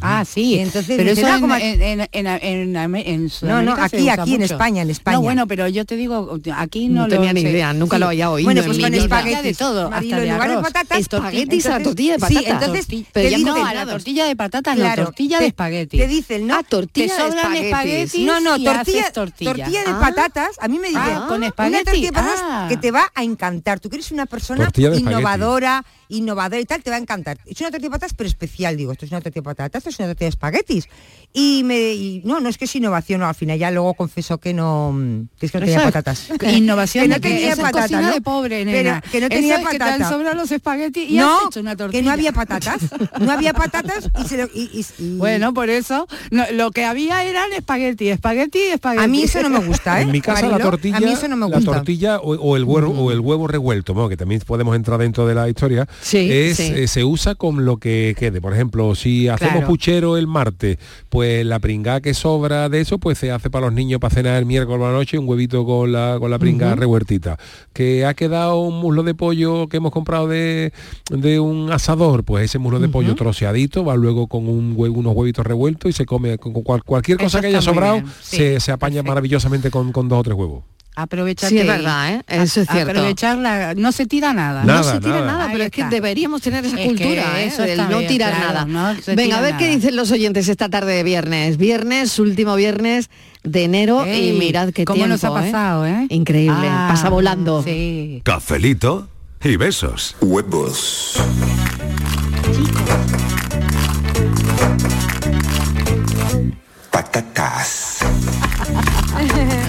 Ah, 0.00 0.24
sí. 0.24 0.58
Entonces 0.58 0.96
pero 0.96 1.10
eso 1.10 1.22
"No, 1.22 1.34
en, 1.34 1.40
como- 1.40 1.54
en, 1.56 1.82
en, 1.82 2.08
en, 2.12 2.72
no, 2.72 3.76
se 3.76 3.82
aquí, 3.82 4.08
aquí 4.08 4.34
en. 4.34 4.42
España, 4.42 4.82
en 4.82 4.90
España. 4.90 5.16
No, 5.16 5.22
bueno, 5.22 5.46
pero 5.46 5.68
yo 5.68 5.84
te 5.84 5.96
digo, 5.96 6.38
aquí 6.56 6.88
no, 6.88 7.02
No, 7.02 7.08
lo 7.08 7.14
tenía 7.14 7.32
ni 7.32 7.42
idea, 7.42 7.72
nunca 7.72 7.96
Sí. 7.96 8.00
lo 8.00 8.06
había 8.08 8.30
oído. 8.30 8.46
Bueno, 8.46 8.60
en 8.62 8.66
pues 8.66 8.78
con 8.78 8.94
espaguetis. 8.94 9.42
de 9.42 9.54
todo, 9.54 9.86
hasta 9.88 10.00
de 10.00 10.06
en 10.06 10.32
lugar 10.32 10.48
de 10.48 10.54
arroz. 10.54 10.62
patatas, 10.72 10.98
Espaguetis 11.00 11.66
a 11.66 11.68
la 11.70 11.76
entonces- 11.76 11.82
tortilla 11.84 12.12
de 12.12 12.26
Sí, 12.26 12.34
patata. 12.34 12.52
entonces 12.64 12.88
Torti- 12.88 13.06
pero 13.12 13.28
te 13.28 13.30
ya 13.30 13.38
no, 13.38 13.64
a 13.66 13.74
la 13.74 13.86
tortilla 13.86 14.24
de 14.26 14.36
patatas, 14.36 14.78
no, 14.78 14.94
tortilla 14.94 15.38
de 15.40 15.46
espagueti. 15.46 15.98
Te 15.98 16.06
dicen, 16.06 16.46
¿no? 16.46 16.54
Ah, 16.54 16.62
tortilla 16.62 17.16
de 17.16 17.28
espaguetis. 17.28 17.64
espaguetis. 17.66 18.20
No, 18.26 18.40
no, 18.40 18.62
tortilla, 18.62 19.12
tortilla. 19.12 19.54
de 19.84 19.90
Ah. 19.90 19.98
patatas, 20.00 20.50
a 20.60 20.68
mí 20.68 20.78
me 20.78 20.88
dicen, 20.88 21.02
Ah, 21.04 21.24
con 21.28 21.38
una 21.38 21.48
espagueti. 21.48 21.84
tortilla 21.84 22.06
de 22.08 22.12
patatas 22.12 22.40
Ah. 22.42 22.66
que 22.68 22.76
te 22.76 22.90
va 22.90 23.10
a 23.14 23.22
encantar. 23.24 23.80
Tú 23.80 23.88
que 23.90 23.96
eres 23.96 24.10
una 24.12 24.26
persona 24.26 24.70
innovadora, 24.76 25.84
innovadora 26.08 26.60
y 26.60 26.64
tal, 26.64 26.82
te 26.82 26.90
va 26.90 26.96
a 26.96 26.98
encantar. 26.98 27.38
Es 27.46 27.60
una 27.60 27.70
tortilla 27.70 27.88
de 27.88 27.90
patatas, 27.90 28.14
pero 28.14 28.28
especial, 28.28 28.76
digo, 28.76 28.92
esto 28.92 29.04
es 29.06 29.10
una 29.12 29.20
tortilla 29.20 29.40
de 29.40 29.44
patatas 29.44 29.81
es 29.90 29.98
una 29.98 30.08
tortilla 30.08 30.26
de 30.26 30.30
espaguetis. 30.30 30.88
Y 31.34 31.62
me 31.64 31.94
y 31.94 32.20
no, 32.26 32.40
no 32.40 32.50
es 32.50 32.58
que 32.58 32.66
es 32.66 32.76
innovación, 32.76 33.20
no, 33.20 33.26
al 33.26 33.34
final 33.34 33.58
ya 33.58 33.70
luego 33.70 33.94
confesó 33.94 34.36
que 34.36 34.52
no, 34.52 34.92
mm, 34.92 35.28
que 35.40 35.46
es 35.46 35.52
que 35.52 35.60
no 35.60 35.64
tenía 35.64 35.82
patatas. 35.82 36.28
Innovación 36.54 37.04
que 37.04 37.08
no 37.08 37.20
tenía 37.22 37.38
eso 37.38 37.48
es 37.52 37.56
patata, 37.58 37.80
cocina 37.84 38.02
¿no? 38.02 38.12
de 38.12 38.20
pobre, 38.20 38.64
Pero 38.66 38.70
nena. 38.76 39.00
que 39.00 39.18
no 39.18 39.26
Eso 39.28 39.34
tenía 39.36 39.54
es 39.56 39.66
que 39.66 39.78
te 39.78 39.82
han 39.84 39.92
patata. 39.92 40.10
sobrado 40.10 40.36
los 40.36 40.52
espaguetis 40.52 41.08
y 41.10 41.14
no, 41.16 41.38
has 41.38 41.46
hecho 41.46 41.60
una 41.60 41.74
tortilla. 41.74 42.00
que 42.00 42.04
no 42.04 42.12
había 42.12 42.32
patatas, 42.32 42.82
no 43.18 43.32
había 43.32 43.54
patatas 43.54 44.10
y 44.22 44.28
se 44.28 44.36
lo, 44.36 44.44
y- 44.52 44.68
y- 44.74 45.02
y- 45.02 45.16
Bueno, 45.16 45.54
por 45.54 45.70
eso 45.70 46.06
no, 46.30 46.44
lo 46.52 46.70
que 46.70 46.84
había 46.84 47.24
eran 47.24 47.50
espagueti, 47.54 48.10
espagueti, 48.10 48.58
espagueti. 48.64 49.02
a 49.02 49.08
mí 49.08 49.22
eso 49.22 49.42
no 49.42 49.48
me 49.48 49.60
gusta, 49.66 50.00
¿eh? 50.00 50.02
En 50.02 50.10
mi 50.10 50.20
casa 50.20 50.42
la 50.42 50.48
Marilo? 50.50 50.70
tortilla, 50.70 50.96
a 50.98 51.00
mí 51.00 51.12
eso 51.12 51.28
no 51.28 51.36
me 51.36 51.48
la 51.48 51.56
gusta. 51.56 51.72
tortilla 51.72 52.18
o, 52.18 52.34
o 52.34 52.56
el 52.58 52.64
huevo 52.64 52.92
o 52.92 53.10
el 53.10 53.20
huevo 53.20 53.46
revuelto, 53.48 53.94
bueno, 53.94 54.10
que 54.10 54.18
también 54.18 54.42
podemos 54.46 54.76
entrar 54.76 54.98
dentro 55.00 55.26
de 55.26 55.34
la 55.34 55.48
historia, 55.48 55.88
Sí, 56.02 56.28
es, 56.30 56.58
sí. 56.58 56.72
eh, 56.76 56.88
se 56.88 57.04
usa 57.04 57.36
con 57.36 57.64
lo 57.64 57.78
que 57.78 58.14
quede. 58.18 58.42
Por 58.42 58.52
ejemplo, 58.52 58.94
si 58.94 59.28
hacemos 59.28 59.52
Claro. 59.54 59.66
Puchero 59.72 60.18
el 60.18 60.26
martes, 60.26 60.76
pues 61.08 61.46
la 61.46 61.58
pringá 61.58 62.00
que 62.02 62.12
sobra 62.12 62.68
de 62.68 62.80
eso, 62.80 62.98
pues 62.98 63.16
se 63.16 63.30
hace 63.30 63.48
para 63.48 63.66
los 63.66 63.74
niños 63.74 64.00
para 64.00 64.14
cenar 64.14 64.36
el 64.38 64.44
miércoles 64.44 64.78
por 64.78 64.86
la 64.90 64.94
noche, 64.94 65.18
un 65.18 65.26
huevito 65.26 65.64
con 65.64 65.90
la 65.92 66.18
con 66.20 66.30
la 66.30 66.38
pringá 66.38 66.74
revueltita. 66.74 67.38
Que 67.72 68.04
ha 68.04 68.12
quedado 68.12 68.60
un 68.60 68.78
muslo 68.80 69.02
de 69.02 69.14
pollo 69.14 69.68
que 69.68 69.78
hemos 69.78 69.90
comprado 69.92 70.28
de, 70.28 70.72
de 71.10 71.40
un 71.40 71.72
asador, 71.72 72.22
pues 72.22 72.44
ese 72.44 72.58
muslo 72.58 72.80
de 72.80 72.88
pollo 72.90 73.14
troceadito 73.14 73.82
va 73.84 73.96
luego 73.96 74.26
con 74.26 74.46
un 74.46 74.76
hue- 74.76 74.90
unos 74.94 75.14
huevitos 75.16 75.46
revueltos 75.46 75.88
y 75.88 75.92
se 75.94 76.04
come 76.04 76.36
con 76.36 76.52
con 76.52 76.62
cual- 76.62 76.84
cualquier 76.84 77.16
cosa 77.18 77.40
que 77.40 77.46
haya 77.46 77.62
sobrado, 77.62 78.02
sí, 78.20 78.36
se, 78.36 78.60
se 78.60 78.72
apaña 78.72 78.96
perfecto. 78.96 79.10
maravillosamente 79.10 79.70
con, 79.70 79.90
con 79.92 80.08
dos 80.08 80.18
o 80.20 80.22
tres 80.22 80.36
huevos. 80.36 80.64
Aprovechate 80.94 81.48
Sí, 81.48 81.58
es 81.58 81.66
verdad, 81.66 82.14
¿eh? 82.16 82.22
Eso 82.28 82.60
es 82.60 82.68
cierto. 82.68 82.90
Aprovechar 82.90 83.38
la- 83.38 83.74
no 83.74 83.92
se 83.92 84.04
tira 84.06 84.34
nada. 84.34 84.62
Nada, 84.64 84.78
no 84.82 84.84
se 84.84 85.00
tira 85.00 85.22
nada. 85.22 85.48
pero 85.50 85.64
es 85.64 85.70
que 85.70 85.84
deberíamos 85.84 86.42
tener 86.42 86.64
esa 86.66 86.78
Es 86.78 86.86
cultura, 86.86 87.40
¿eh? 87.40 87.46
eso 87.46 87.62
del 87.62 87.78
no 87.88 87.98
bien, 87.98 88.08
tirar 88.08 88.34
claro, 88.34 88.66
nada. 88.66 88.94
no 88.94 89.00
Venga, 89.06 89.22
tira 89.22 89.38
a 89.38 89.40
ver 89.40 89.56
qué 89.56 89.68
dicen 89.74 89.96
los 89.96 90.10
oyentes 90.10 90.48
esta 90.48 90.68
tarde 90.68 90.92
de 90.94 91.02
viernes. 91.02 91.56
Viernes, 91.56 92.18
último 92.18 92.54
viernes 92.56 93.08
de 93.42 93.64
enero 93.64 94.06
y 94.06 94.32
mirad 94.32 94.70
qué 94.74 94.84
¿Cómo 94.84 94.96
tiempo, 94.96 95.12
nos 95.14 95.24
ha 95.24 95.32
pasado, 95.32 95.86
eh? 95.86 96.06
Increíble, 96.10 96.68
Ah, 96.68 96.88
pasa 96.90 97.08
volando. 97.08 97.62
Sí. 97.62 98.20
Cafelito 98.24 99.08
y 99.42 99.56
besos. 99.56 100.14
Huevos. 100.20 101.14
Patatas. 106.90 107.98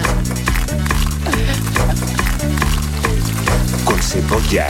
cebolla. 4.14 4.68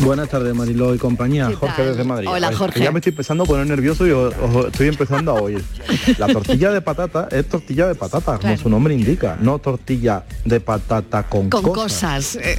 Buenas 0.00 0.28
tardes, 0.28 0.54
Mariló 0.54 0.94
y 0.94 0.98
compañía. 0.98 1.48
¿Qué 1.48 1.54
Jorge 1.54 1.82
desde 1.84 2.04
Madrid. 2.04 2.28
Hola, 2.30 2.52
Jorge. 2.52 2.80
Ya 2.80 2.92
me 2.92 2.98
estoy 2.98 3.10
empezando 3.10 3.44
a 3.44 3.46
poner 3.46 3.66
nervioso 3.66 4.06
y 4.06 4.10
os, 4.10 4.34
os 4.36 4.66
estoy 4.66 4.88
empezando 4.88 5.30
a 5.32 5.40
oír. 5.40 5.64
La 6.18 6.26
tortilla 6.26 6.70
de 6.70 6.82
patata 6.82 7.28
es 7.30 7.48
tortilla 7.48 7.88
de 7.88 7.94
patata, 7.94 8.38
como 8.38 8.56
su 8.58 8.68
nombre 8.68 8.94
indica, 8.94 9.38
no 9.40 9.58
tortilla 9.58 10.24
de 10.44 10.60
patata 10.60 11.22
con, 11.22 11.48
Con 11.48 11.62
cosas. 11.62 12.34
cosas, 12.34 12.36
eh. 12.36 12.58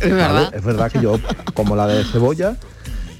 Es 0.53 0.63
verdad 0.63 0.91
que 0.91 0.99
yo 0.99 1.19
como 1.53 1.75
la 1.75 1.85
de 1.87 2.03
cebolla 2.05 2.55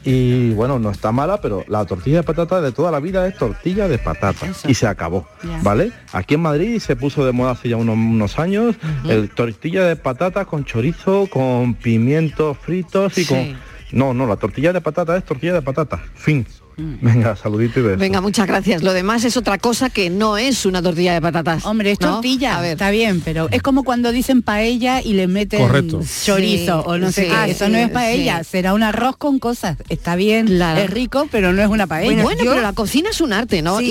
y 0.10 0.52
bueno, 0.54 0.80
no 0.80 0.90
está 0.90 1.12
mala, 1.12 1.42
pero 1.42 1.66
la 1.68 1.84
tortilla 1.86 2.18
de 2.18 2.24
patata 2.24 2.62
de 2.62 2.72
toda 2.72 2.92
la 2.92 3.02
vida 3.02 3.28
es 3.28 3.36
tortilla 3.36 3.90
de 3.90 3.98
patata 3.98 4.48
y 4.66 4.74
se 4.74 4.88
acabó. 4.88 5.28
¿vale? 5.64 5.92
Aquí 6.14 6.36
en 6.36 6.42
Madrid 6.42 6.80
se 6.80 6.96
puso 6.96 7.26
de 7.26 7.34
moda 7.34 7.52
hace 7.52 7.68
ya 7.68 7.76
unos, 7.76 7.98
unos 7.98 8.40
años 8.40 8.78
el 9.06 9.30
tortilla 9.30 9.84
de 9.86 9.98
patata 9.98 10.46
con 10.46 10.64
chorizo, 10.64 11.28
con 11.30 11.74
pimientos 11.74 12.58
fritos 12.58 13.18
y 13.18 13.26
Sí. 13.26 13.28
con 13.28 13.58
no, 13.92 14.14
no, 14.14 14.28
la 14.28 14.38
tortilla 14.38 14.72
de 14.72 14.80
patata 14.80 15.18
es 15.18 15.26
tortilla 15.26 15.54
de 15.54 15.62
patata. 15.62 16.00
Fin. 16.16 16.46
Venga, 16.78 17.36
saludito 17.36 17.80
y 17.80 17.84
beso. 17.84 17.98
Venga, 17.98 18.22
muchas 18.22 18.46
gracias. 18.46 18.84
Lo 18.84 18.94
demás 18.94 19.24
es 19.24 19.36
otra 19.36 19.58
cosa 19.58 19.90
que 19.90 20.10
no 20.12 20.38
es 20.38 20.66
una 20.66 20.82
tortilla 20.82 21.14
de 21.14 21.22
patatas. 21.22 21.66
Hombre, 21.66 21.92
es 21.92 22.00
¿no? 22.00 22.14
tortilla, 22.14 22.58
A 22.58 22.62
ver. 22.62 22.72
está 22.74 22.92
bien, 22.92 23.22
pero 23.26 23.48
es 23.52 23.64
como 23.64 23.84
cuando 23.84 24.12
dicen 24.12 24.44
paella 24.44 25.02
y 25.02 25.14
le 25.14 25.28
meten 25.28 25.60
Correcto. 25.62 26.02
chorizo 26.24 26.82
Sí, 26.84 26.88
o 26.88 26.98
no 27.00 27.12
sé 27.12 27.26
sí, 27.26 27.32
ah, 27.36 27.48
Eso 27.48 27.66
sí, 27.66 27.72
no 27.72 27.78
es 27.80 27.90
paella, 27.90 28.44
sí. 28.44 28.50
será 28.52 28.76
un 28.76 28.84
arroz 28.84 29.18
con 29.18 29.40
cosas. 29.40 29.78
Está 29.90 30.16
bien, 30.16 30.46
Claro. 30.46 30.80
es 30.82 30.90
rico, 30.92 31.28
pero 31.32 31.52
no 31.52 31.64
es 31.64 31.68
una 31.70 31.88
paella. 31.88 32.22
Bueno, 32.22 32.40
pero 32.44 32.62
la 32.62 32.74
cocina 32.74 33.10
es 33.10 33.22
un 33.22 33.34
arte, 33.34 33.62
¿no? 33.64 33.80
Sí. 33.80 33.86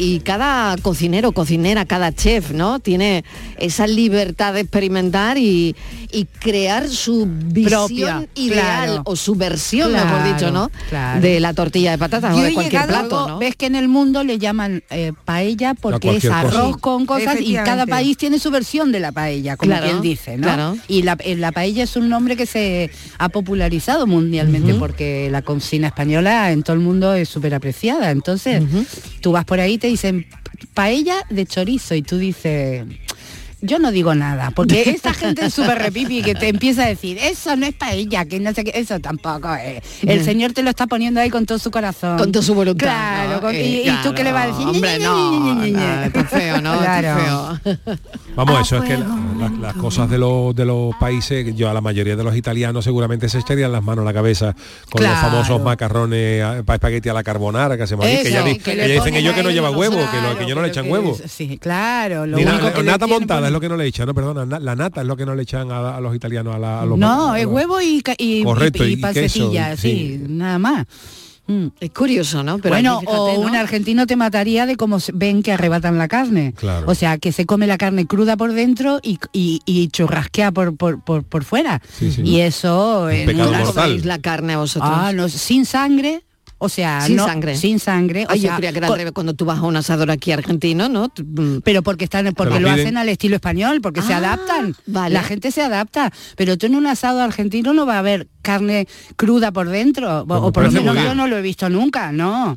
Y, 0.00 0.14
y 0.14 0.20
cada 0.20 0.76
cocinero, 0.78 1.30
cocinera, 1.32 1.84
cada 1.84 2.12
chef, 2.12 2.50
¿no? 2.50 2.80
Tiene 2.80 3.24
esa 3.58 3.86
libertad 3.86 4.54
de 4.54 4.60
experimentar 4.60 5.38
y, 5.38 5.76
y 6.10 6.24
crear 6.24 6.88
su 6.88 7.28
visión 7.28 7.86
Propia, 7.86 8.26
ideal 8.34 8.86
claro. 8.86 9.02
o 9.04 9.14
su 9.14 9.36
versión, 9.36 9.92
mejor 9.92 10.08
Claro, 10.08 10.32
dicho, 10.34 10.50
¿no? 10.50 10.70
claro. 10.88 11.20
De 11.20 11.38
la 11.38 11.54
tortilla 11.54 11.92
de 11.92 11.98
patatas 11.98 12.23
Yo 12.32 12.38
o 12.38 12.42
de 12.42 12.48
he 12.48 12.54
cualquier 12.54 12.82
llegado- 12.86 13.08
plato, 13.08 13.38
ves 13.38 13.56
que 13.56 13.66
en 13.66 13.74
el 13.76 13.88
mundo 13.88 14.24
le 14.24 14.38
llaman 14.38 14.82
eh, 14.90 15.12
paella 15.24 15.74
porque 15.74 16.16
es 16.16 16.22
cosa. 16.24 16.40
arroz 16.40 16.76
con 16.78 17.06
cosas 17.06 17.40
y 17.40 17.54
cada 17.54 17.86
país 17.86 18.16
tiene 18.16 18.38
su 18.38 18.50
versión 18.50 18.92
de 18.92 19.00
la 19.00 19.12
paella, 19.12 19.56
como 19.56 19.70
Claro, 19.70 19.86
quien 19.86 20.00
dice, 20.00 20.36
¿no? 20.36 20.42
claro. 20.44 20.76
Y 20.88 21.02
la, 21.02 21.16
eh, 21.20 21.36
la 21.36 21.52
paella 21.52 21.82
es 21.84 21.96
un 21.96 22.08
nombre 22.08 22.36
que 22.36 22.46
se 22.46 22.90
ha 23.18 23.28
popularizado 23.28 24.06
mundialmente 24.06 24.74
porque 24.74 25.28
la 25.30 25.42
cocina 25.42 25.88
española 25.88 26.52
en 26.52 26.62
todo 26.62 26.74
el 26.74 26.80
mundo 26.82 27.14
es 27.14 27.28
súper 27.28 27.54
apreciada. 27.54 28.10
Entonces, 28.10 28.62
tú 29.20 29.32
vas 29.32 29.44
por 29.44 29.60
ahí 29.60 29.74
y 29.74 29.78
te 29.78 29.88
dicen 29.88 30.26
paella 30.74 31.16
de 31.30 31.46
chorizo 31.46 31.94
y 31.94 32.02
tú 32.02 32.18
dices... 32.18 32.84
Yo 33.66 33.78
no 33.78 33.90
digo 33.90 34.14
nada, 34.14 34.50
porque 34.50 34.82
esa 34.90 35.14
gente 35.14 35.46
es 35.46 35.54
súper 35.54 35.78
repipi 35.78 36.22
que 36.22 36.34
te 36.34 36.48
empieza 36.48 36.84
a 36.84 36.86
decir, 36.86 37.16
eso 37.18 37.56
no 37.56 37.64
es 37.66 37.74
paella, 37.74 38.26
que 38.26 38.38
no 38.38 38.52
sé 38.52 38.62
qué, 38.64 38.72
eso 38.74 39.00
tampoco 39.00 39.54
es. 39.54 39.82
El 40.02 40.22
señor 40.24 40.52
te 40.52 40.62
lo 40.62 40.68
está 40.70 40.86
poniendo 40.86 41.20
ahí 41.20 41.30
con 41.30 41.46
todo 41.46 41.58
su 41.58 41.70
corazón. 41.70 42.18
Con 42.18 42.30
toda 42.30 42.44
su 42.44 42.54
voluntad. 42.54 42.86
Claro, 42.86 43.32
¿no? 43.36 43.40
con- 43.40 43.54
Eh, 43.54 43.82
y, 43.84 43.88
y 43.88 43.92
tú 44.02 44.12
qué 44.14 44.22
le 44.22 44.32
vas 44.32 44.44
a 44.44 44.46
decir? 44.48 44.66
Hombre, 44.66 44.98
no, 44.98 45.60
feo, 46.30 46.60
¿no? 46.60 46.74
Está 46.74 47.00
Claro. 47.00 47.58
feo. 47.64 47.80
Vamos, 48.36 48.60
eso 48.62 48.78
es 48.78 48.84
que 48.84 48.98
la- 48.98 49.06
la- 49.38 49.48
las 49.60 49.74
cosas 49.74 50.10
de 50.10 50.18
los, 50.18 50.54
de 50.56 50.64
los 50.64 50.94
países, 50.96 51.54
yo 51.54 51.70
a 51.70 51.74
la 51.74 51.80
mayoría 51.80 52.16
de 52.16 52.24
los 52.24 52.34
italianos 52.36 52.84
seguramente 52.84 53.28
se 53.28 53.38
echarían 53.38 53.70
las 53.70 53.82
manos 53.84 54.02
a 54.02 54.06
la 54.06 54.12
cabeza 54.12 54.54
con 54.90 55.00
Claro. 55.00 55.14
los 55.14 55.20
famosos 55.30 55.62
macarrones, 55.62 56.44
espagueti 56.68 57.08
a 57.08 57.12
la 57.14 57.22
carbonara, 57.22 57.76
que 57.76 57.84
hacemos 57.84 58.04
aquí, 58.06 58.22
que 58.24 58.30
ya, 58.32 58.42
di- 58.42 58.54
que 58.58 58.72
que 58.72 58.76
le 58.76 58.88
ya 58.88 58.94
dicen 58.94 59.14
ellos 59.14 59.34
que 59.34 59.42
no 59.44 59.50
lleva 59.50 59.68
los- 59.68 59.76
huevo, 59.78 59.96
que, 60.10 60.20
lo- 60.20 60.36
que 60.36 60.44
ellos 60.44 60.56
no 60.56 60.62
le 60.62 60.68
echan 60.68 60.90
huevo. 60.90 61.16
Sí, 61.28 61.58
claro. 61.58 62.26
Lo 62.26 62.36
Ni 62.36 62.44
único 62.44 62.64
la- 62.64 62.72
que 62.74 62.82
nata 62.82 63.06
montada 63.06 63.40
por- 63.40 63.46
es 63.46 63.52
lo 63.52 63.60
que 63.60 63.68
no 63.68 63.76
le 63.76 63.86
echan, 63.86 64.06
no, 64.06 64.14
perdona, 64.14 64.44
na- 64.46 64.58
la 64.58 64.74
nata 64.74 65.00
es 65.02 65.06
lo 65.06 65.16
que 65.16 65.26
no 65.26 65.34
le 65.36 65.42
echan 65.42 65.70
a, 65.70 65.96
a 65.96 66.00
los 66.00 66.14
italianos, 66.16 66.56
a, 66.56 66.58
la- 66.58 66.82
a 66.82 66.86
los 66.86 66.98
No, 66.98 67.36
es 67.36 67.46
huevo 67.46 67.80
y, 67.80 68.02
y, 68.18 68.42
Correcto, 68.42 68.84
y, 68.84 68.88
y 68.88 68.92
y 68.94 69.12
queso, 69.12 69.52
sí. 69.76 70.20
nada 70.28 70.58
más. 70.58 70.86
Mm. 71.46 71.66
Es 71.80 71.90
curioso, 71.90 72.42
¿no? 72.42 72.58
Pero 72.58 72.74
bueno, 72.74 73.00
fíjate, 73.00 73.18
o 73.18 73.34
¿no? 73.34 73.40
un 73.40 73.54
argentino 73.54 74.06
te 74.06 74.16
mataría 74.16 74.64
de 74.66 74.76
cómo 74.76 74.98
se- 75.00 75.12
ven 75.14 75.42
que 75.42 75.52
arrebatan 75.52 75.98
la 75.98 76.08
carne. 76.08 76.54
Claro. 76.56 76.86
O 76.88 76.94
sea, 76.94 77.18
que 77.18 77.32
se 77.32 77.44
come 77.44 77.66
la 77.66 77.76
carne 77.76 78.06
cruda 78.06 78.36
por 78.36 78.52
dentro 78.52 78.98
y, 79.02 79.18
y, 79.32 79.60
y 79.66 79.88
churrasquea 79.88 80.52
por, 80.52 80.76
por, 80.76 81.02
por, 81.02 81.22
por 81.24 81.44
fuera. 81.44 81.82
Sí, 81.98 82.10
sí. 82.12 82.22
Y 82.22 82.40
eso... 82.40 83.10
en 83.10 83.26
pecado 83.26 83.48
una- 83.50 83.58
¿Cómo 83.58 83.66
mortal. 83.72 83.84
coméis 83.90 84.04
la 84.06 84.18
carne 84.18 84.56
vosotros? 84.56 84.90
Ah, 84.94 85.12
no, 85.12 85.28
sin 85.28 85.66
sangre. 85.66 86.22
O 86.56 86.68
sea, 86.70 87.02
Sin 87.02 87.16
no- 87.16 87.26
sangre. 87.26 87.56
Sin 87.56 87.78
sangre. 87.78 88.24
o 88.24 88.30
Ay, 88.30 88.40
yo 88.40 88.46
sea, 88.48 88.56
creía 88.56 88.72
que 88.72 88.78
era 88.78 88.86
con- 88.86 88.94
al 88.94 88.98
revés, 89.00 89.12
cuando 89.12 89.34
tú 89.34 89.44
vas 89.44 89.58
a 89.58 89.62
un 89.62 89.76
asador 89.76 90.10
aquí 90.10 90.32
argentino, 90.32 90.88
¿no? 90.88 91.12
Mm, 91.22 91.58
pero 91.62 91.82
porque 91.82 92.04
están 92.04 92.32
porque 92.32 92.58
lo 92.58 92.70
hacen 92.70 92.96
al 92.96 93.08
estilo 93.10 93.34
español 93.34 93.82
porque 93.82 94.00
se 94.00 94.14
Ah, 94.14 94.18
adaptan 94.18 94.74
vale. 94.86 95.12
la 95.12 95.22
gente 95.24 95.50
se 95.50 95.60
adapta 95.60 96.10
pero 96.36 96.56
tú 96.56 96.64
en 96.66 96.76
un 96.76 96.86
asado 96.86 97.20
argentino 97.20 97.74
no 97.74 97.84
va 97.84 97.96
a 97.96 97.98
haber 97.98 98.28
carne 98.44 98.86
cruda 99.16 99.50
por 99.50 99.68
dentro 99.68 100.24
Pues 100.28 100.40
o 100.40 100.52
por 100.52 100.64
lo 100.64 100.70
menos 100.70 100.94
yo 100.96 101.14
no 101.16 101.26
lo 101.26 101.36
he 101.36 101.42
visto 101.42 101.68
nunca 101.68 102.12
no 102.12 102.56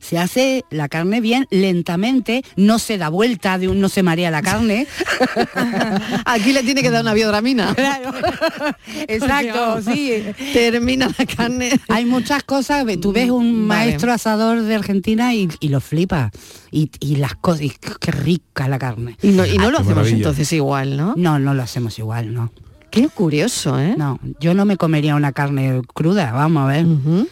se 0.00 0.18
hace 0.18 0.64
la 0.70 0.88
carne 0.88 1.20
bien 1.20 1.46
lentamente 1.50 2.42
no 2.56 2.80
se 2.80 2.98
da 2.98 3.08
vuelta 3.10 3.56
de 3.58 3.68
un 3.68 3.80
no 3.80 3.88
se 3.88 4.02
marea 4.02 4.30
la 4.32 4.42
carne 4.42 4.86
Aquí 6.24 6.52
le 6.52 6.62
tiene 6.62 6.82
que 6.82 6.90
dar 6.90 7.02
una 7.02 7.14
biodramina. 7.14 7.74
claro 7.74 8.12
exacto 9.08 9.82
sí 9.82 10.22
Termina 10.52 11.08
la 11.18 11.26
carne. 11.26 11.70
hay 11.88 12.04
muchas 12.04 12.42
cosas 12.42 12.84
tú 13.00 13.12
ves 13.12 13.30
un 13.30 13.68
Vale. 13.68 13.86
maestro 13.86 14.12
asador 14.12 14.62
de 14.62 14.74
Argentina 14.74 15.34
y, 15.34 15.48
y 15.60 15.68
lo 15.68 15.80
flipa 15.80 16.30
y, 16.70 16.90
y 17.00 17.16
las 17.16 17.34
cosas 17.36 17.62
y 17.62 17.72
qué 18.00 18.10
rica 18.10 18.66
la 18.68 18.78
carne 18.78 19.16
Y 19.22 19.28
no, 19.28 19.44
y 19.46 19.58
no 19.58 19.68
Ah, 19.68 19.70
lo 19.70 19.76
hacemos 19.78 19.94
maravilla. 19.96 20.16
entonces 20.16 20.52
igual, 20.52 20.96
¿no? 20.96 21.14
no 21.16 21.38
no 21.38 21.54
lo 21.54 21.62
hacemos 21.62 21.98
igual 21.98 22.32
no 22.34 22.50
Qué 22.94 23.08
curioso, 23.08 23.80
¿eh? 23.80 23.96
No, 23.98 24.20
yo 24.38 24.54
no 24.54 24.64
me 24.64 24.76
comería 24.76 25.16
una 25.16 25.32
carne 25.32 25.82
cruda, 25.94 26.30
vamos 26.30 26.62
a 26.62 26.66
ver. 26.66 26.86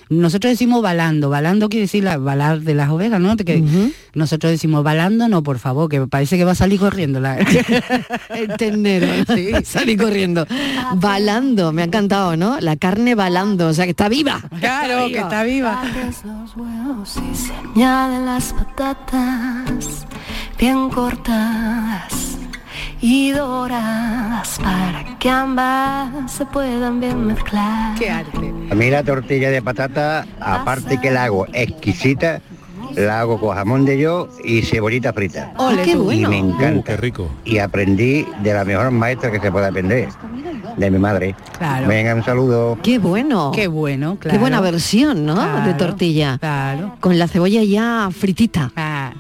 Nosotros 0.09 0.51
decimos 0.51 0.83
balando, 0.83 1.31
balando 1.31 1.69
quiere 1.69 1.83
decir 1.83 2.03
la, 2.03 2.19
balar 2.19 2.63
de 2.63 2.75
las 2.75 2.91
ovejas, 2.91 3.21
¿no? 3.21 3.37
Que. 3.37 3.63
Nosotros 4.13 4.51
decimos 4.51 4.83
balando, 4.83 5.29
no, 5.29 5.45
por 5.45 5.61
favor, 5.61 5.89
que 5.89 6.01
parece 6.09 6.37
que 6.37 6.45
va 6.45 6.51
a 6.53 6.57
salir 6.57 6.81
corriendo 6.81 7.21
la... 7.21 7.39
El 8.31 8.49
ternero. 8.59 9.07
Sí. 9.33 9.53
Salí 9.65 9.97
corriendo. 9.97 10.49
Balando, 10.97 11.73
me 11.73 11.83
ha 11.83 11.85
encantado, 11.85 12.37
¿no? 12.37 12.59
La 12.59 12.75
carne 12.75 13.15
balando, 13.15 13.69
o 13.69 13.73
sea 13.73 13.85
que 13.85 13.93
está 13.93 14.09
viva. 14.09 14.43
claro, 14.59 15.07
que 15.07 15.19
está 15.19 15.45
viva. 15.45 15.81
Abres 15.81 16.25
los 16.25 16.57
huevos 16.57 17.15
y 17.33 17.37
se 17.37 17.53
añaden 17.53 18.27
las 18.27 18.53
patatas 18.53 20.07
bien 20.59 20.91
cortadas 20.91 22.42
y 23.03 23.33
doradas 23.33 24.59
para 24.63 25.19
que 25.19 25.29
ambas 25.29 26.31
se 26.33 26.47
puedan 26.47 27.01
bien 27.01 27.27
mezclar. 27.27 27.99
Qué 27.99 28.09
arte. 28.09 28.55
A 28.71 28.75
mí 28.75 28.91
la 28.91 29.03
tortilla 29.03 29.51
de 29.51 29.61
patata, 29.61 30.25
aparte 30.41 30.99
que 31.01 31.11
la 31.11 31.25
hago 31.25 31.47
exquisita, 31.53 32.41
la 32.95 33.21
hago 33.21 33.41
con 33.41 33.57
jamón 33.57 33.85
de 33.85 33.99
yo 33.99 34.29
y 34.45 34.63
cebollita 34.63 35.13
frita. 35.13 35.53
Ah, 35.59 35.75
qué 35.85 35.91
Y 35.91 35.95
bueno. 35.97 36.29
me 36.29 36.39
encanta. 36.39 36.79
Uh, 36.79 36.85
qué 36.85 36.97
rico. 36.97 37.29
Y 37.45 37.59
aprendí 37.59 38.25
de 38.43 38.55
la 38.55 38.65
mejor 38.65 38.91
maestra 38.93 39.33
que 39.33 39.41
se 39.41 39.51
puede 39.51 39.67
aprender, 39.67 40.09
de 40.77 40.91
mi 40.91 40.99
madre. 40.99 41.35
Claro. 41.59 41.89
Venga, 41.89 42.15
un 42.15 42.23
saludo. 42.25 42.79
Qué 42.83 42.99
bueno. 42.99 43.51
Qué 43.53 43.67
bueno, 43.67 44.17
claro. 44.21 44.37
Qué 44.37 44.41
buena 44.41 44.61
versión, 44.61 45.27
¿no? 45.27 45.65
de 45.67 45.75
tortilla. 45.75 46.39
Claro. 46.39 46.97
Con 47.01 47.19
la 47.19 47.27
cebolla 47.27 47.63
ya 47.65 48.09
fritita. 48.13 48.71
Ah, 48.77 49.13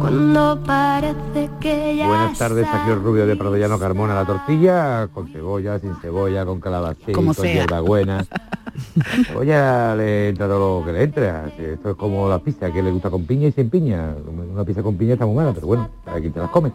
Cuando 0.00 0.58
parece 0.64 1.50
que 1.60 1.96
ya 1.96 2.06
Buenas 2.06 2.38
tardes, 2.38 2.66
aquí 2.66 2.90
el 2.90 3.02
rubio 3.02 3.26
de 3.26 3.36
Prodellano 3.36 3.78
Carmona. 3.78 4.14
La 4.14 4.24
tortilla 4.24 5.08
con 5.08 5.28
cebolla, 5.28 5.78
sin 5.78 5.94
cebolla, 5.96 6.44
con 6.44 6.60
calabacín, 6.60 7.14
Como 7.14 7.34
con 7.34 7.46
hierbabuena. 7.46 8.24
La 8.94 9.24
cebolla 9.24 9.96
le 9.96 10.28
entra 10.28 10.46
todo 10.46 10.80
lo 10.80 10.86
que 10.86 10.92
le 10.92 11.02
entra. 11.02 11.50
Esto 11.58 11.90
es 11.90 11.96
como 11.96 12.28
la 12.28 12.38
pizza, 12.38 12.72
que 12.72 12.82
le 12.82 12.92
gusta 12.92 13.10
con 13.10 13.26
piña 13.26 13.48
y 13.48 13.52
sin 13.52 13.68
piña. 13.68 14.14
Una 14.26 14.64
pizza 14.64 14.82
con 14.82 14.96
piña 14.96 15.14
está 15.14 15.26
muy 15.26 15.34
mala, 15.34 15.52
pero 15.52 15.66
bueno, 15.66 15.88
quien 16.04 16.32
te 16.32 16.38
las 16.38 16.50
come. 16.50 16.72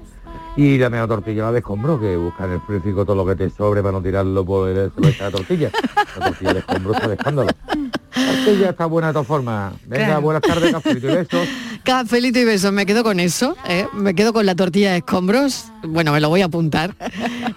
Y 0.56 0.78
la 0.78 0.90
mejor 0.90 1.08
tortilla 1.08 1.44
la 1.46 1.52
de 1.52 1.60
escombro, 1.60 2.00
que 2.00 2.16
busca 2.16 2.46
en 2.46 2.52
el 2.52 2.62
frigorífico 2.62 3.04
todo 3.06 3.16
lo 3.16 3.26
que 3.26 3.36
te 3.36 3.50
sobre 3.50 3.82
para 3.82 3.94
no 3.94 4.02
tirarlo 4.04 4.46
por 4.46 4.70
el 4.70 4.92
la 5.20 5.32
tortilla. 5.32 5.72
La 6.20 6.26
tortilla 6.28 6.54
de 6.54 6.60
escombro 6.60 6.94
está 6.94 7.08
de 7.08 7.14
escándalo. 7.16 7.50
La 8.16 8.46
tortilla 8.46 8.70
está 8.70 8.86
buena 8.86 9.08
de 9.08 9.14
todas 9.14 9.28
formas. 9.28 9.74
Venga, 9.88 10.06
Claro. 10.06 10.22
buenas 10.22 10.42
tardes, 10.44 10.72
cafelito 10.72 11.10
y 11.10 11.16
besos. 11.16 11.48
Cafelito 11.84 12.40
y 12.40 12.46
besos, 12.46 12.72
me 12.72 12.86
quedo 12.86 13.04
con 13.04 13.20
eso, 13.20 13.58
¿eh? 13.68 13.88
me 13.94 14.14
quedo 14.14 14.32
con 14.32 14.46
la 14.46 14.54
tortilla 14.56 14.92
de 14.92 14.98
escombros, 15.00 15.66
bueno, 15.84 16.12
me 16.12 16.22
lo 16.22 16.30
voy 16.30 16.42
a 16.42 16.46
apuntar. 16.46 16.96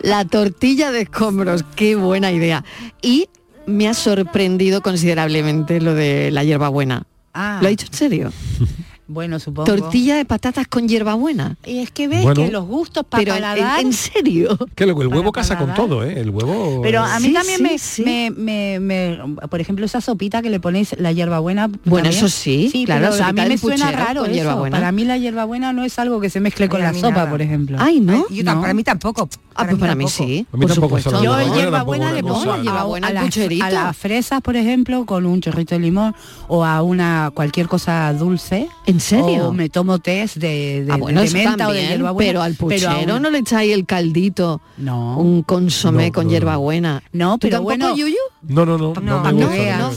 La 0.00 0.24
tortilla 0.24 0.90
de 0.90 1.02
escombros, 1.02 1.64
qué 1.76 1.96
buena 1.96 2.32
idea. 2.32 2.64
Y 3.02 3.28
me 3.66 3.88
ha 3.88 3.94
sorprendido 3.94 4.80
considerablemente 4.80 5.82
lo 5.82 5.94
de 5.94 6.30
la 6.30 6.44
hierbabuena. 6.44 7.02
ah, 7.34 7.58
¿Lo 7.60 7.66
ha 7.66 7.70
dicho 7.70 7.86
en 7.86 7.92
serio? 7.92 8.32
Bueno, 9.08 9.38
supongo. 9.38 9.66
Tortilla 9.72 10.16
de 10.16 10.24
patatas 10.24 10.66
con 10.66 10.88
hierbabuena. 10.88 11.56
Y 11.64 11.78
es 11.78 11.90
que 11.92 12.08
ves 12.08 12.22
Bueno. 12.24 12.42
que 12.44 12.50
los 12.50 12.64
gustos 12.66 13.04
para 13.08 13.22
Pero 13.22 13.34
en, 13.36 13.40
paladar... 13.42 13.80
en- 13.80 13.86
en 13.86 13.92
serio. 13.92 14.58
Que 14.74 14.84
luego 14.84 15.02
el 15.02 15.08
huevo 15.08 15.30
Para 15.32 15.42
casa 15.46 15.56
con 15.58 15.74
todo, 15.74 16.02
¿eh? 16.04 16.20
El 16.20 16.30
huevo. 16.30 16.80
Pero 16.82 17.02
a 17.02 17.20
mí 17.20 17.28
Sí, 17.28 17.32
también 17.32 17.56
sí, 17.58 17.62
me, 17.62 17.78
sí. 17.78 18.02
me, 18.02 18.30
me- 18.30 18.80
me- 18.80 19.18
por 19.48 19.60
ejemplo, 19.60 19.84
esa 19.86 20.00
sopita 20.00 20.42
que 20.42 20.50
le 20.50 20.58
ponéis 20.60 20.96
la 20.98 21.12
hierbabuena. 21.12 21.68
Bueno, 21.68 22.04
también. 22.04 22.12
eso 22.14 22.28
sí, 22.28 22.70
claro, 22.84 23.08
pero 23.12 23.24
a 23.24 23.32
mí 23.32 23.40
me 23.48 23.58
suena 23.58 23.92
raro 23.92 24.22
con 24.22 24.30
eso. 24.32 24.66
Para 24.70 24.90
mí 24.92 25.04
la 25.04 25.16
hierbabuena 25.18 25.72
no 25.72 25.84
es 25.84 25.98
algo 25.98 26.20
que 26.20 26.28
se 26.30 26.40
mezcle 26.40 26.68
con 26.68 26.80
a 26.80 26.86
la 26.86 26.92
mí 26.92 27.00
sopa, 27.00 27.14
nada. 27.16 27.30
por 27.30 27.40
ejemplo. 27.42 27.76
Ay, 27.80 28.00
¿no? 28.00 28.24
Ay, 28.28 28.36
yo 28.38 28.44
No. 28.44 28.60
Para 28.60 28.74
mí 28.74 28.82
tampoco. 28.82 29.28
Ah, 29.58 29.64
pues 29.64 29.78
para 29.78 29.94
mí 29.94 30.06
sí. 30.08 30.46
A 30.52 30.56
mí 30.56 30.62
por 30.66 30.70
tampoco 30.74 30.98
supuesto. 30.98 31.18
se 31.18 31.24
Yo 31.24 31.32
la 31.36 31.44
el 31.44 31.52
hierbabuena 31.52 32.12
le 32.12 32.22
pongo 32.22 32.52
a, 32.52 32.56
a 32.56 33.12
las- 33.12 33.76
a 33.76 33.92
fresas, 33.94 34.40
por 34.42 34.56
ejemplo, 34.56 35.06
con 35.06 35.24
un 35.26 35.40
chorrito 35.40 35.74
de 35.74 35.80
limón 35.80 36.14
o 36.48 36.64
a 36.64 36.82
una 36.82 37.30
cualquier 37.34 37.66
cosa 37.68 38.12
dulce. 38.12 38.68
¿En 38.86 38.95
serio? 39.00 39.48
O 39.48 39.52
me 39.52 39.68
tomo 39.68 39.98
test 39.98 40.36
de, 40.36 40.84
de, 40.84 40.92
Ah, 40.92 40.96
bueno, 40.96 41.22
de 41.22 41.30
menta 41.30 41.50
o 41.68 41.72
de 41.72 41.78
también, 41.80 41.88
hierbabuena. 41.88 42.28
pero 42.28 42.42
al 42.42 42.54
puchero 42.54 42.90
a 42.90 43.16
un- 43.16 43.22
no 43.22 43.30
le 43.30 43.38
echáis 43.38 43.72
el 43.72 43.86
caldito, 43.86 44.60
No. 44.76 45.18
un 45.18 45.42
consomé 45.42 46.06
No, 46.08 46.12
con 46.12 46.24
no, 46.24 46.28
no. 46.28 46.32
hierbabuena. 46.32 47.02
No, 47.12 47.32
¿Tú 47.34 47.38
pero 47.48 47.56
tampoco, 47.58 47.76
bueno, 47.78 47.96
Yuyu? 47.96 48.16
No, 48.42 48.66
no, 48.66 48.78
no. 48.78 48.94
No, 48.94 49.22
No, 49.22 49.32
me 49.32 49.70
no 49.76 49.90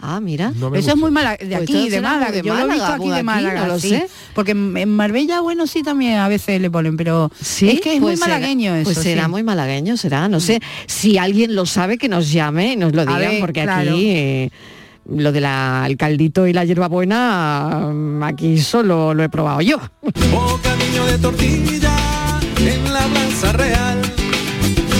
Ah, 0.00 0.20
mira. 0.20 0.52
no 0.54 0.70
me 0.70 0.78
Eso 0.78 0.90
es 0.90 0.94
gusta. 0.94 1.00
muy 1.00 1.10
mala, 1.10 1.30
de 1.32 1.38
Pues 1.38 1.54
aquí, 1.54 1.72
entonces 1.72 1.90
de 1.90 2.00
Málaga. 2.00 2.30
de 2.30 2.42
Yo 2.42 2.54
lo 2.54 2.60
he 2.60 2.62
visto 2.66 2.78
Málaga, 2.78 2.94
aquí 2.94 3.08
de 3.08 3.14
aquí, 3.16 3.24
Málaga, 3.24 3.60
no 3.62 3.66
lo 3.66 3.78
sí. 3.80 3.88
sé. 3.88 4.08
Porque 4.32 4.52
en 4.52 4.76
en 4.76 4.90
Marbella, 4.94 5.40
bueno, 5.40 5.66
sí 5.66 5.82
también 5.82 6.18
a 6.18 6.28
veces 6.28 6.60
le 6.60 6.70
ponen, 6.70 6.96
pero 6.96 7.32
Sí, 7.40 7.68
es 7.68 7.80
que 7.80 7.94
es 7.94 8.00
pues 8.00 8.12
muy 8.12 8.16
será- 8.16 8.34
malagueño 8.36 8.76
eso. 8.76 8.84
Pues 8.84 8.98
será 8.98 9.24
sí. 9.24 9.30
muy 9.30 9.42
malagueño, 9.42 9.96
será, 9.96 10.28
no 10.28 10.38
sé. 10.38 10.60
Si 10.86 11.18
alguien 11.18 11.56
lo 11.56 11.66
sabe, 11.66 11.98
que 11.98 12.08
nos 12.08 12.30
llame 12.30 12.74
y 12.74 12.76
nos 12.76 12.92
lo 12.92 13.04
digan, 13.04 13.18
ver, 13.18 13.40
porque 13.40 13.62
claro. 13.64 13.90
aquí 13.90 14.10
eh, 14.10 14.50
lo 15.08 15.32
del 15.32 15.46
caldito 15.96 16.46
y 16.46 16.52
la 16.52 16.64
hierbabuena, 16.64 17.88
mm, 17.92 18.22
aquí 18.22 18.58
solo 18.58 19.14
lo 19.14 19.22
he 19.22 19.28
probado 19.28 19.60
yo. 19.60 19.78
Bocadillo 20.32 21.06
de 21.06 21.18
tortilla 21.18 21.90
en 22.58 22.92
la 22.92 23.00
plaza 23.00 23.52
real. 23.52 24.02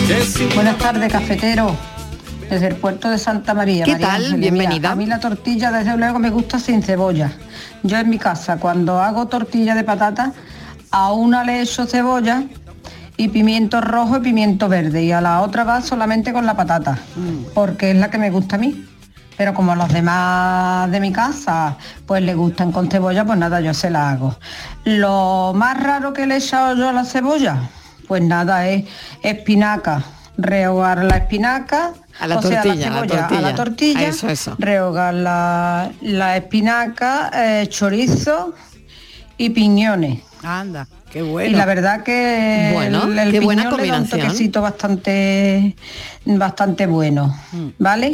Que 0.07 0.23
sin 0.23 0.49
Buenas 0.55 0.79
tardes, 0.79 1.13
cafetero. 1.13 1.75
Desde 2.49 2.69
el 2.69 2.77
puerto 2.77 3.11
de 3.11 3.19
Santa 3.19 3.53
María. 3.53 3.85
¿Qué 3.85 3.93
María 3.93 4.07
tal? 4.09 4.35
Bienvenida. 4.37 4.75
Mira, 4.79 4.91
a 4.93 4.97
mí 4.97 5.05
la 5.07 5.21
tortilla, 5.21 5.71
desde 5.71 5.97
luego, 5.99 6.19
me 6.19 6.31
gusta 6.31 6.59
sin 6.59 6.83
cebolla. 6.83 7.31
Yo 7.83 7.99
en 7.99 8.09
mi 8.09 8.19
casa, 8.19 8.57
cuando 8.57 9.01
hago 9.01 9.27
tortilla 9.27 9.75
de 9.75 9.85
patata, 9.85 10.33
a 10.91 11.13
una 11.13 11.45
le 11.45 11.61
echo 11.61 11.85
cebolla 11.85 12.45
y 13.19 13.29
pimiento 13.29 13.83
rojo 13.83 14.17
y 14.17 14.21
pimiento 14.21 14.67
verde. 14.71 15.05
Y 15.05 15.13
a 15.13 15.21
la 15.21 15.43
otra 15.43 15.65
va 15.65 15.83
solamente 15.83 16.33
con 16.33 16.47
la 16.47 16.57
patata, 16.57 16.99
Mm. 17.17 17.53
porque 17.53 17.91
es 17.91 17.97
la 17.99 18.09
que 18.11 18.17
me 18.17 18.31
gusta 18.31 18.57
a 18.57 18.59
mí. 18.59 18.87
Pero 19.39 19.55
como 19.55 19.73
a 19.73 19.77
los 19.77 19.91
demás 19.93 20.91
de 20.91 20.99
mi 21.01 21.13
casa 21.13 21.77
pues 22.07 22.23
le 22.23 22.35
gustan 22.35 22.73
con 22.73 22.91
cebolla, 22.91 23.25
pues 23.25 23.39
nada, 23.39 23.61
yo 23.61 23.73
se 23.73 23.89
la 23.89 24.11
hago. 24.11 24.37
Lo 24.85 25.53
más 25.55 25.81
raro 25.83 26.13
que 26.13 26.27
le 26.27 26.35
he 26.35 26.39
echado 26.39 26.75
yo 26.77 26.89
a 26.89 26.93
la 26.93 27.05
cebolla, 27.05 27.57
pues 28.07 28.21
nada, 28.23 28.69
es 28.69 28.85
espinaca. 29.23 30.03
Rehogar 30.41 31.03
la 31.05 31.17
espinaca, 31.17 31.93
A 32.21 32.27
la 32.29 32.39
o 32.39 32.43
sea, 32.43 32.63
tortilla, 32.63 32.87
a 32.87 32.91
la 32.91 32.97
cebolla, 33.01 33.15
a 33.15 33.19
tortilla. 33.29 33.41
la 33.41 33.55
tortilla, 33.57 33.99
A 34.01 34.05
eso, 34.05 34.29
eso. 34.29 34.55
rehogar 34.59 35.15
la, 35.15 35.91
la 36.01 36.37
espinaca, 36.37 37.31
eh, 37.35 37.67
chorizo 37.69 38.55
y 39.37 39.51
piñones. 39.51 40.21
Anda, 40.45 40.87
qué 41.11 41.23
bueno. 41.23 41.51
Y 41.51 41.55
la 41.55 41.65
verdad 41.67 42.05
que 42.05 42.71
Bueno, 42.73 43.03
el, 43.05 43.19
el 43.19 43.33
qué 43.33 43.41
buena 43.41 43.63
piñón 43.65 43.81
le 43.81 43.87
da 43.89 43.95
un 43.99 44.05
combinación. 44.05 44.21
toquecito 44.29 44.63
bastante, 44.63 45.77
bastante 46.25 46.87
bueno, 46.87 47.35
Mm. 47.51 47.69
¿vale? 47.81 48.13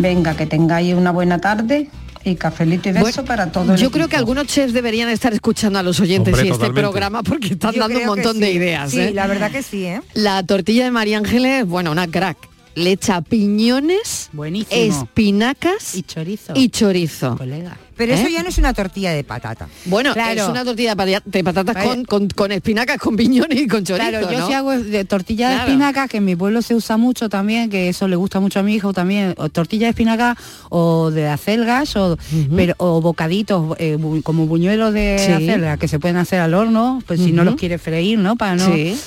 Venga, 0.00 0.34
que 0.34 0.46
tengáis 0.46 0.94
una 0.94 1.10
buena 1.10 1.38
tarde 1.40 1.88
y 2.24 2.34
cafelito 2.34 2.88
y 2.88 2.92
beso 2.92 3.02
Bueno, 3.04 3.24
para 3.24 3.52
todo 3.52 3.74
el 3.74 3.78
Yo 3.80 3.90
creo 3.90 4.04
equipo. 4.04 4.10
que 4.10 4.16
algunos 4.16 4.46
chefs 4.46 4.72
deberían 4.72 5.08
estar 5.10 5.32
escuchando 5.32 5.78
a 5.78 5.82
los 5.82 6.00
oyentes 6.00 6.32
Hombre, 6.34 6.46
y 6.48 6.50
este 6.50 6.58
totalmente. 6.58 6.80
programa 6.80 7.22
porque 7.22 7.48
están 7.48 7.72
Yo 7.72 7.80
dando 7.80 7.98
un 8.00 8.06
montón 8.06 8.40
de 8.40 8.50
ideas. 8.50 8.90
Sí, 8.90 9.00
¿eh? 9.00 9.12
la 9.14 9.26
verdad 9.26 9.50
que 9.50 9.62
sí, 9.62 9.84
¿eh? 9.84 10.00
La 10.14 10.42
tortilla 10.42 10.84
de 10.84 10.90
María 10.90 11.18
Ángeles, 11.18 11.66
bueno, 11.66 11.92
una 11.92 12.06
crack. 12.06 12.38
Le 12.76 12.92
echa 12.92 13.20
piñones, 13.20 14.30
Buenísimo. 14.32 15.02
espinacas 15.02 15.94
y 15.96 16.02
chorizo. 16.02 16.52
y 16.56 16.68
chorizo. 16.70 17.36
colega. 17.36 17.76
Pero 18.00 18.14
eso 18.14 18.28
¿Eh? 18.28 18.32
ya 18.32 18.42
no 18.42 18.48
es 18.48 18.56
una 18.56 18.72
tortilla 18.72 19.12
de 19.12 19.24
patata. 19.24 19.68
Bueno, 19.84 20.14
Claro. 20.14 20.42
es 20.42 20.48
una 20.48 20.64
tortilla 20.64 20.90
de 20.90 20.96
pata- 20.96 21.22
de 21.22 21.44
patatas 21.44 21.74
Vale. 21.74 21.86
con, 21.86 22.04
con, 22.06 22.28
con 22.30 22.50
espinacas, 22.50 22.96
con 22.98 23.14
piñones 23.14 23.60
y 23.60 23.68
con 23.68 23.84
chorizo, 23.84 24.08
Claro, 24.08 24.30
yo 24.32 24.38
¿no? 24.38 24.46
sí 24.46 24.52
hago 24.54 24.70
de 24.70 25.04
tortilla 25.04 25.50
de 25.50 25.54
Claro. 25.56 25.68
espinaca, 25.70 26.08
que 26.08 26.16
en 26.16 26.24
mi 26.24 26.34
pueblo 26.34 26.62
se 26.62 26.74
usa 26.74 26.96
mucho 26.96 27.28
también, 27.28 27.68
que 27.68 27.90
eso 27.90 28.08
le 28.08 28.16
gusta 28.16 28.40
mucho 28.40 28.58
a 28.58 28.62
mi 28.62 28.74
hijo 28.74 28.94
también, 28.94 29.34
o 29.36 29.50
tortilla 29.50 29.84
de 29.86 29.90
espinaca 29.90 30.34
o 30.70 31.10
de 31.10 31.28
acelgas 31.28 31.94
o, 31.96 32.16
pero, 32.56 32.74
o 32.78 33.02
bocaditos 33.02 33.76
eh, 33.78 33.98
bu- 34.00 34.22
como 34.22 34.46
buñuelos 34.46 34.94
de 34.94 35.18
Sí. 35.18 35.32
acelga 35.32 35.76
que 35.76 35.86
se 35.86 35.98
pueden 35.98 36.16
hacer 36.16 36.40
al 36.40 36.54
horno, 36.54 37.02
pues 37.06 37.20
si 37.20 37.32
no 37.32 37.44
los 37.44 37.56
quiere 37.56 37.76
freír, 37.76 38.18
¿no? 38.18 38.36
Para 38.36 38.56
no. 38.56 38.64
Sí. 38.74 38.98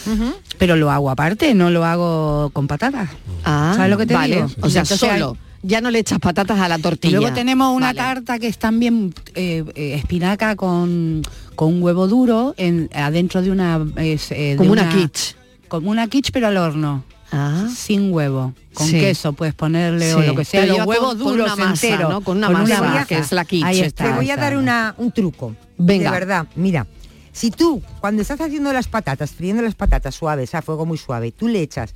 Pero 0.60 0.76
lo 0.76 0.92
hago 0.92 1.10
aparte, 1.10 1.56
no 1.56 1.72
lo 1.72 1.84
hago 1.84 2.52
con 2.54 2.68
patatas. 2.68 3.10
Ah, 3.44 3.74
¿Sabes 3.76 3.90
lo 3.90 3.98
que 3.98 4.06
te 4.06 4.14
vale. 4.14 4.36
digo? 4.36 4.46
O 4.62 4.70
sea, 4.70 4.82
Entonces 4.84 5.00
solo. 5.00 5.36
Ya 5.66 5.80
no 5.82 5.90
le 5.92 6.00
echas 6.00 6.20
patatas 6.20 6.60
a 6.60 6.68
la 6.68 6.78
Y 6.78 6.82
tortilla. 6.82 7.18
luego 7.20 7.34
tenemos 7.34 7.74
una 7.76 7.88
Vale. 7.88 7.98
tarta 7.98 8.38
que 8.38 8.48
es 8.48 8.58
también 8.58 9.14
eh, 9.34 9.64
eh, 9.76 9.94
espinaca 9.96 10.56
con, 10.58 11.22
con 11.56 11.74
un 11.74 11.82
huevo 11.82 12.08
duro 12.08 12.54
en, 12.58 12.90
adentro 12.94 13.42
de 13.42 13.50
una... 13.50 13.80
es, 13.96 14.30
eh, 14.32 14.36
de 14.52 14.56
Como 14.58 14.74
una 14.74 14.90
quiche. 14.90 15.36
Como 15.70 15.90
una 15.90 16.08
quiche 16.08 16.32
pero 16.34 16.48
al 16.48 16.58
horno. 16.58 17.06
Ah. 17.32 17.68
Sin 17.74 18.14
huevo. 18.14 18.54
Con 18.74 18.88
Sí. 18.88 19.00
queso 19.00 19.34
puedes 19.34 19.54
ponerle 19.56 20.14
o 20.14 20.22
lo 20.22 20.36
que 20.36 20.44
sea. 20.46 20.62
Pero 20.64 20.78
Los 20.80 20.86
huevos 20.88 21.16
con- 21.16 21.20
con 21.20 21.28
duros 21.38 21.54
una 21.54 21.66
masa, 21.70 21.88
enteros. 21.88 22.12
¿no? 22.12 22.22
Con 22.22 22.38
una 22.38 22.50
masa, 22.50 23.06
que 23.08 23.18
es 23.20 23.32
la 23.32 23.46
quiche. 23.46 23.66
Ahí 23.66 23.80
Te 23.80 23.86
está. 23.88 24.04
Te 24.06 24.12
voy 24.14 24.30
a 24.30 24.36
dar 24.36 24.58
una, 24.58 24.94
un 24.98 25.12
truco. 25.12 25.56
Venga. 25.78 26.12
De 26.12 26.20
verdad, 26.20 26.48
mira. 26.56 26.86
Si 27.32 27.50
tú, 27.50 27.82
cuando 28.02 28.22
estás 28.22 28.40
haciendo 28.42 28.72
las 28.74 28.88
patatas, 28.88 29.32
friendo 29.32 29.64
las 29.64 29.74
patatas 29.76 30.14
suaves, 30.14 30.54
a 30.54 30.62
fuego 30.62 30.86
muy 30.86 30.98
suave, 31.00 31.32
tú 31.32 31.48
le 31.48 31.62
echas 31.62 31.96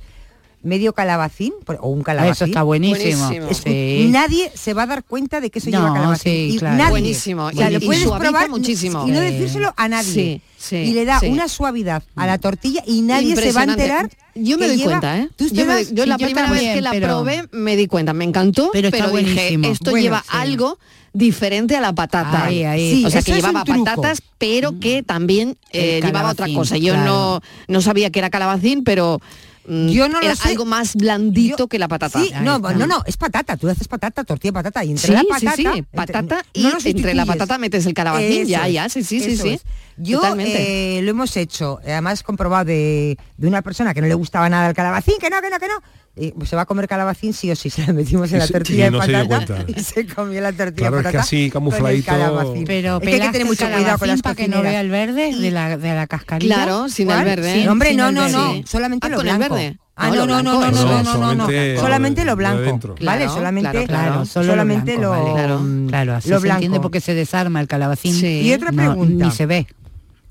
medio 0.62 0.92
calabacín 0.92 1.52
por- 1.64 1.78
o 1.80 1.88
un 1.88 2.02
calabacín. 2.02 2.32
Eso 2.32 2.44
está 2.46 2.62
buenísimo. 2.62 3.26
Buenísimo. 3.28 3.54
Sí. 3.64 4.08
Nadie 4.10 4.50
se 4.54 4.74
va 4.74 4.82
a 4.82 4.86
dar 4.86 5.04
cuenta 5.04 5.40
de 5.40 5.50
que 5.50 5.58
eso 5.60 5.70
No, 5.70 5.78
lleva 5.78 5.94
calabacín. 5.94 6.32
sí, 6.32 6.54
Y 6.54 6.58
claro. 6.58 6.76
nadie. 6.76 6.90
Buenísimo. 6.90 7.44
O 7.46 7.52
sea, 7.52 7.70
Y- 7.70 7.74
lo 7.74 7.80
puedes 7.80 8.04
probar 8.06 8.48
muchísimo. 8.50 9.06
y 9.06 9.10
no 9.12 9.20
decírselo 9.20 9.72
a 9.76 9.88
nadie. 9.88 10.12
Sí, 10.12 10.42
sí, 10.58 10.76
y 10.76 10.92
le 10.94 11.04
da 11.04 11.20
sí. 11.20 11.26
una 11.28 11.48
suavidad 11.48 12.02
a 12.16 12.26
la 12.26 12.38
tortilla 12.38 12.82
y 12.86 13.02
nadie 13.02 13.36
se 13.36 13.52
va 13.52 13.60
a 13.60 13.64
enterar. 13.64 14.10
Yo 14.34 14.56
me 14.58 14.68
doy 14.68 14.76
lleva- 14.76 14.90
cuenta, 15.00 15.18
¿eh? 15.18 15.28
Tú 15.36 15.48
Yo, 15.48 15.64
me- 15.66 15.84
la 16.06 16.16
yo 16.16 16.26
primera 16.26 16.50
vez 16.50 16.60
que 16.74 16.80
la 16.80 16.90
pero- 16.92 17.06
probé 17.08 17.48
me 17.52 17.76
di 17.76 17.86
cuenta, 17.86 18.12
me 18.12 18.24
encantó, 18.24 18.70
Pero 18.72 18.90
dije, 18.90 19.54
esto 19.64 19.90
Bueno, 19.90 20.02
lleva 20.04 20.20
sí. 20.22 20.28
algo 20.30 20.78
diferente 21.12 21.76
a 21.76 21.80
la 21.80 21.92
patata. 21.92 22.44
Ahí, 22.46 22.62
ahí. 22.64 22.90
Sí, 23.00 23.04
o 23.06 23.10
sea, 23.10 23.22
que 23.22 23.32
llevaba 23.32 23.64
patatas, 23.64 24.22
pero 24.38 24.78
que 24.78 25.02
también 25.02 25.56
eh, 25.72 26.00
llevaba 26.04 26.30
otra 26.30 26.46
cosa. 26.54 26.76
Yo 26.76 26.92
claro. 26.94 27.10
no, 27.10 27.40
no 27.66 27.80
sabía 27.80 28.10
que 28.10 28.18
era 28.20 28.30
calabacín, 28.30 28.84
pero 28.84 29.20
mm, 29.20 29.47
Yo 29.68 30.08
no 30.08 30.20
lo 30.20 30.34
sé. 30.36 30.48
algo 30.48 30.64
más 30.64 30.94
blandito 30.94 31.56
Yo- 31.58 31.68
que 31.68 31.78
la 31.78 31.88
patata. 31.88 32.18
Sí, 32.20 32.32
no, 32.42 32.58
no, 32.58 32.86
no, 32.86 33.02
es 33.06 33.16
patata. 33.16 33.56
Tú 33.56 33.68
haces 33.68 33.86
patata, 33.88 34.24
tortilla 34.24 34.50
de 34.50 34.54
patata 34.54 34.84
y 34.84 34.90
entre 34.92 35.06
Sí, 35.08 35.12
la 35.12 35.20
sí, 35.20 35.26
patata, 35.28 35.56
sí, 35.56 35.62
entre- 35.66 35.82
patata 35.96 36.44
y 36.52 36.62
no 36.62 36.70
lo 36.70 36.78
entre 36.82 37.14
la 37.14 37.26
patata 37.26 37.58
metes 37.58 37.84
el 37.86 37.94
calabacín, 37.94 38.42
Eso 38.42 38.50
ya, 38.50 38.68
ya, 38.68 38.88
sí, 38.88 39.02
sí, 39.04 39.20
sí, 39.20 39.36
sí. 39.36 39.60
Yo 39.98 40.22
eh, 40.38 41.00
lo 41.02 41.10
hemos 41.10 41.36
hecho, 41.36 41.80
eh, 41.84 41.92
además 41.92 42.22
comprobado 42.22 42.64
de, 42.66 43.18
de 43.36 43.48
una 43.48 43.62
persona 43.62 43.92
que 43.94 44.00
no 44.00 44.06
le 44.06 44.14
gustaba 44.14 44.48
nada 44.48 44.68
el 44.68 44.74
calabacín, 44.74 45.14
que 45.20 45.28
no, 45.28 45.40
que 45.42 45.50
no, 45.50 45.58
que 45.58 45.66
no. 45.68 45.82
Eh, 46.20 46.34
se 46.44 46.56
va 46.56 46.62
a 46.62 46.66
comer 46.66 46.88
calabacín 46.88 47.32
sí 47.32 47.50
o 47.50 47.56
sí, 47.56 47.70
se 47.70 47.86
la 47.86 47.92
metimos 47.92 48.32
en 48.32 48.40
la 48.40 48.46
se- 48.46 48.52
tortilla 48.52 48.88
y 48.88 48.90
no 48.90 48.98
de 48.98 49.06
se 49.06 49.10
dio 49.12 49.28
patata 49.28 49.54
cuenta. 49.64 49.80
y 49.80 49.84
se 49.84 50.06
comió 50.06 50.40
la 50.40 50.52
tortilla 50.52 50.88
Claro, 50.88 50.96
de 50.96 51.00
es 51.02 51.06
que 51.06 51.12
patata 51.12 51.20
así, 51.24 51.50
con 51.50 51.62
el 51.66 51.72
camufladito- 51.72 52.04
calabacín. 52.06 52.64
Pero 52.64 52.96
es 52.96 53.02
que 53.02 53.14
hay 53.14 53.20
que 53.20 53.28
tener 53.30 53.46
mucho 53.46 53.70
cuidado 53.70 53.98
con 53.98 54.08
las 54.08 54.22
para 54.22 54.34
que 54.34 54.48
no 54.48 54.62
vea 54.62 54.80
el 54.80 54.90
verde 54.90 55.34
de 55.36 55.50
la, 55.50 55.76
de 55.76 55.94
la 55.94 56.06
cascarilla. 56.06 56.54
Claro, 56.56 56.88
sin 56.88 57.10
el 57.10 57.24
verde. 57.24 57.54
Sin- 57.54 57.66
No, 57.66 57.72
hombre, 57.72 57.88
sin 57.90 57.98
no, 57.98 58.10
no, 58.12 58.28
no, 58.28 58.52
Sí. 58.54 58.64
solamente 58.66 59.06
Ah, 59.06 59.10
lo 59.10 59.16
con 59.18 59.28
el 59.28 59.36
blanco. 59.38 59.54
verde. 59.54 59.78
Ah, 60.00 60.08
No, 60.10 60.14
no, 60.14 60.26
no, 60.26 60.42
no, 60.42 60.58
blanco, 60.60 60.76
no, 60.76 60.82
no, 60.82 61.02
No, 61.02 61.02
no, 61.02 61.34
no, 61.34 61.48
no, 61.74 61.80
solamente 61.80 62.24
lo 62.24 62.36
blanco. 62.36 62.96
Vale, 63.02 63.28
solamente, 63.28 63.84
claro, 63.86 64.24
solamente 64.24 64.96
blanco, 64.96 65.16
lo. 65.26 65.34
Claro. 65.34 65.60
Claro, 65.88 66.14
así 66.14 66.28
lo 66.30 66.40
se 66.40 66.46
entiende 66.48 66.68
blanco. 66.78 66.82
porque 66.82 67.00
se 67.00 67.14
desarma 67.14 67.60
el 67.60 67.66
calabacín. 67.66 68.14
Sí. 68.14 68.42
Y 68.42 68.52
otra 68.52 68.70
No, 68.70 68.76
pregunta. 68.76 69.24
ni 69.24 69.30
se 69.32 69.46
ve. 69.46 69.66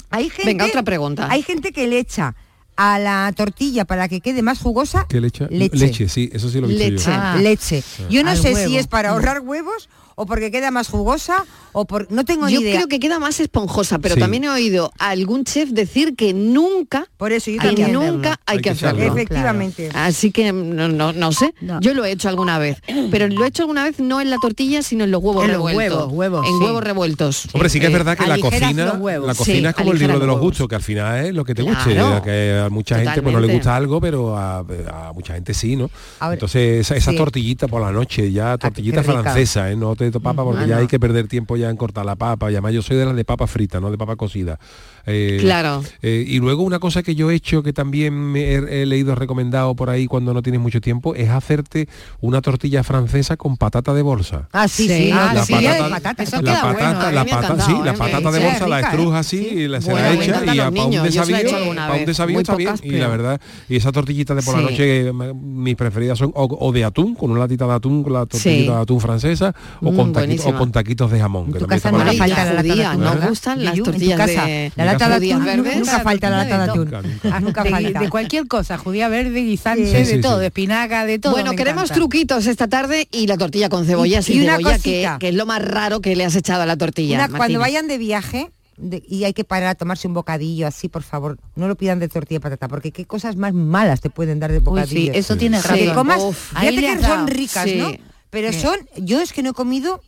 Hay 0.10 0.30
gente, 0.30 0.46
Venga, 0.46 0.66
otra 0.66 0.84
pregunta. 0.84 1.28
Hay 1.30 1.42
gente 1.44 1.74
que 1.74 1.86
le 1.88 2.00
echa 2.00 2.34
a 2.78 3.00
la 3.00 3.34
tortilla 3.36 3.86
para 3.86 4.08
que 4.08 4.22
quede 4.22 4.42
más 4.44 4.60
jugosa 4.60 5.06
¿Qué 5.10 5.20
le 5.20 5.28
echa? 5.28 5.48
Leche. 5.50 6.08
sí, 6.08 6.30
eso 6.32 6.50
sí 6.50 6.62
lo 6.62 6.68
he 6.68 6.70
visto 6.70 6.84
Leche. 6.90 7.12
yo. 7.12 7.18
Ah. 7.20 7.38
leche. 7.42 7.84
Yo 8.10 8.24
no 8.24 8.30
Al 8.32 8.38
sé 8.38 8.54
huevo. 8.54 8.70
si 8.70 8.78
es 8.78 8.88
para 8.88 9.10
ahorrar 9.10 9.40
huevos 9.42 9.90
o 10.20 10.26
porque 10.26 10.50
queda 10.50 10.72
más 10.72 10.90
jugosa 10.90 11.46
o 11.74 11.86
por 11.86 12.12
no 12.12 12.26
tengo 12.26 12.50
Yo 12.50 12.58
ni 12.60 12.64
idea. 12.66 12.76
creo 12.78 12.88
que 12.88 13.00
queda 13.00 13.20
más 13.20 13.40
esponjosa, 13.40 14.00
pero 14.00 14.16
Sí. 14.16 14.20
también 14.22 14.46
he 14.46 14.50
oído 14.50 14.92
a 14.98 15.10
algún 15.10 15.44
chef 15.44 15.70
decir 15.70 16.16
que 16.16 16.34
nunca, 16.34 17.06
por 17.18 17.32
eso 17.32 17.52
yo 17.52 17.60
que 17.62 17.68
también. 17.68 17.94
nunca 17.94 18.40
hay, 18.48 18.56
Hay 18.56 18.58
que 18.58 18.64
que 18.64 18.70
hacerlo. 18.72 19.04
Efectivamente. 19.04 19.90
Así 19.94 20.32
que 20.32 20.52
no, 20.52 20.88
no, 20.88 21.14
no 21.14 21.32
sé. 21.32 21.54
No. 21.62 21.80
Yo 21.82 21.94
lo 21.94 22.04
he 22.04 22.12
hecho 22.12 22.30
alguna 22.30 22.58
vez. 22.58 22.78
Pero 23.12 23.28
lo 23.28 23.44
he 23.46 23.48
hecho 23.48 23.62
alguna 23.64 23.84
vez 23.84 24.00
no 24.00 24.20
en 24.20 24.32
la 24.32 24.38
tortilla, 24.42 24.82
sino 24.82 25.04
en 25.04 25.12
los 25.12 25.22
huevos 25.22 25.44
En 25.46 25.52
los 25.52 25.58
revueltos. 25.58 25.98
huevos, 26.12 26.14
huevos, 26.14 26.48
en 26.48 26.58
sí. 26.58 26.64
huevos 26.66 26.84
revueltos. 26.84 27.48
Hombre, 27.54 27.70
sí 27.70 27.80
que 27.80 27.86
es 27.86 27.92
Eh, 27.92 27.94
verdad 27.94 28.18
que 28.18 28.26
la 28.26 28.34
aligeras 28.34 28.62
cocina, 28.62 28.86
los 28.86 29.28
la 29.28 29.36
cocina 29.36 29.58
Sí, 29.60 29.66
es 29.68 29.76
como 29.76 29.92
el 29.92 30.00
libro 30.00 30.14
de 30.20 30.26
los 30.26 30.36
los 30.36 30.40
gustos, 30.42 30.68
que 30.68 30.76
al 30.76 30.82
final 30.82 31.26
es 31.28 31.34
lo 31.36 31.46
que 31.46 31.54
te 31.54 31.62
guste, 31.62 31.94
Claro. 31.94 32.24
que 32.24 32.60
a 32.66 32.70
mucha 32.70 32.98
gente 33.00 33.22
pues 33.22 33.34
no 33.36 33.40
le 33.40 33.54
gusta 33.54 33.76
algo, 33.76 34.02
pero 34.02 34.36
a, 34.36 34.60
a 34.60 35.14
mucha 35.14 35.36
gente 35.36 35.54
sí, 35.54 35.76
¿no? 35.76 35.92
A 36.20 36.30
ver, 36.30 36.38
Entonces 36.38 36.80
esa, 36.82 36.96
esa 36.96 37.12
sí. 37.12 37.18
tortillita 37.18 37.68
por 37.68 37.82
la 37.82 37.92
noche, 37.92 38.32
ya 38.32 38.58
tortillita 38.58 39.04
qué 39.04 39.08
rica. 39.12 39.22
francesa, 39.22 39.72
¿eh? 39.72 39.76
no 39.76 39.96
te 39.96 40.07
papa 40.12 40.44
porque 40.44 40.64
Ah, 40.64 40.68
ya 40.68 40.76
no. 40.76 40.82
hay 40.82 40.88
que 40.88 41.00
perder 41.00 41.28
tiempo 41.28 41.56
ya 41.58 41.70
en 41.70 41.78
cortar 41.78 42.06
la 42.06 42.16
papa, 42.16 42.50
y 42.52 42.56
además 42.56 42.74
yo 42.74 42.82
soy 42.82 42.98
de 42.98 43.06
las 43.06 43.16
de 43.16 43.26
papa 43.26 43.48
frita, 43.48 43.80
no 43.80 43.92
de 43.92 43.98
papa 43.98 44.16
cocida. 44.16 44.60
Eh, 45.10 45.38
Claro. 45.40 45.84
eh, 46.02 46.26
y 46.28 46.40
luego 46.40 46.64
una 46.64 46.80
cosa 46.80 47.02
que 47.02 47.16
yo 47.16 47.32
he 47.32 47.36
hecho 47.36 47.64
que 47.64 47.72
también 47.72 48.14
me 48.14 48.42
he, 48.56 48.82
he 48.82 48.86
leído 48.86 49.16
recomendado 49.16 49.74
por 49.76 49.90
ahí 49.90 50.06
cuando 50.06 50.34
no 50.34 50.42
tienes 50.42 50.60
mucho 50.62 50.82
tiempo 50.82 51.16
es 51.16 51.30
hacerte 51.30 51.88
una 52.20 52.42
tortilla 52.42 52.84
francesa 52.84 53.38
con 53.38 53.56
patata 53.58 53.94
de 53.94 54.02
bolsa. 54.02 54.50
Ah, 54.52 54.68
sí, 54.68 54.88
Sí. 54.88 54.98
sí. 55.06 55.12
Ah, 55.14 55.32
la 55.34 55.46
sí. 55.46 55.54
patata. 55.54 55.62
queda 55.78 55.90
la 55.90 56.00
patata, 56.62 57.12
la 57.12 57.24
me 57.24 57.32
ha 57.32 57.36
pata, 57.36 57.48
encantado, 57.54 57.70
sí, 57.78 57.84
la 57.86 57.92
¿eh? 57.92 57.98
patata 57.98 58.32
de 58.32 58.40
bolsa 58.44 58.68
la 58.68 58.80
¿eh? 58.80 58.84
estruja 58.84 59.20
así 59.20 59.38
Sí. 59.38 59.50
y 59.56 59.68
la, 59.68 59.82
se 59.82 59.94
la 59.94 60.14
echa 60.14 60.26
y 60.54 60.60
a, 60.60 60.72
para 60.72 60.84
un 60.86 60.92
para 60.92 62.28
muy 62.28 62.42
está 62.42 62.56
bien. 62.56 62.76
Y 62.84 62.92
la 62.92 63.08
verdad, 63.08 63.42
y 63.70 63.76
esas 63.78 63.94
tortillitas 63.94 64.36
de 64.36 64.44
por 64.44 64.56
la 64.58 64.62
noche, 64.62 65.08
eh, 65.08 65.14
mis 65.14 65.76
preferidas 65.76 66.18
son 66.18 66.32
o, 66.36 66.72
de 66.74 66.84
atún, 66.84 67.16
con 67.16 67.32
una 67.32 67.40
latita 67.42 67.66
de 67.66 67.74
atún, 67.74 68.04
con 68.04 68.14
la 68.14 68.26
tortillita 68.26 68.76
de 68.76 68.82
atún 68.82 69.00
francesa, 69.00 69.54
o, 69.82 69.92
Mm, 69.92 69.96
con 69.96 70.14
taquitos, 70.14 70.18
o 70.18 70.20
buenísima. 70.20 70.58
con 70.58 70.72
taquitos 70.72 71.12
de 71.12 71.20
jamón. 71.20 71.46
En 71.48 71.54
que 71.54 71.60
tu 71.60 71.66
también 71.66 71.80
casa 71.82 71.90
está 71.90 72.04
no 72.04 72.12
le 72.12 72.18
falta 72.18 72.38
la 72.46 72.52
lata 72.52 72.64
de 72.64 72.70
judía, 72.70 72.92
atún, 72.92 73.04
¿nos 73.04 73.14
¿verdad? 73.14 73.30
gustan 73.30 73.64
las 73.66 73.78
tortillas 73.82 74.18
casa, 74.18 74.46
de- 74.46 74.72
La 74.76 74.97
lata 75.00 75.20
de 75.20 75.34
atún, 75.34 75.64
nunca 75.80 76.00
falta 76.02 76.30
la 76.30 76.38
lata 76.38 76.58
de 76.58 76.64
atún. 76.72 76.86
Nunca, 76.86 77.02
nunca. 77.40 77.62
Ah, 77.62 77.64
de, 77.64 77.70
falta. 77.70 78.00
de 78.00 78.10
cualquier 78.10 78.48
cosa, 78.48 78.78
judía 78.78 79.08
verde, 79.10 79.42
guisante, 79.42 80.06
Sí. 80.06 80.14
de 80.16 80.22
todo, 80.22 80.36
sí. 80.36 80.40
de 80.42 80.46
espinaca, 80.48 81.06
de 81.06 81.20
todo. 81.20 81.34
Bueno, 81.34 81.52
queremos 81.54 81.84
encanta. 81.86 81.96
truquitos 81.96 82.46
esta 82.48 82.68
tarde 82.68 83.08
y 83.12 83.28
la 83.28 83.38
tortilla 83.38 83.70
con 83.70 83.86
cebolla 83.86 84.20
Y- 84.20 84.24
sin 84.24 84.38
y 84.42 84.44
una 84.46 84.58
cebolla, 84.58 84.76
que, 84.80 84.80
cosita. 84.92 85.18
que 85.20 85.30
es 85.30 85.36
lo 85.36 85.46
más 85.46 85.62
raro 85.64 86.02
que 86.02 86.16
le 86.16 86.26
has 86.26 86.36
echado 86.36 86.64
a 86.64 86.66
la 86.66 86.78
tortilla. 86.78 87.16
Una- 87.26 87.30
cuando 87.38 87.60
vayan 87.60 87.88
de 87.88 87.98
viaje 87.98 88.52
de- 88.78 89.02
y 89.08 89.24
hay 89.24 89.34
que 89.34 89.44
parar 89.44 89.70
a 89.70 89.76
tomarse 89.76 90.08
un 90.08 90.14
bocadillo 90.14 90.68
así, 90.68 90.88
por 90.88 91.02
favor, 91.04 91.40
no 91.56 91.68
lo 91.68 91.76
pidan 91.76 92.00
de 92.00 92.08
tortilla 92.10 92.38
de 92.38 92.42
patata, 92.42 92.68
porque 92.68 92.92
qué 92.92 93.06
cosas 93.06 93.36
más 93.36 93.52
malas 93.54 94.02
te 94.02 94.10
pueden 94.12 94.40
dar 94.40 94.52
de 94.52 94.60
Uy, 94.60 94.64
bocadillo. 94.64 95.14
sí, 95.14 95.18
eso 95.18 95.36
tiene 95.36 95.60
razón. 95.62 95.78
que 95.80 95.94
comas, 95.94 96.22
Uf. 96.22 96.54
Fíjate 96.60 96.76
que 96.82 97.02
son 97.04 97.28
ricas, 97.28 97.64
Sí. 97.64 97.76
¿no? 97.78 97.92
Pero 98.30 98.52
son, 98.54 98.78
yo 98.98 99.20
es 99.22 99.34
que 99.34 99.42
no 99.42 99.50
he 99.52 99.54
comido 99.54 100.02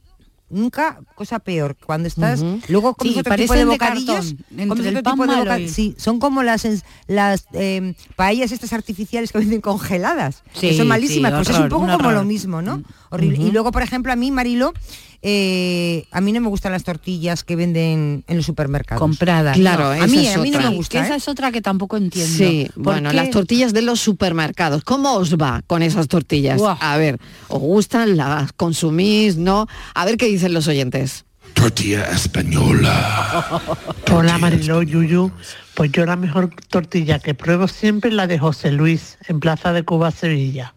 nunca 0.50 1.00
cosa 1.16 1.40
peor. 1.40 1.76
Cuando 1.86 2.08
estás, 2.08 2.44
luego 2.68 2.94
comes 2.96 3.14
Sí, 3.14 3.20
otro 3.20 3.36
tipo 3.36 3.54
de 3.54 3.66
bocadillos, 3.66 4.36
comes 4.68 4.88
otro 4.88 5.04
tipo 5.04 5.28
de 5.28 5.36
boca- 5.38 5.60
y- 5.60 5.70
sí, 5.70 5.96
son 5.98 6.20
como 6.20 6.44
las 6.44 6.68
las 7.08 7.46
eh, 7.54 7.94
paellas 8.16 8.52
estas 8.52 8.74
artificiales 8.74 9.32
que 9.32 9.38
venden 9.40 9.62
congeladas, 9.62 10.44
que 10.60 10.78
son 10.78 10.88
malísimas, 10.88 11.32
pues 11.34 11.50
es 11.50 11.56
un 11.56 11.70
poco 11.70 11.84
un 11.86 11.92
como 11.98 12.12
lo 12.12 12.24
mismo, 12.26 12.62
¿no? 12.62 12.82
Horrible. 13.10 13.44
Y 13.44 13.52
luego, 13.52 13.72
por 13.72 13.82
ejemplo, 13.82 14.12
a 14.12 14.16
mí, 14.16 14.32
Marilo, 14.32 14.74
eh, 15.22 16.06
a 16.12 16.22
mí 16.22 16.32
no 16.32 16.40
me 16.40 16.48
gustan 16.48 16.72
las 16.72 16.84
tortillas 16.84 17.44
que 17.44 17.56
venden 17.56 18.24
en 18.28 18.38
los 18.38 18.46
supermercados. 18.46 19.00
Compradas. 19.00 19.58
Claro, 19.58 19.86
no. 19.86 19.94
esa 19.94 20.04
a 20.04 20.08
mí, 20.08 20.28
es 20.28 20.36
a 20.36 20.40
mí 20.40 20.50
no 20.50 20.58
otra. 20.58 20.70
me 20.70 20.76
gusta. 20.76 21.04
Esa 21.04 21.14
¿eh? 21.16 21.18
es 21.18 21.28
otra 21.28 21.52
que 21.52 21.62
tampoco 21.62 21.98
entiendo. 21.98 22.38
Sí, 22.38 22.70
¿Por 22.74 22.84
bueno, 22.84 23.10
qué? 23.10 23.16
las 23.16 23.30
tortillas 23.30 23.74
de 23.74 23.82
los 23.82 24.00
supermercados. 24.00 24.84
¿Cómo 24.84 25.14
os 25.16 25.36
va 25.36 25.62
con 25.68 25.84
esas 25.84 26.08
tortillas? 26.08 26.62
A 26.64 26.98
ver, 26.98 27.20
¿os 27.50 27.60
gustan? 27.60 28.16
¿Las 28.16 28.54
consumís? 28.54 29.38
¿No? 29.38 29.68
A 29.94 30.06
ver 30.06 30.18
qué 30.18 30.28
dicen 30.28 30.54
los 30.54 30.68
oyentes. 30.68 31.26
Tortilla 31.54 32.06
española. 32.12 33.62
Hola 34.12 34.38
Mariló 34.38 34.82
Yuyu, 34.84 35.32
pues 35.74 35.92
yo 35.92 36.06
la 36.06 36.16
mejor 36.16 36.52
tortilla 36.70 37.20
que 37.20 37.34
pruebo 37.34 37.68
siempre 37.68 38.12
es 38.12 38.16
la 38.16 38.28
de 38.28 38.40
José 38.40 38.72
Luis 38.72 39.18
en 39.28 39.40
Plaza 39.40 39.74
de 39.74 39.84
Cuba, 39.84 40.12
Sevilla. 40.12 40.74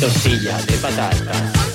Tortilla 0.00 0.60
de 0.62 0.72
patatas. 0.78 1.71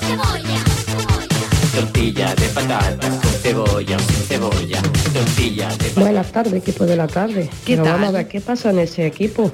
Tortilla 1.78 2.34
de 2.34 2.48
patatas 2.48 3.08
con 3.08 3.30
cebolla 3.30 3.96
o 3.96 4.00
sin 4.00 4.22
cebolla. 4.26 4.82
Tortilla 5.14 5.68
de 5.76 6.00
Buenas 6.00 6.32
tardes, 6.32 6.54
equipo 6.54 6.84
de 6.84 6.96
la 6.96 7.06
tarde. 7.06 7.48
¿Qué 7.64 7.74
Pero 7.74 7.84
tal? 7.84 7.92
vamos 7.92 8.08
a 8.08 8.12
ver 8.18 8.26
qué 8.26 8.40
pasa 8.40 8.70
en 8.70 8.80
ese 8.80 9.06
equipo. 9.06 9.52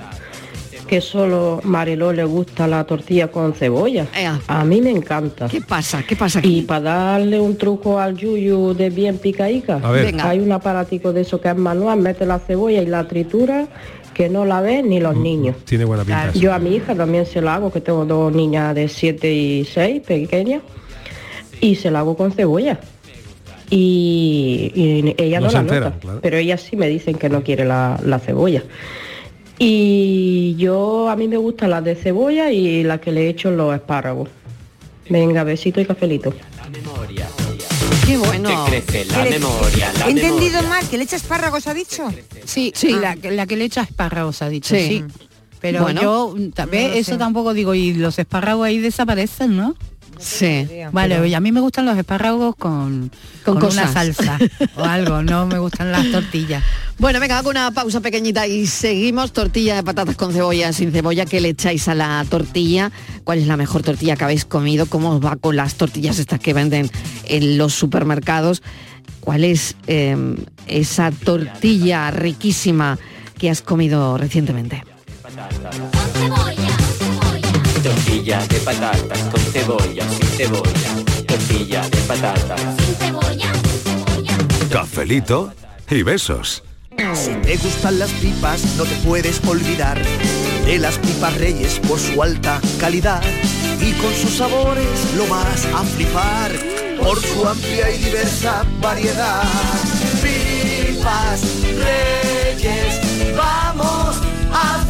Que 0.86 1.02
solo 1.02 1.60
Mariló 1.64 2.14
le 2.14 2.24
gusta 2.24 2.66
la 2.66 2.84
tortilla 2.84 3.28
con 3.28 3.52
cebolla. 3.52 4.06
A 4.46 4.64
mí 4.64 4.80
me 4.80 4.88
encanta. 4.88 5.48
¿Qué 5.48 5.60
pasa? 5.60 6.02
¿Qué 6.02 6.16
pasa 6.16 6.40
Y 6.42 6.62
para 6.62 6.80
darle 6.80 7.38
un 7.38 7.58
truco 7.58 8.00
al 8.00 8.16
yuyu 8.16 8.72
de 8.72 8.88
bien 8.88 9.18
picaica, 9.18 9.82
hay 10.22 10.40
un 10.40 10.52
aparatico 10.52 11.12
de 11.12 11.20
eso 11.20 11.42
que 11.42 11.50
es 11.50 11.56
manual, 11.56 12.00
mete 12.00 12.24
la 12.24 12.38
cebolla 12.38 12.80
y 12.80 12.86
la 12.86 13.06
tritura 13.06 13.66
que 14.14 14.30
no 14.30 14.46
la 14.46 14.62
ven 14.62 14.88
ni 14.88 14.98
los 14.98 15.14
niños. 15.14 15.56
Tiene 15.66 15.84
buena 15.84 16.04
pinta. 16.04 16.32
Yo 16.32 16.54
a 16.54 16.58
mi 16.58 16.76
hija 16.76 16.94
también 16.94 17.26
se 17.26 17.42
la 17.42 17.56
hago, 17.56 17.70
que 17.70 17.82
tengo 17.82 18.06
dos 18.06 18.32
niñas 18.32 18.74
de 18.74 18.88
7 18.88 19.30
y 19.30 19.64
6, 19.66 20.02
pequeñas, 20.06 20.62
y 21.60 21.74
se 21.76 21.90
la 21.90 22.00
hago 22.00 22.16
con 22.16 22.32
cebolla. 22.32 22.78
Y, 23.70 24.70
y 24.74 25.14
ella 25.18 25.40
No 25.40 25.50
la 25.50 25.60
enteran, 25.60 25.82
nota, 25.84 25.98
claro. 26.00 26.18
pero 26.22 26.36
ellas 26.36 26.60
sí 26.62 26.76
me 26.76 26.88
dicen 26.88 27.16
que 27.16 27.28
no 27.28 27.42
quiere 27.42 27.64
la, 27.64 27.98
la 28.04 28.18
cebolla. 28.18 28.62
Y 29.58 30.54
yo, 30.58 31.08
a 31.08 31.16
mí 31.16 31.28
me 31.28 31.36
gustan 31.36 31.70
las 31.70 31.84
de 31.84 31.94
cebolla 31.94 32.50
y 32.50 32.82
las 32.82 33.00
que 33.00 33.12
le 33.12 33.28
echo 33.28 33.50
los 33.50 33.74
espárragos. 33.74 34.28
Venga, 35.08 35.44
besito 35.44 35.80
y 35.80 35.84
cafelito. 35.86 36.32
Qué 38.06 38.16
bueno. 38.18 38.50
Te 38.66 38.70
crece 38.82 39.04
la 39.06 39.14
¿Qué 39.24 39.30
le- 39.30 39.38
memoria, 39.38 39.92
la 39.98 40.06
He 40.06 40.10
entendido 40.10 40.58
memoria. 40.60 40.68
mal, 40.68 40.88
que 40.88 40.98
le 40.98 41.04
echa 41.04 41.16
espárragos, 41.16 41.66
ha 41.66 41.74
dicho. 41.74 42.12
Sí, 42.44 42.72
sí, 42.74 42.92
la, 42.92 43.16
que- 43.16 43.30
la 43.30 43.46
que 43.46 43.56
le 43.56 43.64
echa 43.64 43.82
espárragos 43.82 44.42
ha 44.42 44.48
dicho, 44.48 44.74
Sí. 44.74 44.86
sí. 44.88 45.04
Pero 45.60 45.80
Bueno. 45.82 46.02
yo, 46.02 46.34
mm, 46.36 46.40
No 46.58 46.66
lo 46.66 46.72
eso 46.74 47.12
sé. 47.12 47.16
tampoco 47.18 47.54
digo, 47.54 47.74
y 47.74 47.94
los 47.94 48.18
espárragos 48.18 48.66
ahí 48.66 48.78
desaparecen, 48.78 49.56
¿no? 49.56 49.74
Sí. 50.18 50.68
Vale, 50.92 51.20
oye, 51.20 51.34
a 51.34 51.40
mí 51.40 51.52
me 51.52 51.60
gustan 51.60 51.86
los 51.86 51.96
espárragos 51.96 52.56
con, 52.56 53.10
Con 53.44 53.58
con, 53.58 53.72
una 53.72 53.92
salsa 53.92 54.38
o 54.76 54.84
algo, 54.84 55.22
no 55.22 55.46
me 55.46 55.58
gustan 55.58 55.92
las 55.92 56.10
tortillas. 56.10 56.62
Bueno, 56.98 57.20
venga, 57.20 57.38
hago 57.38 57.50
una 57.50 57.70
pausa 57.72 58.00
pequeñita 58.00 58.46
y 58.46 58.66
seguimos. 58.66 59.32
Tortilla 59.32 59.76
de 59.76 59.82
patatas 59.82 60.16
con 60.16 60.32
cebolla, 60.32 60.72
sin 60.72 60.92
cebolla. 60.92 61.26
¿Qué 61.26 61.40
le 61.40 61.50
echáis 61.50 61.88
a 61.88 61.94
la 61.94 62.24
tortilla? 62.28 62.92
¿Cuál 63.24 63.38
es 63.38 63.46
la 63.46 63.56
mejor 63.56 63.82
tortilla 63.82 64.16
que 64.16 64.24
habéis 64.24 64.44
comido? 64.44 64.86
¿Cómo 64.86 65.10
os 65.10 65.24
va 65.24 65.36
con 65.36 65.56
las 65.56 65.74
tortillas 65.74 66.18
estas 66.18 66.40
que 66.40 66.54
venden 66.54 66.90
en 67.24 67.58
los 67.58 67.74
supermercados? 67.74 68.62
¿Cuál 69.20 69.44
es 69.44 69.76
eh, 69.86 70.16
esa 70.66 71.10
tortilla 71.10 72.10
riquísima 72.10 72.98
que 73.38 73.50
has 73.50 73.62
comido 73.62 74.16
recientemente? 74.18 74.84
Tortilla 77.84 78.40
de 78.46 78.60
patatas 78.60 79.18
con 79.30 79.40
cebolla 79.52 80.08
sin 80.08 80.26
cebolla. 80.38 80.94
Tortilla 81.26 81.86
de 81.90 81.98
patatas. 82.08 82.60
Cafelito 84.70 85.52
y 85.90 86.02
besos. 86.02 86.62
Si 87.12 87.34
te 87.42 87.58
gustan 87.58 87.98
las 87.98 88.10
pipas, 88.12 88.64
no 88.78 88.84
te 88.84 88.94
puedes 89.06 89.38
olvidar 89.46 90.00
de 90.64 90.78
las 90.78 90.96
pipas 90.96 91.36
reyes 91.36 91.78
por 91.80 91.98
su 91.98 92.22
alta 92.22 92.58
calidad 92.80 93.22
y 93.78 93.92
con 94.00 94.14
sus 94.14 94.30
sabores 94.30 95.14
lo 95.18 95.26
vas 95.26 95.66
a 95.74 95.84
flipar 95.84 96.52
por 97.02 97.20
su 97.20 97.46
amplia 97.46 97.90
y 97.90 97.98
diversa 97.98 98.64
variedad. 98.80 99.42
Pipas 100.22 101.42
reyes, 101.62 103.36
vamos 103.36 104.16
a 104.54 104.86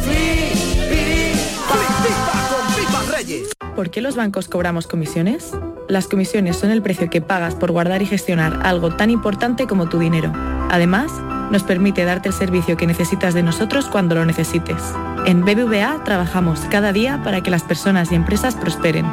¿Por 3.75 3.91
qué 3.91 4.01
los 4.01 4.17
bancos 4.17 4.49
cobramos 4.49 4.87
comisiones? 4.87 5.51
Las 5.87 6.07
comisiones 6.07 6.57
son 6.57 6.71
el 6.71 6.81
precio 6.81 7.09
que 7.09 7.21
pagas 7.21 7.55
por 7.55 7.71
guardar 7.71 8.01
y 8.01 8.05
gestionar 8.05 8.59
algo 8.63 8.93
tan 8.93 9.09
importante 9.09 9.67
como 9.67 9.87
tu 9.87 9.99
dinero. 9.99 10.33
Además, 10.69 11.11
nos 11.49 11.63
permite 11.63 12.03
darte 12.03 12.27
el 12.27 12.33
servicio 12.33 12.75
que 12.75 12.87
necesitas 12.87 13.33
de 13.33 13.43
nosotros 13.43 13.85
cuando 13.85 14.15
lo 14.15 14.25
necesites. 14.25 14.81
En 15.25 15.45
BBVA 15.45 16.03
trabajamos 16.03 16.59
cada 16.69 16.91
día 16.91 17.21
para 17.23 17.41
que 17.41 17.51
las 17.51 17.63
personas 17.63 18.11
y 18.11 18.15
empresas 18.15 18.55
prosperen. 18.55 19.05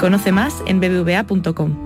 Conoce 0.00 0.32
más 0.32 0.54
en 0.66 0.80
bbva.com. 0.80 1.85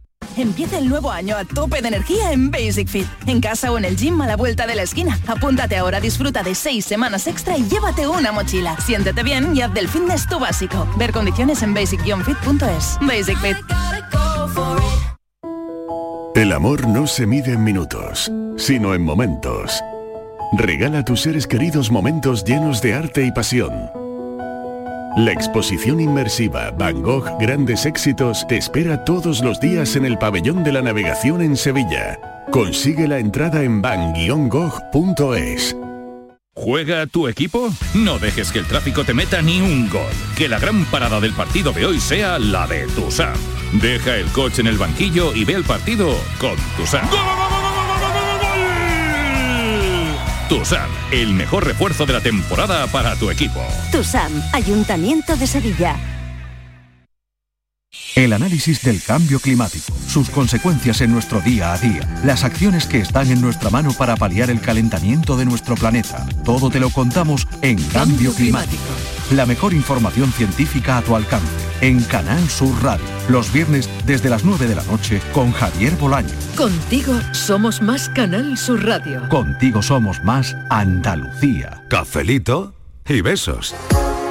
Empieza 0.37 0.77
el 0.77 0.89
nuevo 0.89 1.11
año 1.11 1.35
a 1.35 1.45
tope 1.45 1.81
de 1.81 1.87
energía 1.89 2.31
en 2.31 2.51
Basic 2.51 2.87
Fit. 2.87 3.07
En 3.27 3.41
casa 3.41 3.71
o 3.71 3.77
en 3.77 3.85
el 3.85 3.97
gym 3.97 4.21
a 4.21 4.27
la 4.27 4.35
vuelta 4.35 4.67
de 4.67 4.75
la 4.75 4.83
esquina. 4.83 5.19
Apúntate 5.27 5.77
ahora, 5.77 5.99
disfruta 5.99 6.43
de 6.43 6.55
seis 6.55 6.85
semanas 6.85 7.27
extra 7.27 7.57
y 7.57 7.67
llévate 7.67 8.07
una 8.07 8.31
mochila. 8.31 8.77
Siéntete 8.79 9.23
bien 9.23 9.55
y 9.55 9.61
haz 9.61 9.73
del 9.73 9.87
fitness 9.87 10.27
tu 10.27 10.39
básico. 10.39 10.87
Ver 10.97 11.11
condiciones 11.11 11.61
en 11.63 11.73
basic-fit.es. 11.73 12.97
Basic 13.01 13.37
Fit. 13.39 13.57
El 16.33 16.53
amor 16.53 16.87
no 16.87 17.07
se 17.07 17.25
mide 17.25 17.53
en 17.53 17.63
minutos, 17.63 18.31
sino 18.57 18.93
en 18.93 19.03
momentos. 19.03 19.81
Regala 20.53 20.99
a 20.99 21.05
tus 21.05 21.21
seres 21.21 21.45
queridos 21.45 21.91
momentos 21.91 22.43
llenos 22.45 22.81
de 22.81 22.93
arte 22.93 23.25
y 23.25 23.31
pasión. 23.31 24.00
La 25.17 25.33
exposición 25.33 25.99
inmersiva 25.99 26.71
Van 26.71 27.01
Gogh 27.01 27.25
Grandes 27.37 27.85
Éxitos 27.85 28.47
te 28.47 28.55
espera 28.55 29.03
todos 29.03 29.41
los 29.41 29.59
días 29.59 29.97
en 29.97 30.05
el 30.05 30.17
Pabellón 30.17 30.63
de 30.63 30.71
la 30.71 30.81
Navegación 30.81 31.41
en 31.41 31.57
Sevilla. 31.57 32.17
Consigue 32.49 33.09
la 33.09 33.19
entrada 33.19 33.61
en 33.61 33.81
van-gogh.es. 33.81 35.75
¿Juega 36.53 37.07
tu 37.07 37.27
equipo? 37.27 37.69
No 37.93 38.19
dejes 38.19 38.53
que 38.53 38.59
el 38.59 38.67
tráfico 38.67 39.03
te 39.03 39.13
meta 39.13 39.41
ni 39.41 39.59
un 39.59 39.89
gol. 39.89 40.13
Que 40.37 40.47
la 40.47 40.59
gran 40.59 40.85
parada 40.85 41.19
del 41.19 41.33
partido 41.33 41.73
de 41.73 41.85
hoy 41.85 41.99
sea 41.99 42.39
la 42.39 42.65
de 42.65 42.87
Tusam. 42.87 43.35
Deja 43.81 44.15
el 44.15 44.27
coche 44.27 44.61
en 44.61 44.67
el 44.67 44.77
banquillo 44.77 45.35
y 45.35 45.43
ve 45.43 45.55
el 45.55 45.65
partido 45.65 46.15
con 46.39 46.55
Tusam. 46.77 47.05
Tusam, 50.51 50.91
el 51.13 51.33
mejor 51.33 51.65
refuerzo 51.65 52.05
de 52.05 52.11
la 52.11 52.19
temporada 52.19 52.85
para 52.87 53.15
tu 53.15 53.31
equipo. 53.31 53.61
TUSAM, 53.89 54.33
Ayuntamiento 54.51 55.37
de 55.37 55.47
Sevilla. 55.47 55.95
El 58.15 58.31
análisis 58.31 58.81
del 58.83 59.01
cambio 59.01 59.39
climático, 59.39 59.93
sus 60.07 60.29
consecuencias 60.29 61.01
en 61.01 61.11
nuestro 61.11 61.41
día 61.41 61.73
a 61.73 61.77
día, 61.77 62.07
las 62.23 62.43
acciones 62.45 62.85
que 62.85 62.99
están 62.99 63.29
en 63.31 63.41
nuestra 63.41 63.69
mano 63.69 63.91
para 63.93 64.15
paliar 64.15 64.49
el 64.49 64.61
calentamiento 64.61 65.35
de 65.35 65.45
nuestro 65.45 65.75
planeta. 65.75 66.25
Todo 66.45 66.69
te 66.69 66.79
lo 66.79 66.89
contamos 66.89 67.47
en 67.61 67.81
Cambio 67.89 68.33
Climático. 68.33 68.83
La 69.31 69.45
mejor 69.45 69.73
información 69.73 70.31
científica 70.31 70.97
a 70.97 71.01
tu 71.01 71.15
alcance. 71.15 71.47
En 71.81 72.01
Canal 72.03 72.49
Sur 72.49 72.81
Radio. 72.83 73.05
Los 73.27 73.51
viernes 73.51 73.89
desde 74.05 74.29
las 74.29 74.45
9 74.45 74.67
de 74.67 74.75
la 74.75 74.83
noche 74.83 75.21
con 75.33 75.51
Javier 75.51 75.93
Bolaño. 75.95 76.29
Contigo 76.55 77.13
somos 77.33 77.81
más 77.81 78.07
Canal 78.09 78.57
Sur 78.57 78.85
Radio. 78.85 79.27
Contigo 79.29 79.81
somos 79.81 80.23
más 80.23 80.55
Andalucía. 80.69 81.83
Cafelito 81.89 82.73
y 83.07 83.21
besos. 83.21 83.75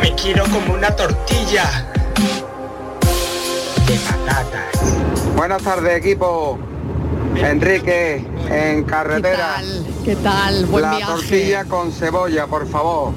Me 0.01 0.14
quiero 0.14 0.44
como 0.44 0.75
una 0.75 0.94
tortilla 0.94 1.87
patatas. 4.03 5.35
Buenas 5.37 5.63
tardes, 5.63 5.97
equipo. 5.97 6.59
Enrique, 7.37 8.25
en 8.51 8.85
carretera. 8.85 9.63
¿Qué 10.05 10.17
tal? 10.17 10.67
Buen 10.67 10.83
la 10.83 10.97
viaje. 10.97 11.13
tortilla 11.13 11.65
con 11.65 11.93
cebolla, 11.93 12.47
por 12.47 12.67
favor. 12.67 13.13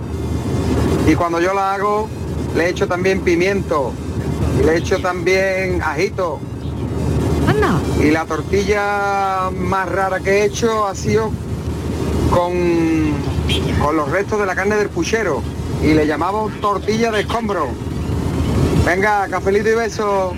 Y 1.08 1.16
cuando 1.16 1.42
yo 1.42 1.54
la 1.54 1.74
hago, 1.74 2.08
le 2.56 2.70
echo 2.70 2.88
también 2.88 3.22
pimiento. 3.22 3.92
Y 4.60 4.64
le 4.66 4.78
echo 4.78 5.00
también 5.00 5.82
ajito. 5.82 6.40
Anda. 7.48 7.80
Y 8.00 8.12
la 8.12 8.26
tortilla 8.26 9.50
más 9.52 9.90
rara 9.90 10.20
que 10.20 10.30
he 10.42 10.46
hecho 10.46 10.88
ha 10.88 10.96
sido 10.96 11.32
con, 12.30 13.14
con 13.84 13.98
los 13.98 14.10
restos 14.10 14.40
de 14.40 14.46
la 14.46 14.56
carne 14.56 14.76
del 14.76 14.90
puchero. 14.90 15.42
Y 15.82 15.94
le 15.94 16.08
llamamos 16.08 16.54
tortilla 16.62 17.12
de 17.12 17.22
escombro. 17.22 17.68
Venga, 18.86 19.28
cafelito 19.28 19.70
y 19.70 19.76
beso. 19.76 20.34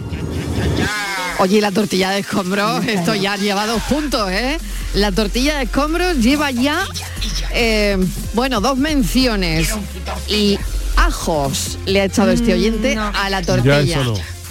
Oye, 1.39 1.59
la 1.61 1.71
tortilla 1.71 2.11
de 2.11 2.19
escombros, 2.19 2.85
esto 2.87 3.13
ya 3.13 3.35
lleva 3.35 3.65
dos 3.67 3.81
puntos, 3.83 4.29
¿eh? 4.31 4.57
La 4.93 5.11
tortilla 5.11 5.57
de 5.57 5.63
escombros 5.63 6.17
lleva 6.17 6.51
ya, 6.51 6.85
eh, 7.51 7.97
bueno, 8.33 8.61
dos 8.61 8.77
menciones. 8.77 9.69
Y 10.29 10.57
ajos 10.95 11.77
le 11.85 12.01
ha 12.01 12.05
echado 12.05 12.31
este 12.31 12.53
oyente 12.53 12.95
a 12.97 13.29
la 13.29 13.41
tortilla. 13.41 14.01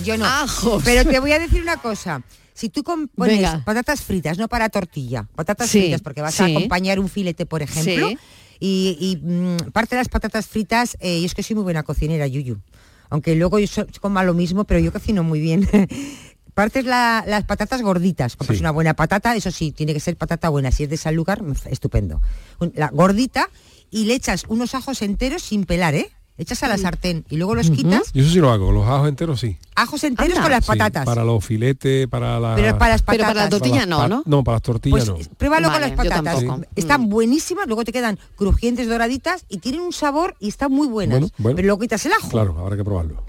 Yo 0.05 0.19
no. 0.19 0.27
Ajos. 0.27 0.83
Pero 0.85 1.09
te 1.09 1.19
voy 1.21 1.33
a 1.33 1.39
decir 1.39 1.63
una 1.63 1.79
cosa. 1.79 2.23
Si 2.53 2.69
tú 2.69 2.83
pones 2.85 3.09
Venga. 3.17 3.63
patatas 3.65 4.03
fritas, 4.03 4.39
no 4.39 4.47
para 4.49 4.69
tortilla, 4.69 5.27
patatas 5.35 5.69
Sí, 5.71 5.81
fritas, 5.81 6.03
porque 6.03 6.21
vas 6.21 6.39
a 6.41 6.45
acompañar 6.47 7.01
un 7.01 7.09
filete, 7.09 7.47
por 7.47 7.63
ejemplo, 7.63 8.09
Sí. 8.11 8.19
y, 8.61 8.97
y, 9.01 9.17
mm, 9.27 9.57
parte 9.73 9.97
de 9.97 10.01
las 10.01 10.09
patatas 10.09 10.47
fritas, 10.47 10.97
eh, 11.01 11.19
y 11.19 11.25
es 11.25 11.35
que 11.35 11.43
soy 11.43 11.55
muy 11.57 11.65
buena 11.65 11.83
cocinera, 11.83 12.27
Yuyu. 12.29 12.59
Aunque 13.11 13.35
luego 13.35 13.59
yo 13.59 13.67
so- 13.67 13.87
coma 14.01 14.23
lo 14.25 14.35
mismo, 14.35 14.65
pero 14.65 14.81
yo 14.81 14.93
cocino 14.93 15.23
muy 15.23 15.41
bien. 15.41 15.69
Partes 16.55 16.85
la- 16.85 17.25
las 17.27 17.45
patatas 17.45 17.83
gorditas, 17.83 18.37
compras 18.37 18.61
una 18.61 18.71
buena 18.71 18.95
patata, 18.95 19.35
eso 19.35 19.51
sí, 19.51 19.73
tiene 19.73 19.93
que 19.93 19.99
ser 20.01 20.17
patata 20.17 20.49
buena, 20.49 20.71
si 20.71 20.85
es 20.85 20.91
de 20.91 20.97
San 20.97 21.17
lugar, 21.17 21.43
estupendo. 21.69 22.21
Un- 22.61 22.73
La 22.77 22.89
gordita 22.91 23.49
y 23.91 24.05
le 24.05 24.15
echas 24.15 24.45
unos 24.49 24.75
ajos 24.77 25.03
enteros 25.03 25.43
sin 25.43 25.65
pelar, 25.65 25.95
¿eh? 25.95 26.11
Echas 26.37 26.65
a 26.65 26.69
la 26.69 26.77
sartén 26.77 27.25
y 27.31 27.37
luego 27.37 27.55
los 27.55 27.71
quitas, 27.71 28.13
Yo 28.13 28.23
eso 28.23 28.33
sí 28.33 28.41
lo 28.41 28.51
hago, 28.51 28.73
los 28.73 28.85
ajos 28.89 29.09
enteros 29.09 29.39
sí. 29.39 29.57
ajos 29.77 30.03
enteros 30.03 30.33
Anda. 30.33 30.43
con 30.43 30.51
las 30.51 30.65
Sí, 30.65 30.69
patatas. 30.69 31.05
para 31.05 31.23
los 31.23 31.45
filetes, 31.45 32.09
para 32.09 32.41
la... 32.41 32.57
Pero 32.57 32.77
para 32.77 32.95
las 32.95 33.03
Pero 33.03 33.23
para 33.23 33.35
la 33.35 33.41
patatas. 33.43 33.51
tortilla 33.61 33.87
no, 33.87 33.99
Pa- 33.99 34.09
¿no? 34.09 34.23
No, 34.27 34.43
para 34.43 34.57
las 34.57 34.63
tortillas 34.63 35.09
Pues 35.09 35.29
no. 35.29 35.37
pruébalo 35.37 35.69
Vale, 35.69 35.95
con 35.95 35.97
las 35.97 36.09
patatas. 36.09 36.43
Mm. 36.43 36.63
Están 36.75 37.09
buenísimas, 37.09 37.69
luego 37.69 37.85
te 37.85 37.93
quedan 37.93 38.19
crujientes 38.35 38.89
doraditas 38.89 39.45
y 39.49 39.59
tienen 39.59 39.81
un 39.83 39.93
sabor 39.93 40.35
y 40.41 40.49
están 40.49 40.73
muy 40.73 40.89
buenas. 40.89 41.21
Bueno, 41.21 41.33
bueno. 41.39 41.55
Pero 41.57 41.67
luego 41.67 41.81
quitas 41.83 42.05
el 42.07 42.13
ajo. 42.15 42.29
Claro, 42.29 42.59
habrá 42.59 42.77
que 42.77 42.85
probarlo. 42.85 43.23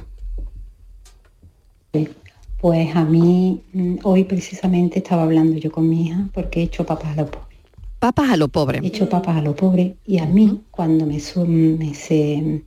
Pues 2.59 2.95
a 2.95 3.03
mí 3.05 3.61
mm, 3.73 3.95
hoy 4.03 4.23
precisamente 4.23 4.99
estaba 4.99 5.23
hablando 5.23 5.57
yo 5.57 5.71
con 5.71 5.87
mi 5.87 6.07
hija 6.07 6.27
porque 6.33 6.61
he 6.61 6.63
hecho 6.63 6.85
papas 6.85 7.17
a 7.17 7.21
lo 7.21 7.27
pobre. 7.31 7.55
Papas 7.99 8.29
a 8.31 8.37
lo 8.37 8.47
pobre. 8.47 8.79
He 8.83 8.87
hecho 8.87 9.07
papas 9.07 9.37
a 9.37 9.41
lo 9.41 9.55
pobre 9.55 9.97
y 10.05 10.17
a 10.19 10.25
mí 10.25 10.61
cuando 10.71 11.05
me, 11.05 11.19
su- 11.19 11.45
me 11.45 11.93
se 11.93 12.63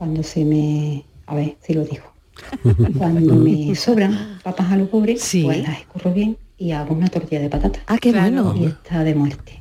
cuando 0.00 0.22
se 0.22 0.46
me 0.46 1.04
a 1.26 1.34
ver 1.34 1.58
si 1.60 1.74
lo 1.74 1.84
digo 1.84 2.04
cuando 2.96 3.34
me 3.34 3.74
sobran 3.74 4.40
papas 4.42 4.72
a 4.72 4.76
lo 4.76 4.86
pobre 4.88 5.12
pues 5.12 5.62
las 5.62 5.78
escurro 5.78 6.14
bien 6.14 6.38
y 6.56 6.70
hago 6.72 6.94
una 6.94 7.08
tortilla 7.08 7.42
de 7.42 7.50
patata. 7.50 7.80
Ah, 7.86 7.98
qué 7.98 8.10
bueno. 8.10 8.54
Y 8.56 8.64
está 8.64 9.04
de 9.04 9.14
muerte. 9.14 9.60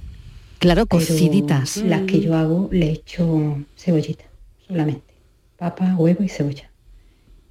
Claro, 0.59 0.85
Pero 0.85 0.99
cociditas. 0.99 1.77
Las 1.77 2.03
que 2.03 2.21
yo 2.21 2.35
hago 2.35 2.69
le 2.71 2.89
echo 2.91 3.57
cebollita 3.77 4.25
solamente. 4.65 5.13
Papa, 5.57 5.95
huevo 5.97 6.23
y 6.23 6.29
cebolla. 6.29 6.69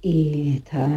Y 0.01 0.57
está 0.57 0.87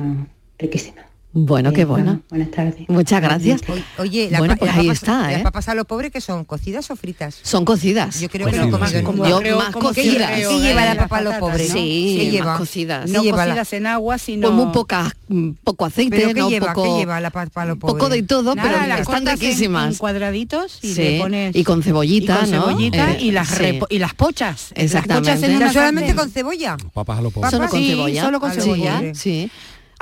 riquísima. 0.59 1.07
Bueno, 1.35 1.72
qué 1.72 1.87
bueno. 1.87 2.20
Buenas 2.28 2.51
tardes. 2.51 2.74
Muchas 2.89 3.22
gracias. 3.22 3.62
Oye, 3.97 4.28
la 4.30 4.39
bueno, 4.39 4.55
pues 4.59 4.68
las 4.70 4.78
ahí 4.78 4.87
papas- 4.89 4.99
está, 5.03 5.30
¿Las 5.30 5.41
¿eh? 5.41 5.43
papas 5.43 5.68
a 5.70 5.74
lo 5.74 5.87
pobre 5.87 6.11
que 6.11 6.20
son? 6.20 6.45
¿Cocidas 6.45 6.91
o 6.91 6.97
fritas? 6.97 7.39
Son 7.43 7.64
cocidas. 7.64 8.20
Yo 8.20 8.28
creo 8.28 8.49
que 8.49 8.57
no 8.59 8.64
he 8.64 8.70
comido 8.70 9.03
nunca. 9.12 9.28
Yo 9.30 9.39
creo- 9.39 9.59
más 9.59 9.70
como 9.70 9.93
que 9.95 10.03
cocidas. 10.03 10.30
¿Qué 10.30 10.61
lleva 10.61 10.85
la 10.85 10.93
eh, 10.93 10.97
papa 10.97 11.16
a 11.16 11.20
lo 11.22 11.39
pobre? 11.39 11.66
¿no? 11.68 11.72
Sí, 11.74 12.16
¿Qué 12.18 12.24
más 12.24 12.33
lleva? 12.33 12.59
cocidas. 12.59 13.11
No 13.11 13.22
lleva 13.22 13.39
la- 13.39 13.45
cocidas 13.55 13.72
en 13.72 13.87
agua, 13.87 14.18
sino... 14.18 14.49
Pues 14.51 14.62
muy 14.62 14.72
pocas, 14.74 15.12
mm, 15.28 15.51
poco 15.64 15.87
aceite, 15.87 16.16
¿Pero 16.18 16.35
qué 16.35 16.41
¿no? 16.41 16.51
lleva? 16.51 16.74
poco, 16.74 16.83
¿Qué 16.85 17.01
lleva 17.01 17.18
la 17.20 17.30
papa 17.30 17.62
a 17.62 17.64
lo 17.64 17.76
pobre? 17.78 17.95
poco 17.95 18.09
de 18.11 18.22
todo, 18.24 18.55
Nada, 18.55 18.68
pero 18.70 18.87
las 18.87 19.01
están 19.01 19.14
cortas 19.24 19.35
en- 19.35 19.41
riquísimas. 19.41 19.93
En, 19.93 19.99
cuadraditos 19.99 20.78
y 20.83 20.93
Sí, 20.95 21.03
le 21.03 21.18
pones... 21.18 21.57
y 21.57 21.64
con 21.64 21.83
cebollita, 21.83 22.35
y 22.35 22.41
con 22.43 22.51
¿no? 22.51 22.66
cebollita 22.66 23.11
Eh, 23.12 23.22
y, 23.22 23.30
las 23.30 23.49
sí. 23.49 23.55
repo- 23.62 23.87
y 23.89 23.99
las 23.99 24.12
pochas. 24.12 24.72
Exactamente. 24.74 25.30
Las 25.30 25.39
pochas 25.39 25.43
en 25.45 25.51
Ya 25.53 25.57
una 25.57 25.66
¿Ya 25.68 25.72
solamente 25.72 26.14
con 26.14 26.30
cebolla? 26.30 26.76
Papas 26.93 27.18
a 27.18 27.22
lo 27.22 27.30
pobre. 27.30 27.49
Solo 27.49 27.68
con 27.68 27.78
Sí, 27.80 27.89
cebolla. 27.89 28.22
solo 28.22 28.39
con 28.39 28.53
Sí, 28.53 28.61
cebolla. 28.61 29.03
Sí. 29.14 29.51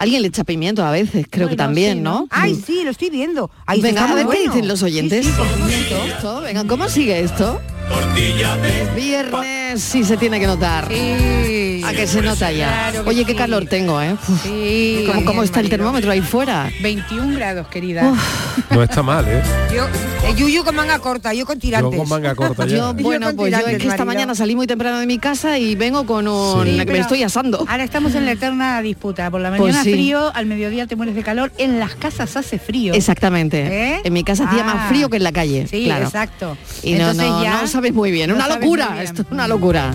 Alguien 0.01 0.23
le 0.23 0.29
echa 0.29 0.45
pimiento 0.45 0.83
a 0.83 0.91
veces, 0.91 1.27
creo 1.29 1.47
que 1.47 1.57
también, 1.57 1.99
sí, 1.99 2.01
¿no? 2.03 2.21
¿no? 2.21 2.29
Ay, 2.31 2.55
sí, 2.55 2.85
lo 2.85 2.91
estoy 2.91 3.11
viendo. 3.11 3.51
Ay, 3.67 3.83
Venga, 3.83 4.01
está 4.01 4.13
a 4.13 4.15
ver 4.15 4.27
qué 4.29 4.45
dicen 4.45 4.67
los 4.67 4.83
oyentes. 4.83 5.27
Sí, 5.27 5.33
sí. 5.33 5.95
Esto, 6.09 6.41
venga, 6.41 6.65
¿cómo 6.65 6.89
sigue 6.89 7.21
esto? 7.21 7.61
Viernes 8.97 9.83
sí 9.83 10.03
se 10.03 10.17
tiene 10.17 10.41
que 10.41 10.47
notar. 10.47 10.89
Sí. 11.91 11.97
A 11.97 11.99
que 12.01 12.07
se 12.07 12.23
nota 12.23 12.53
ya. 12.53 12.69
Claro 12.69 13.05
que 13.05 13.11
Oye, 13.11 13.25
qué 13.25 13.33
sí. 13.33 13.39
calor 13.39 13.67
tengo, 13.67 14.01
¿eh? 14.01 14.13
Uf. 14.15 14.43
Sí. 14.43 15.05
¿Cómo, 15.07 15.25
cómo 15.25 15.43
está 15.43 15.61
el 15.61 15.69
termómetro 15.69 16.11
ahí 16.11 16.21
fuera? 16.21 16.71
21 16.83 17.37
grados, 17.37 17.67
querida. 17.69 18.13
No 18.71 18.83
está 18.83 19.03
mal, 19.03 19.25
¿eh? 19.29 19.43
Yo, 19.75 19.85
eh, 20.29 20.35
Yuyu 20.37 20.65
con 20.65 20.75
manga 20.75 20.99
corta, 20.99 21.33
yo 21.35 21.45
con 21.47 21.57
Yo 21.57 21.61
tirantes. 21.61 21.99
con 21.99 22.09
manga 22.09 22.35
corta 22.35 22.67
ya. 22.67 22.77
Yo, 22.77 22.95
bueno, 22.95 23.35
pues 23.35 23.53
yo 23.53 23.67
es 23.67 23.79
que 23.79 23.89
esta 23.89 24.05
mañana 24.05 24.35
salí 24.35 24.55
muy 24.57 24.67
temprano 24.67 24.99
de 24.99 25.07
mi 25.07 25.19
casa 25.19 25.59
y 25.59 25.75
vengo 25.75 26.07
con 26.07 26.29
un... 26.29 26.65
Sí. 26.67 26.79
que 26.79 26.93
me 26.93 26.99
estoy 26.99 27.23
asando. 27.23 27.65
Ahora 27.69 27.85
estamos 27.85 28.15
en 28.15 28.27
la 28.27 28.33
eterna 28.33 28.81
disputa. 28.83 29.31
Por 29.31 29.41
la 29.41 29.51
Pues 29.51 29.61
mañana 29.61 29.83
sí. 29.85 29.93
frío, 29.93 30.31
al 30.35 30.47
mediodía 30.47 30.87
te 30.87 30.97
mueres 30.97 31.15
de 31.15 31.23
calor. 31.23 31.53
En 31.59 31.79
las 31.79 31.95
casas 31.95 32.37
hace 32.37 32.59
frío. 32.59 32.95
Exactamente. 32.95 33.61
¿Eh? 33.95 34.01
En 34.05 34.13
mi 34.13 34.25
casa 34.25 34.45
hacía 34.49 34.63
Ah. 34.63 34.75
más 34.75 34.89
frío 34.89 35.09
que 35.11 35.17
en 35.17 35.25
la 35.25 35.33
calle. 35.33 35.67
Sí, 35.69 35.85
claro. 35.87 36.05
exacto. 36.07 36.57
Y 36.83 36.93
no, 36.93 36.99
Entonces 37.11 37.27
no, 37.27 37.43
ya 37.43 37.61
no 37.63 37.67
sabes 37.67 37.93
muy 37.95 38.11
bien. 38.11 38.31
no 38.31 38.37
una 38.37 38.49
locura. 38.49 38.89
bien. 38.91 39.05
Esto 39.05 39.23
es 39.23 39.29
una 39.31 39.49
locura. 39.49 39.93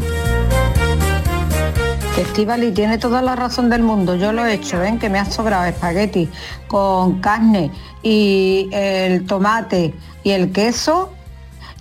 Estivali 2.18 2.72
tiene 2.72 2.98
toda 2.98 3.22
la 3.22 3.36
razón 3.36 3.70
del 3.70 3.84
mundo. 3.84 4.16
Yo 4.16 4.32
lo 4.32 4.46
he 4.46 4.54
hecho, 4.54 4.80
ven 4.80 5.00
que 5.00 5.10
me 5.10 5.20
ha 5.20 5.26
sobrado 5.26 5.66
espagueti 5.66 6.30
con 6.68 7.20
carne 7.20 7.72
y 8.04 8.70
el 8.72 9.26
tomate 9.26 9.94
y 10.24 10.30
el 10.32 10.54
queso 10.54 11.12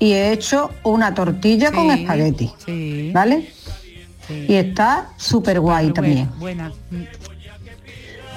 y 0.00 0.12
he 0.12 0.32
hecho 0.32 0.70
una 0.82 1.14
tortilla 1.14 1.70
con 1.70 1.88
espagueti, 1.90 2.52
sí. 2.64 3.10
¿vale? 3.14 3.48
Sí. 4.26 4.46
Y 4.48 4.54
está 4.54 5.10
súper 5.16 5.60
guay 5.60 5.92
también. 5.92 6.28
Buena. 6.38 6.72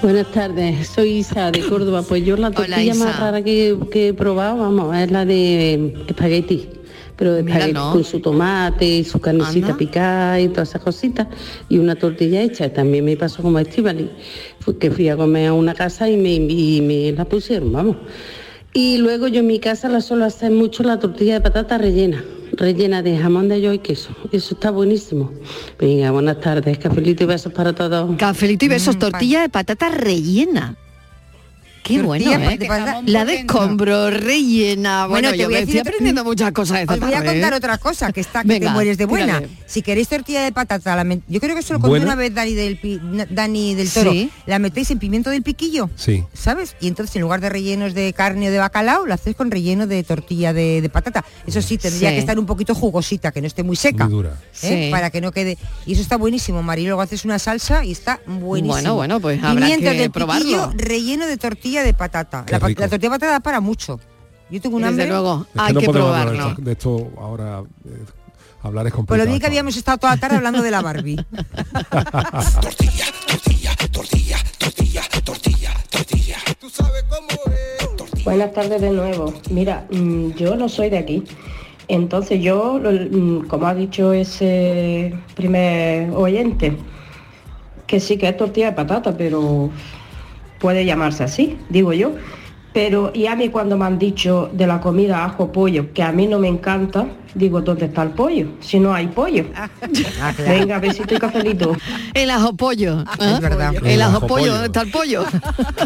Buenas 0.00 0.30
tardes, 0.30 0.86
soy 0.86 1.18
Isa 1.18 1.50
de 1.50 1.66
Córdoba. 1.66 2.02
Pues 2.02 2.24
yo 2.24 2.36
la 2.36 2.52
tortilla 2.52 2.94
más 2.94 3.18
rara 3.18 3.42
que, 3.42 3.76
que 3.90 4.08
he 4.08 4.14
probado, 4.14 4.58
vamos, 4.58 4.96
es 4.96 5.10
la 5.10 5.24
de 5.24 6.04
espagueti. 6.06 6.68
Pero 7.18 7.34
de 7.34 7.42
Mira, 7.42 7.66
no. 7.68 7.92
con 7.92 8.04
su 8.04 8.20
tomate 8.20 8.86
y 8.86 9.04
su 9.04 9.18
carnecita 9.20 9.66
Anda. 9.66 9.76
picada 9.78 10.40
y 10.40 10.48
todas 10.48 10.68
esas 10.68 10.82
cositas. 10.82 11.26
Y 11.68 11.78
una 11.78 11.96
tortilla 11.96 12.40
hecha. 12.42 12.72
También 12.72 13.04
me 13.04 13.16
pasó 13.16 13.42
como 13.42 13.58
Estivali, 13.58 14.08
que 14.78 14.90
fui 14.90 15.08
a 15.08 15.16
comer 15.16 15.48
a 15.48 15.52
una 15.52 15.74
casa 15.74 16.08
y 16.08 16.16
me, 16.16 16.34
y 16.34 16.80
me 16.80 17.10
la 17.12 17.24
pusieron, 17.24 17.72
vamos. 17.72 17.96
Y 18.72 18.98
luego 18.98 19.26
yo 19.28 19.40
en 19.40 19.48
mi 19.48 19.58
casa 19.58 19.88
la 19.88 20.00
suelo 20.00 20.24
hacer 20.26 20.52
mucho 20.52 20.82
la 20.84 20.98
tortilla 21.00 21.34
de 21.34 21.40
patata 21.40 21.76
rellena, 21.78 22.22
rellena 22.52 23.02
de 23.02 23.18
jamón 23.18 23.48
de 23.48 23.60
york 23.62 23.76
y 23.76 23.78
queso. 23.80 24.10
Eso 24.30 24.54
está 24.54 24.70
buenísimo. 24.70 25.32
Venga, 25.78 26.10
buenas 26.12 26.38
tardes, 26.40 26.78
cafelito 26.78 27.24
y 27.24 27.26
besos 27.26 27.52
para 27.52 27.72
todos. 27.72 28.14
Cafelito 28.16 28.66
y 28.66 28.68
besos, 28.68 28.94
Mm, 28.96 28.98
tortilla 29.00 29.40
de 29.40 29.48
patata 29.48 29.88
rellena. 29.88 30.76
Qué 31.88 32.02
bueno, 32.02 32.30
¿eh? 32.50 32.58
de 32.58 32.68
La 33.10 33.24
de 33.24 33.34
escombro 33.40 34.10
rellena. 34.10 35.06
Bueno, 35.06 35.28
Bueno, 35.28 35.30
te 35.32 35.38
yo 35.38 35.46
voy 35.46 35.56
a 35.56 35.60
decir 35.60 35.76
estoy 35.76 35.88
aprendiendo 35.92 36.24
muchas 36.24 36.52
cosas 36.52 36.80
esta 36.80 36.94
Os 36.94 37.00
voy 37.00 37.14
a 37.14 37.24
contar 37.24 37.52
¿eh? 37.52 37.56
otra 37.56 37.78
cosa, 37.78 38.12
que 38.12 38.20
está 38.20 38.42
que 38.42 38.48
Venga, 38.48 38.68
te 38.68 38.72
mueres 38.72 38.98
de 38.98 39.04
buena. 39.06 39.38
tírale. 39.38 39.48
Si 39.66 39.82
queréis 39.82 40.08
tortilla 40.08 40.42
de 40.42 40.52
patata, 40.52 40.94
la 40.96 41.04
met- 41.04 41.22
yo 41.28 41.40
creo 41.40 41.54
que 41.54 41.60
eso 41.60 41.72
lo 41.74 41.78
Buena. 41.80 42.04
una 42.04 42.14
vez 42.14 42.34
Dani 42.34 42.52
del, 42.54 42.78
Pi- 42.78 43.00
Dani 43.30 43.74
del 43.74 43.90
Toro. 43.90 44.12
Sí. 44.12 44.30
La 44.46 44.58
metéis 44.58 44.90
en 44.90 44.98
pimiento 44.98 45.30
del 45.30 45.42
piquillo. 45.42 45.90
Sí. 45.96 46.24
¿Sabes? 46.34 46.76
Y 46.80 46.88
entonces 46.88 47.14
en 47.16 47.22
lugar 47.22 47.40
de 47.40 47.48
rellenos 47.48 47.94
de 47.94 48.12
carne 48.12 48.48
o 48.48 48.52
de 48.52 48.58
bacalao, 48.58 49.06
lo 49.06 49.14
hacéis 49.14 49.36
con 49.36 49.50
relleno 49.50 49.86
de 49.86 50.02
tortilla 50.04 50.52
de, 50.52 50.80
de 50.82 50.88
patata. 50.88 51.24
Eso 51.46 51.62
sí, 51.62 51.78
tendría 51.78 52.10
Sí. 52.10 52.14
que 52.14 52.20
estar 52.20 52.38
un 52.38 52.46
poquito 52.46 52.74
jugosita, 52.74 53.32
que 53.32 53.40
no 53.40 53.46
esté 53.46 53.62
muy 53.62 53.76
seca. 53.76 54.04
Muy 54.04 54.12
dura. 54.14 54.30
¿eh? 54.62 54.84
Sí. 54.86 54.90
Para 54.90 55.10
que 55.10 55.20
no 55.20 55.32
quede. 55.32 55.56
Y 55.86 55.92
eso 55.94 56.02
está 56.02 56.16
buenísimo, 56.16 56.62
Mari. 56.62 56.84
Luego 56.86 57.00
haces 57.00 57.24
una 57.24 57.38
salsa 57.38 57.84
y 57.84 57.92
está 57.92 58.20
buenísimo. 58.26 58.72
Bueno, 58.74 58.94
bueno, 58.94 59.20
pues 59.20 59.42
habrá 59.42 59.66
Pimientos 59.66 59.92
que 59.92 59.98
del 59.98 60.10
probarlo. 60.10 60.44
piquillo 60.44 60.72
relleno 60.76 61.26
de 61.26 61.36
tortilla 61.36 61.77
de 61.82 61.94
patata. 61.94 62.44
La, 62.48 62.58
tortilla 62.60 62.86
de 62.88 63.08
patata 63.10 63.32
da 63.32 63.40
para 63.40 63.60
mucho. 63.60 63.98
Yo 64.50 64.60
tengo 64.60 64.76
un 64.76 64.82
Desde 64.82 64.92
hambre. 65.02 65.08
luego, 65.08 65.46
Es 65.54 65.60
hay 65.60 65.72
no 65.74 65.80
que 65.80 65.86
de 65.86 65.92
probarlo. 65.92 66.48
esto, 66.50 66.62
de 66.62 66.72
esto 66.72 67.10
ahora. 67.18 67.62
eh, 67.84 68.04
hablar 68.62 68.86
es 68.86 68.92
complicado. 68.94 69.24
lo 69.24 69.28
bien 69.30 69.40
que 69.40 69.46
habíamos 69.46 69.76
estado 69.76 69.98
toda 69.98 70.14
la 70.14 70.20
tarde 70.20 70.36
hablando 70.36 70.62
de 70.62 70.70
la 70.70 70.80
Barbie. 70.82 71.16
Buenas 78.24 78.52
tardes 78.52 78.80
de 78.80 78.90
nuevo. 78.90 79.32
Mira, 79.50 79.86
mm, 79.90 80.30
yo 80.32 80.56
no 80.56 80.68
soy 80.68 80.90
de 80.90 80.98
aquí. 80.98 81.24
Entonces 81.88 82.42
yo, 82.42 82.78
mm, 82.78 83.46
como 83.46 83.66
ha 83.66 83.74
dicho 83.74 84.12
ese 84.12 85.14
primer 85.34 86.10
oyente, 86.10 86.76
que 87.86 88.00
sí 88.00 88.18
que 88.18 88.28
es 88.28 88.36
tortilla 88.36 88.66
de 88.66 88.72
patata, 88.76 89.16
pero 89.16 89.70
puede 90.58 90.84
llamarse 90.84 91.24
así, 91.24 91.56
digo 91.68 91.92
yo. 91.92 92.12
Pero 92.72 93.10
y 93.14 93.26
a 93.26 93.34
mí 93.34 93.48
cuando 93.48 93.76
me 93.78 93.86
han 93.86 93.98
dicho 93.98 94.50
de 94.52 94.66
la 94.66 94.80
comida 94.80 95.24
ajo 95.24 95.50
pollo, 95.50 95.92
que 95.94 96.02
a 96.02 96.12
mí 96.12 96.26
no 96.26 96.38
me 96.38 96.48
encanta, 96.48 97.06
digo, 97.34 97.60
¿dónde 97.62 97.86
está 97.86 98.02
el 98.02 98.10
pollo? 98.10 98.46
Si 98.60 98.78
no 98.78 98.92
hay 98.94 99.08
pollo. 99.08 99.46
Venga, 100.46 100.78
besito 100.78 101.14
y 101.14 101.18
cafelito. 101.18 101.74
El 102.14 102.30
ajo 102.30 102.52
pollo. 102.54 103.00
¿eh? 103.00 103.32
Es 103.34 103.40
verdad. 103.40 103.74
El 103.76 103.86
El 103.86 104.02
ajo 104.02 104.18
ajo 104.18 104.26
pollo, 104.26 104.42
pollo. 104.44 104.52
¿dónde 104.52 104.66
está 104.66 104.82
el 104.82 104.90
pollo? 104.90 105.24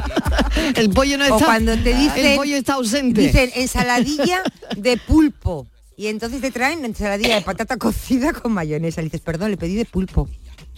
el 0.77 0.91
pollo 0.91 1.19
no 1.19 1.25
O 1.25 1.37
está. 1.37 1.45
cuando 1.47 1.73
te 1.79 1.95
dicen- 1.95 2.27
el 2.27 2.37
pollo 2.37 2.57
está 2.57 2.75
ausente. 2.75 3.21
Dicen 3.23 3.51
ensaladilla 3.55 4.43
de 4.77 4.97
pulpo. 4.97 5.67
Y 5.97 6.09
entonces 6.09 6.41
te 6.41 6.51
traen 6.51 6.85
ensaladilla 6.85 7.37
de 7.37 7.43
patata 7.43 7.77
cocida 7.77 8.33
con 8.33 8.53
mayonesa. 8.53 9.01
Le 9.01 9.05
dices, 9.07 9.21
perdón, 9.21 9.51
le 9.53 9.57
pedí 9.57 9.77
de 9.77 9.85
pulpo. 9.85 10.29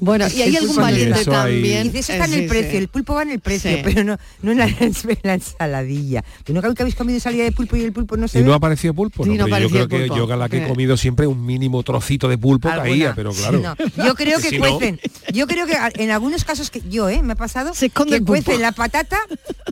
Bueno, 0.00 0.26
y 0.28 0.42
hay 0.42 0.48
El 0.50 0.56
algún 0.56 0.68
pulpo 0.70 0.82
valiente 0.82 1.24
también. 1.24 1.86
Y 1.94 1.98
eso 1.98 2.12
está 2.12 2.24
Eh, 2.24 2.28
en 2.28 2.32
el 2.34 2.40
sí, 2.40 2.48
precio, 2.48 2.70
sí. 2.72 2.76
el 2.78 2.88
pulpo 2.88 3.14
va 3.14 3.22
en 3.22 3.30
el 3.30 3.40
precio, 3.40 3.70
Sí. 3.70 3.80
pero 3.84 4.02
no, 4.04 4.18
no 4.42 4.52
en 4.52 4.58
la, 4.58 4.66
en 4.80 4.92
la 5.22 5.34
ensaladilla. 5.34 6.24
¿Tú 6.42 6.52
nunca 6.52 6.68
habéis 6.68 6.94
comido 6.96 7.16
ensalada 7.16 7.44
de 7.44 7.52
pulpo 7.52 7.76
y 7.76 7.82
el 7.82 7.92
pulpo 7.92 8.16
no 8.16 8.26
se 8.26 8.38
¿Y 8.38 8.42
ve? 8.42 8.48
no 8.48 8.54
aparecía 8.54 8.92
pulpo? 8.92 9.24
Sí, 9.24 9.30
No, 9.30 9.46
no 9.46 9.54
pero 9.54 9.68
yo 9.68 9.70
creo 9.70 9.88
que 9.88 9.98
pulpo. 10.08 10.16
yo 10.28 10.36
la 10.36 10.48
que 10.48 10.64
he 10.64 10.68
comido 10.68 10.96
siempre 10.96 11.26
un 11.26 11.46
mínimo 11.46 11.82
trocito 11.84 12.28
de 12.28 12.36
pulpo 12.38 12.68
Alguna. 12.68 12.88
caía, 12.90 13.14
pero 13.14 13.32
claro. 13.32 13.60
No, 13.60 13.76
Yo 14.04 14.14
creo 14.16 14.40
que 14.40 14.48
Si 14.50 14.58
no- 14.58 14.68
cuecen. 14.76 15.00
Yo 15.32 15.46
creo 15.46 15.66
que 15.66 15.76
en 15.94 16.10
algunos 16.10 16.44
casos 16.44 16.70
que 16.70 16.82
yo, 16.88 17.08
¿eh? 17.08 17.22
Me 17.22 17.34
ha 17.34 17.36
pasado 17.36 17.72
Se 17.72 17.86
esconde 17.86 18.10
que 18.10 18.16
el 18.16 18.24
pulpo. 18.24 18.42
cuecen 18.44 18.62
la 18.62 18.72
patata, 18.72 19.18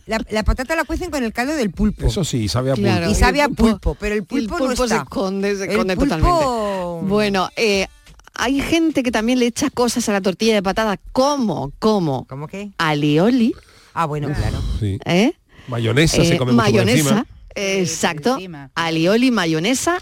la, 0.06 0.24
la 0.30 0.42
patata 0.44 0.76
la 0.76 0.84
cuecen 0.84 1.10
con 1.10 1.24
el 1.24 1.32
caldo 1.32 1.54
del 1.56 1.70
pulpo. 1.72 2.06
Eso 2.06 2.24
sí, 2.24 2.48
sabe 2.48 2.70
a 2.70 2.74
pulpo. 2.74 2.88
Claro. 2.88 3.10
y 3.10 3.14
sabe 3.16 3.42
a 3.42 3.46
el 3.46 3.54
pulpo, 3.54 3.96
pero 3.98 4.14
el 4.14 4.22
pulpo, 4.24 4.58
no 4.60 4.76
se 4.76 4.84
está. 4.84 4.96
esconde, 4.98 5.56
se 5.56 5.64
El 5.64 5.70
esconde 5.72 5.96
pulpo- 5.96 6.16
totalmente. 6.16 7.08
Bueno, 7.08 7.48
eh, 7.56 7.86
hay 8.34 8.60
gente 8.60 9.02
que 9.02 9.10
también 9.10 9.38
le 9.38 9.46
echa 9.46 9.70
cosas 9.70 10.08
a 10.08 10.12
la 10.12 10.20
tortilla 10.20 10.54
de 10.54 10.62
patata, 10.62 10.98
como, 11.12 11.72
como 11.78 12.26
¿Cómo 12.26 12.48
qué? 12.48 12.70
alioli, 12.78 13.54
Ah, 13.94 14.06
bueno, 14.06 14.28
claro. 14.34 14.58
Sí. 14.80 14.98
¿eh? 15.04 15.32
Mayonesa 15.68 16.24
se 16.24 16.34
Eh, 16.34 16.38
come 16.38 16.52
mucho 16.52 16.64
por 16.64 16.72
mayonesa, 16.72 16.96
encima. 16.98 17.26
exacto, 17.54 18.38
alioli, 18.74 19.30
mayonesa 19.30 19.98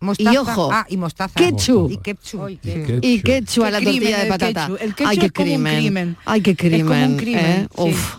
Mostaza. 0.00 0.32
y 0.32 0.36
ojo, 0.38 0.70
Ah, 0.72 0.86
y 0.88 0.96
mostaza. 0.96 1.34
ketchup. 1.34 1.90
Y 1.92 1.96
ketchup. 1.98 2.42
Ay, 2.44 2.56
qué- 2.62 2.98
y 3.02 3.20
quechua 3.22 3.68
a 3.68 3.70
la 3.70 3.78
Qué 3.80 3.84
tortilla 3.86 4.00
crimen 4.06 4.16
de 4.18 4.22
el 4.22 4.28
patata. 4.28 4.60
ketchup. 4.66 4.82
El 4.82 4.88
Ay, 4.88 4.94
ketchup 4.94 5.20
qué 5.20 5.26
es 5.26 5.32
como 5.32 5.46
un 5.46 5.54
crimen. 5.62 5.76
crimen. 5.78 6.16
Ay, 6.24 6.40
qué 6.40 6.56
crimen. 6.56 6.80
Es 6.80 6.86
como 6.86 7.04
un 7.06 7.16
crimen, 7.16 7.44
¿eh? 7.44 7.68
sí. 7.74 7.82
Uf. 7.82 8.16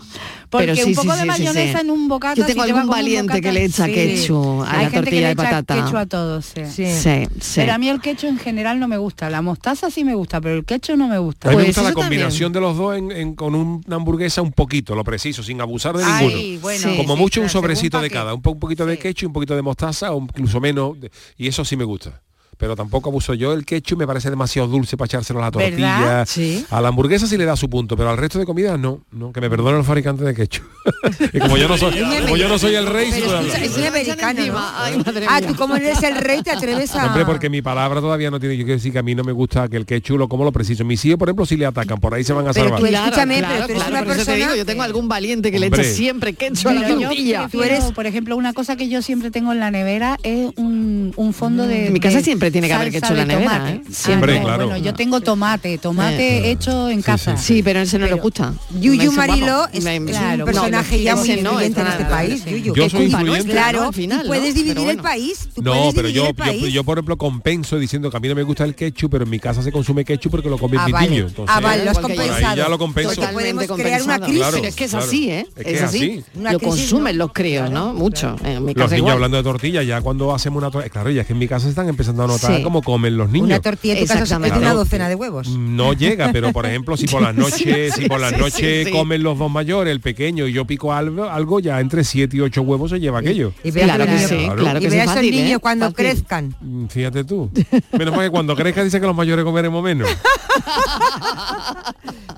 Porque 0.58 0.72
Pero 0.72 0.86
un 0.86 0.88
sí, 0.88 0.94
poco 0.94 1.02
sí, 1.02 1.08
de 1.08 1.14
sí, 1.16 1.22
sí, 1.22 1.26
mayonesa 1.44 1.78
sí. 1.78 1.84
en 1.84 1.90
un 1.90 2.08
bocata. 2.08 2.34
Yo 2.34 2.46
tengo 2.46 2.62
si 2.64 2.68
algún 2.70 2.82
un 2.84 2.88
valiente 2.90 3.40
que 3.40 3.52
le 3.52 3.64
echa 3.64 3.86
sí. 3.86 3.92
ketchup 3.92 4.62
a 4.62 4.70
Hay 4.70 4.84
la 4.84 4.90
gente 4.90 4.96
tortilla 4.96 5.10
que 5.10 5.20
le 5.20 5.26
de 5.26 5.32
echa 5.32 5.42
patata. 5.42 5.74
ketchup 5.76 5.96
a 5.96 6.06
todos, 6.06 6.44
sí. 6.46 6.60
Sí. 6.72 6.86
Sí, 6.86 7.28
sí. 7.40 7.52
Pero 7.56 7.72
a 7.72 7.78
mí 7.78 7.88
el 7.88 8.00
ketchup 8.00 8.28
en 8.30 8.38
general 8.38 8.78
no 8.80 8.88
me 8.88 8.96
gusta. 8.98 9.28
La 9.30 9.42
mostaza 9.42 9.90
sí 9.90 10.04
me 10.04 10.14
gusta, 10.14 10.40
pero 10.40 10.54
el 10.56 10.64
ketchup 10.64 10.96
no 10.96 11.08
me 11.08 11.18
gusta. 11.18 11.48
A 11.48 11.50
mí 11.52 11.56
me 11.56 11.64
Pues 11.64 11.76
gusta 11.76 11.82
la 11.82 11.88
también. 11.88 12.04
combinación 12.22 12.52
de 12.52 12.60
los 12.60 12.76
dos 12.76 12.96
en- 12.96 13.12
en- 13.12 13.34
con 13.34 13.54
un- 13.54 13.82
una 13.86 13.96
hamburguesa 13.96 14.42
un 14.42 14.52
poquito, 14.52 14.94
lo 14.94 15.04
preciso, 15.04 15.42
sin 15.42 15.60
abusar 15.60 15.96
de 15.96 16.04
Ay, 16.04 16.26
ninguno. 16.28 16.60
bueno, 16.60 16.88
Sí. 16.90 16.96
Como 16.96 17.14
sí, 17.14 17.20
mucho 17.20 17.40
un 17.40 17.48
sobrecito 17.48 18.00
de 18.00 18.10
cada, 18.10 18.34
un, 18.34 18.42
po- 18.42 18.52
un 18.52 18.58
poquito 18.60 18.86
de 18.86 18.98
ketchup, 18.98 19.28
un 19.28 19.32
poquito 19.34 19.54
de 19.56 19.62
mostaza 19.62 20.12
o 20.12 20.20
incluso 20.22 20.60
menos, 20.60 20.96
y 21.36 21.48
eso 21.48 21.64
sí 21.64 21.76
me 21.76 21.84
gusta. 21.84 22.20
Pero 22.58 22.74
tampoco 22.76 23.10
abuso 23.10 23.34
yo. 23.34 23.52
El 23.52 23.64
ketchup 23.64 23.98
me 23.98 24.06
parece 24.06 24.30
demasiado 24.30 24.68
dulce 24.68 24.96
para 24.96 25.06
echárselo 25.06 25.40
a 25.40 25.42
la 25.46 25.50
tortilla. 25.50 26.24
Sí. 26.26 26.64
A 26.70 26.80
la 26.80 26.88
hamburguesa 26.88 27.26
sí 27.26 27.36
le 27.36 27.44
da 27.44 27.56
su 27.56 27.68
punto, 27.68 27.96
pero 27.96 28.10
al 28.10 28.16
resto 28.16 28.38
de 28.38 28.46
comidas 28.46 28.78
no. 28.78 29.00
no 29.12 29.32
que 29.32 29.40
me 29.40 29.50
perdonen 29.50 29.78
los 29.78 29.86
fabricantes 29.86 30.24
de 30.26 30.34
ketchup. 30.34 30.64
y 31.32 31.38
como 31.38 31.56
yo 31.56 31.68
no 31.68 31.76
soy, 31.76 31.94
como 32.22 32.36
yo 32.36 32.48
no 32.48 32.58
soy 32.58 32.74
el 32.74 32.86
rey, 32.86 33.10
Pero 33.12 33.38
escucha, 33.40 33.64
es 33.64 33.76
un 33.76 33.84
americano, 33.84 34.46
¿no? 34.46 34.58
Ay, 34.76 34.96
madre 35.04 35.26
Ah, 35.28 35.40
mía. 35.40 35.48
tú 35.48 35.56
como 35.56 35.76
eres 35.76 36.02
el 36.02 36.16
rey 36.16 36.42
te 36.42 36.50
atreves 36.50 36.94
a... 36.94 37.06
Hombre, 37.06 37.24
porque 37.26 37.50
mi 37.50 37.62
palabra 37.62 38.00
todavía 38.00 38.30
no 38.30 38.38
tiene. 38.40 38.56
Yo 38.56 38.64
quiero 38.64 38.78
decir 38.78 38.92
que 38.92 38.98
a 38.98 39.02
mí 39.02 39.14
no 39.14 39.24
me 39.24 39.32
gusta 39.32 39.68
que 39.68 39.76
el 39.76 39.84
ketchup 39.86 40.18
lo 40.18 40.28
como 40.28 40.44
lo 40.44 40.52
preciso. 40.52 40.84
Mis 40.84 41.04
hijos, 41.04 41.18
por 41.18 41.28
ejemplo, 41.28 41.46
si 41.46 41.56
le 41.56 41.66
atacan, 41.66 41.98
por 41.98 42.14
ahí 42.14 42.24
se 42.24 42.32
van 42.32 42.46
a 42.48 42.52
Pero 42.52 42.64
salvar. 42.70 42.80
tú 42.80 42.86
escúchame, 42.86 43.42
pero 43.42 43.66
tú 43.66 43.72
eres 43.72 43.86
una 43.88 43.98
por 43.98 44.06
eso 44.08 44.08
te 44.08 44.16
persona- 44.24 44.36
digo, 44.36 44.54
yo 44.56 44.66
tengo 44.66 44.82
algún 44.82 45.08
valiente 45.08 45.50
que 45.52 45.58
le 45.58 45.66
echa 45.66 45.84
siempre 45.84 46.34
ketchup 46.34 46.68
a 46.68 46.74
la 46.74 46.88
tortilla. 46.88 47.48
prefiero, 47.48 47.92
por 47.92 48.06
ejemplo, 48.06 48.36
una 48.36 48.52
cosa 48.52 48.76
que 48.76 48.88
yo 48.88 49.02
siempre 49.02 49.30
tengo 49.30 49.52
en 49.52 49.60
la 49.60 49.70
nevera 49.70 50.18
es 50.22 50.50
un, 50.56 51.12
un 51.16 51.32
fondo 51.34 51.66
de 51.66 51.86
En 51.88 51.92
mi 51.92 52.00
casa 52.00 52.18
de 52.18 52.22
siempre 52.46 52.50
tiene 52.50 52.68
que 52.68 52.74
haber 52.74 52.92
ketchup 52.92 53.10
en 53.12 53.16
la 53.16 53.24
de 53.24 53.26
nevera, 53.34 53.58
tomate. 53.58 53.72
¿eh? 53.76 53.80
Ah, 53.86 53.90
Siempre, 53.92 54.38
no, 54.38 54.44
claro. 54.44 54.66
Bueno, 54.68 54.84
yo 54.84 54.94
tengo 54.94 55.20
tomate, 55.20 55.78
tomate 55.78 56.50
hecho 56.50 56.88
en 56.88 57.02
casa. 57.02 57.36
Sí, 57.36 57.62
pero 57.62 57.80
ese 57.80 57.98
no 57.98 58.06
le 58.06 58.14
gusta. 58.14 58.54
Yuyu 58.78 59.12
vamos, 59.16 59.68
es, 59.72 59.84
me- 59.84 59.96
es 59.96 60.02
claro, 60.04 60.44
un 60.44 60.50
personaje 60.52 60.96
no, 60.98 61.02
ya 61.02 61.16
muy 61.16 61.28
no, 61.28 61.34
influyente 61.52 61.80
en 61.80 61.86
este 61.86 62.04
país, 62.04 62.44
Yuyu. 62.44 62.64
Yo 62.66 62.74
Que 62.74 62.80
soy 62.90 63.00
culpa 63.02 63.02
influyente. 63.20 63.24
nuestra, 63.24 63.52
Claro, 63.70 63.88
al 63.88 63.94
final, 63.94 64.24
y 64.24 64.28
puedes 64.28 64.48
¿no? 64.48 64.54
dividir 64.54 64.74
Pero 64.76 64.90
el 64.90 64.96
país. 64.98 65.48
Tú 65.54 65.62
No, 65.62 65.90
pero 65.94 66.08
yo, 66.08 66.26
yo, 66.26 66.34
país. 66.34 66.72
yo, 66.72 66.84
por 66.84 66.98
ejemplo, 66.98 67.16
compenso 67.16 67.78
diciendo 67.78 68.10
que 68.10 68.16
a 68.16 68.20
mí 68.20 68.28
no 68.28 68.34
me 68.34 68.42
gusta 68.42 68.64
el 68.64 68.74
ketchup, 68.74 69.10
pero 69.12 69.24
en 69.24 69.30
mi 69.30 69.38
casa 69.38 69.62
se 69.62 69.72
consume 69.72 70.04
ketchup 70.04 70.30
porque 70.32 70.48
lo 70.48 70.58
comen 70.58 70.78
Ah, 70.80 70.86
vale. 70.90 71.16
Entonces, 71.16 71.44
Ah, 71.48 71.60
vale, 71.60 71.84
lo 71.84 71.90
has 71.90 71.98
por 71.98 72.10
ahí 72.10 72.16
compensado. 72.16 72.56
ya 72.56 72.68
lo 72.68 72.78
compenso. 72.78 73.14
Totalmente 73.14 73.66
podemos 73.66 73.76
crear 73.76 74.00
compensado. 74.00 74.04
una 74.18 74.26
crisis. 74.26 74.38
Claro, 74.42 74.56
Pero 74.56 74.68
es 74.68 74.76
que 74.76 74.84
es 74.84 74.94
así, 74.94 75.30
¿eh? 75.30 75.46
Es 75.56 75.64
que 75.64 75.84
así. 75.84 76.24
Lo 76.40 76.60
consumen 76.60 77.18
los 77.18 77.32
críos, 77.32 77.70
¿no? 77.70 77.92
Mucho. 77.94 78.36
Los 78.74 78.90
niños 78.92 79.10
hablando 79.10 79.36
de 79.36 79.42
tortilla, 79.42 79.82
ya 79.82 80.00
cuando 80.00 80.34
hacemos 80.34 80.58
una 80.58 80.70
tortilla, 80.70 80.90
claro, 80.92 81.10
ya 81.10 81.22
es 81.22 81.26
que 81.26 81.32
en 81.32 81.38
mi 81.38 81.48
casa 81.48 81.64
se 81.64 81.70
están 81.70 81.88
empezando 81.88 82.22
a 82.24 82.26
notar 82.36 82.56
Sí. 82.56 82.62
cómo 82.62 82.82
comen 82.82 83.16
los 83.16 83.28
niños. 83.30 83.46
Una 83.46 83.60
tortilla 83.60 83.94
en 83.98 84.06
tu 84.06 84.12
casa 84.12 84.36
una 84.36 84.72
docena 84.74 85.08
de 85.08 85.14
huevos. 85.14 85.48
No 85.48 85.92
llega, 85.92 86.30
pero 86.32 86.52
por 86.52 86.66
ejemplo, 86.66 86.96
si 86.96 87.06
por 87.06 87.22
las 87.22 87.34
noches, 87.36 87.94
Sí, 87.94 88.02
si 88.02 88.08
por 88.08 88.20
las 88.20 88.30
sí, 88.32 88.36
noches 88.38 88.54
sí, 88.80 88.84
sí. 88.86 88.90
comen 88.90 89.22
los 89.22 89.38
dos 89.38 89.50
mayores, 89.50 89.90
el 89.92 90.00
pequeño 90.00 90.46
y 90.46 90.52
yo 90.52 90.64
pico 90.66 90.92
algo, 90.92 91.24
algo 91.24 91.60
ya 91.60 91.80
entre 91.80 92.04
7 92.04 92.36
y 92.36 92.40
8 92.40 92.62
huevos 92.62 92.90
se 92.90 93.00
lleva 93.00 93.18
aquello. 93.20 93.52
Y 93.64 93.70
verás 93.70 93.96
Claro 93.96 94.10
que 94.12 94.18
sí, 94.18 94.48
claro 94.56 94.78
y 94.78 94.82
que 94.82 94.86
esos 94.88 95.14
fácil, 95.14 95.30
niños 95.30 95.56
¿eh? 95.56 95.58
cuando 95.60 95.86
Fácil. 95.86 95.96
crezcan. 95.96 96.54
Fíjate 96.88 97.24
tú. 97.24 97.50
Menos 97.98 98.14
mal 98.16 98.26
que 98.26 98.30
cuando 98.30 98.54
crezca 98.56 98.84
dice 98.84 99.00
que 99.00 99.06
los 99.06 99.16
mayores 99.16 99.44
comeremos 99.44 99.82
menos. 99.82 100.08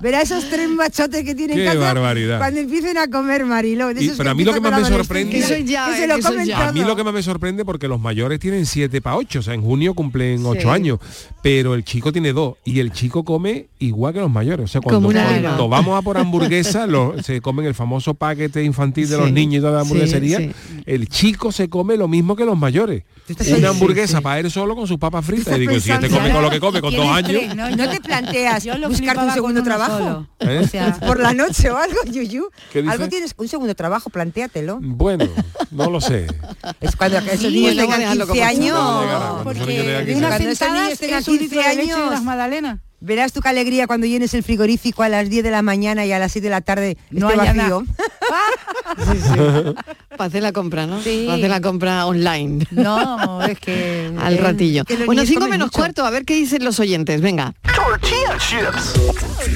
Verás 0.01 0.23
esos 0.31 0.49
tres 0.49 0.69
machotes 0.69 1.23
que 1.23 1.35
tienen 1.35 1.57
Qué 1.57 1.65
casa 1.65 1.79
barbaridad. 1.79 2.37
cuando 2.37 2.59
empiecen 2.59 2.97
a 2.97 3.07
comer 3.07 3.45
Marilo. 3.45 3.93
de 3.93 4.01
Y- 4.01 4.05
esos 4.05 4.17
pero 4.17 4.31
a 4.31 4.33
mí 4.33 4.43
lo 4.43 4.53
que 4.53 4.59
más 4.61 4.81
me 4.81 4.87
sorprende- 4.87 5.31
Que 5.31 5.39
eso 5.39 5.57
ya, 5.57 5.87
que 5.89 5.95
se 5.97 6.07
lo 6.07 6.13
que 6.15 6.19
eso 6.21 6.29
comen 6.29 6.45
ya. 6.47 6.67
A 6.67 6.71
mí 6.71 6.81
lo 6.81 6.95
que 6.95 7.03
más 7.03 7.13
me 7.13 7.21
sorprende 7.23 7.65
porque 7.65 7.87
los 7.87 7.99
mayores 7.99 8.39
tienen 8.39 8.65
7 8.65 9.01
para 9.01 9.15
8, 9.17 9.39
o 9.39 9.41
sea, 9.41 9.53
en 9.53 9.61
junio 9.61 9.93
cumplen 9.93 10.45
8 10.45 10.61
Sí. 10.61 10.67
años, 10.67 10.99
pero 11.41 11.73
el 11.73 11.83
chico 11.83 12.11
tiene 12.11 12.33
2 12.33 12.55
y 12.65 12.79
el 12.79 12.91
chico 12.91 13.23
come 13.23 13.67
igual 13.79 14.13
que 14.13 14.19
los 14.19 14.31
mayores. 14.31 14.65
O 14.65 14.67
sea, 14.67 14.81
cuando, 14.81 15.09
vamos 15.69 15.97
a 15.97 16.01
por 16.01 16.17
hamburguesa, 16.17 16.87
lo- 16.87 17.21
se 17.23 17.41
comen 17.41 17.65
el 17.65 17.73
famoso 17.73 18.13
paquete 18.13 18.63
infantil 18.63 19.07
de 19.09 19.15
Sí, 19.15 19.21
los 19.21 19.31
niños 19.31 19.59
y 19.59 19.61
toda 19.61 19.73
la 19.73 19.81
hamburguesería, 19.81 20.37
sí. 20.39 20.51
el 20.85 21.07
chico 21.09 21.51
se 21.51 21.69
come 21.69 21.97
lo 21.97 22.07
mismo 22.07 22.35
que 22.35 22.45
los 22.45 22.57
mayores. 22.57 23.03
Una 23.57 23.69
hamburguesa 23.69 24.07
sí, 24.07 24.17
sí. 24.17 24.23
para 24.23 24.39
él 24.39 24.49
solo 24.51 24.75
con 24.75 24.87
sus 24.87 24.97
papas 24.97 25.25
fritas. 25.25 25.55
Y 25.57 25.61
digo, 25.61 25.79
si 25.79 25.91
este 25.91 26.09
come 26.09 26.31
con 26.31 26.41
lo 26.41 26.49
que 26.49 26.59
come 26.59 26.81
con 26.81 26.93
dos 26.95 27.05
años. 27.07 27.29
tres, 27.31 27.55
¿no? 27.55 27.69
¿No 27.75 27.89
te 27.89 27.99
planteas 28.01 28.65
buscarte 28.87 29.23
un 29.25 29.31
segundo 29.31 29.61
uno 29.61 29.69
trabajo? 29.97 30.27
solo. 30.39 30.51
¿Eh? 30.51 30.61
O 30.63 30.67
sea, 30.67 30.93
Por 30.99 31.19
la 31.19 31.33
noche 31.33 31.69
o 31.69 31.77
algo, 31.77 31.97
Yuyu. 32.05 32.49
¿Qué 32.71 32.81
dice? 32.81 32.91
Algo 32.93 33.07
tienes, 33.09 33.33
un 33.37 33.47
segundo 33.47 33.73
trabajo, 33.75 34.09
plantéatelo. 34.09 34.79
Bueno, 34.81 35.25
no 35.71 35.89
lo 35.89 35.99
sé. 36.01 36.27
Es 36.79 36.95
cuando 36.95 37.17
esos 37.19 37.51
niños 37.51 37.75
tengan 37.75 37.99
dejarlo 37.99 38.27
15 38.27 38.39
como 38.39 38.49
años. 38.49 39.41
porque 39.43 39.59
de 39.83 40.05
15 40.05 40.15
unas 40.17 40.29
Cuando 40.29 40.35
esos 40.37 40.39
niños 40.39 40.57
sentadas 40.57 40.99
tengan 40.99 41.19
es 41.21 41.27
un 41.27 41.37
litro 41.37 41.61
15 41.61 41.69
de 41.69 41.75
leche 41.75 41.87
y 41.89 41.91
años. 42.01 42.23
magdalenas. 42.23 42.79
Verás 43.01 43.31
tu 43.31 43.39
qué 43.39 43.47
alegría 43.49 43.87
cuando 43.87 44.05
llenes 44.07 44.33
el 44.33 44.43
frigorífico 44.43 45.03
a 45.03 45.09
las 45.09 45.29
10 45.29 45.43
de 45.43 45.51
la 45.51 45.61
mañana 45.61 46.05
y 46.05 46.11
a 46.11 46.19
las 46.19 46.33
6 46.33 46.43
de 46.43 46.49
la 46.49 46.59
tarde 46.61 46.97
No 47.11 47.29
esté 47.29 47.37
vacío. 47.53 47.83
Para 50.17 50.25
hacer 50.27 50.43
la 50.43 50.51
compra, 50.51 50.85
¿no? 50.85 51.01
Sí. 51.01 51.23
Para 51.25 51.37
hacer 51.37 51.49
la 51.49 51.61
compra 51.61 52.05
online. 52.05 52.65
No, 52.71 53.41
es 53.43 53.57
que... 53.59 54.11
Al 54.21 54.37
ratillo. 54.37 54.83
que 54.83 54.95
Bueno, 54.97 55.13
niños 55.13 55.27
cinco 55.29 55.39
comen 55.41 55.51
menos 55.51 55.67
mucho. 55.67 55.77
cuarto, 55.79 56.05
a 56.05 56.09
ver 56.09 56.25
qué 56.25 56.35
dicen 56.35 56.63
los 56.65 56.77
oyentes. 56.81 57.21
Venga. 57.21 57.53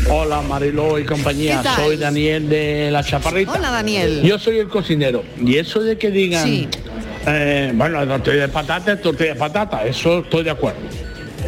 Hola 0.10 0.41
Mariló 0.41 0.98
y 1.00 1.06
compañía, 1.06 1.62
soy 1.76 1.98
Daniel 1.98 2.48
de 2.48 2.89
La 2.91 3.04
Chaparrita. 3.04 3.52
Hola, 3.52 3.72
Daniel. 3.72 4.22
Yo 4.24 4.39
soy 4.39 4.58
el 4.60 4.70
cocinero 4.70 5.24
y 5.44 5.58
eso 5.58 5.82
de 5.82 5.98
que 5.98 6.10
digan, 6.12 6.46
Sí. 6.46 6.68
eh, 7.28 7.72
bueno, 7.76 8.06
tortilla 8.08 8.41
de 8.44 8.48
patata 8.50 8.94
es 8.94 9.02
tortilla 9.02 9.34
de 9.34 9.39
patata, 9.39 9.86
eso 9.86 10.20
estoy 10.20 10.44
de 10.44 10.52
acuerdo. 10.52 10.80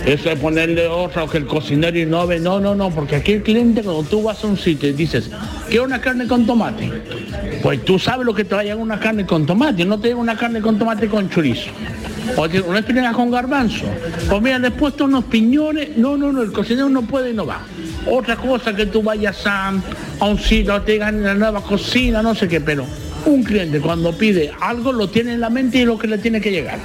Eso 0.06 0.30
de 0.30 0.36
ponerle 0.36 0.88
otra 0.88 1.26
que 1.26 1.38
el 1.38 1.48
cocinero 1.48 1.98
innove, 1.98 2.40
no, 2.40 2.60
no, 2.60 2.76
no, 2.76 2.92
porque 2.92 3.16
aquí 3.16 3.34
el 3.34 3.44
cliente 3.44 3.82
cuando 3.82 4.04
tú 4.04 4.22
vas 4.22 4.44
a 4.44 4.48
un 4.48 4.58
sitio 4.58 4.90
y 4.90 4.94
dices, 4.94 5.32
quiero 5.68 5.84
una 5.84 6.00
carne 6.00 6.28
con 6.28 6.46
tomate, 6.46 6.92
pues 7.64 7.84
tú 7.84 7.98
sabes 7.98 8.24
lo 8.24 8.34
que 8.34 8.46
te 8.46 8.54
va 8.54 8.62
a 8.62 8.64
llegar 8.64 8.78
una 8.78 9.00
carne 9.00 9.26
con 9.26 9.48
tomate, 9.48 9.84
no 9.84 10.00
te 10.00 10.10
llega 10.10 10.20
una 10.20 10.38
carne 10.38 10.62
con 10.62 10.78
tomate 10.78 11.08
con 11.08 11.28
chorizo. 11.30 11.72
O 12.38 12.48
una 12.68 12.80
espinaca 12.80 13.14
con 13.14 13.32
garbanzo. 13.32 13.86
Pues 14.30 14.42
mira, 14.42 14.60
le 14.60 14.70
he 14.70 14.72
puesto 14.72 15.06
unos 15.06 15.26
piñones. 15.26 15.96
No, 15.96 16.18
no, 16.18 16.32
no, 16.32 16.42
el 16.42 16.52
cocinero 16.52 16.90
no 16.90 17.04
puede 17.04 17.30
innovar. 17.30 17.60
Otra 18.10 18.36
cosa 18.36 18.76
que 18.76 18.88
tú 18.88 19.04
vayas 19.04 19.46
a, 19.46 19.74
a 20.20 20.26
un 20.26 20.40
sitio, 20.40 20.82
te 20.82 20.94
digan 20.94 21.22
la 21.24 21.36
nueva 21.36 21.62
cocina, 21.62 22.22
no 22.24 22.34
sé 22.34 22.48
qué, 22.48 22.60
pero 22.62 22.86
un 23.26 23.44
cliente 23.44 23.80
cuando 23.80 24.12
pide 24.14 24.52
algo 24.60 24.92
lo 24.92 25.10
tiene 25.10 25.34
en 25.34 25.40
la 25.40 25.50
mente 25.50 25.80
y 25.80 25.86
lo 25.86 25.98
que 25.98 26.08
le 26.08 26.18
tiene 26.18 26.42
que 26.42 26.52
llegar. 26.52 26.80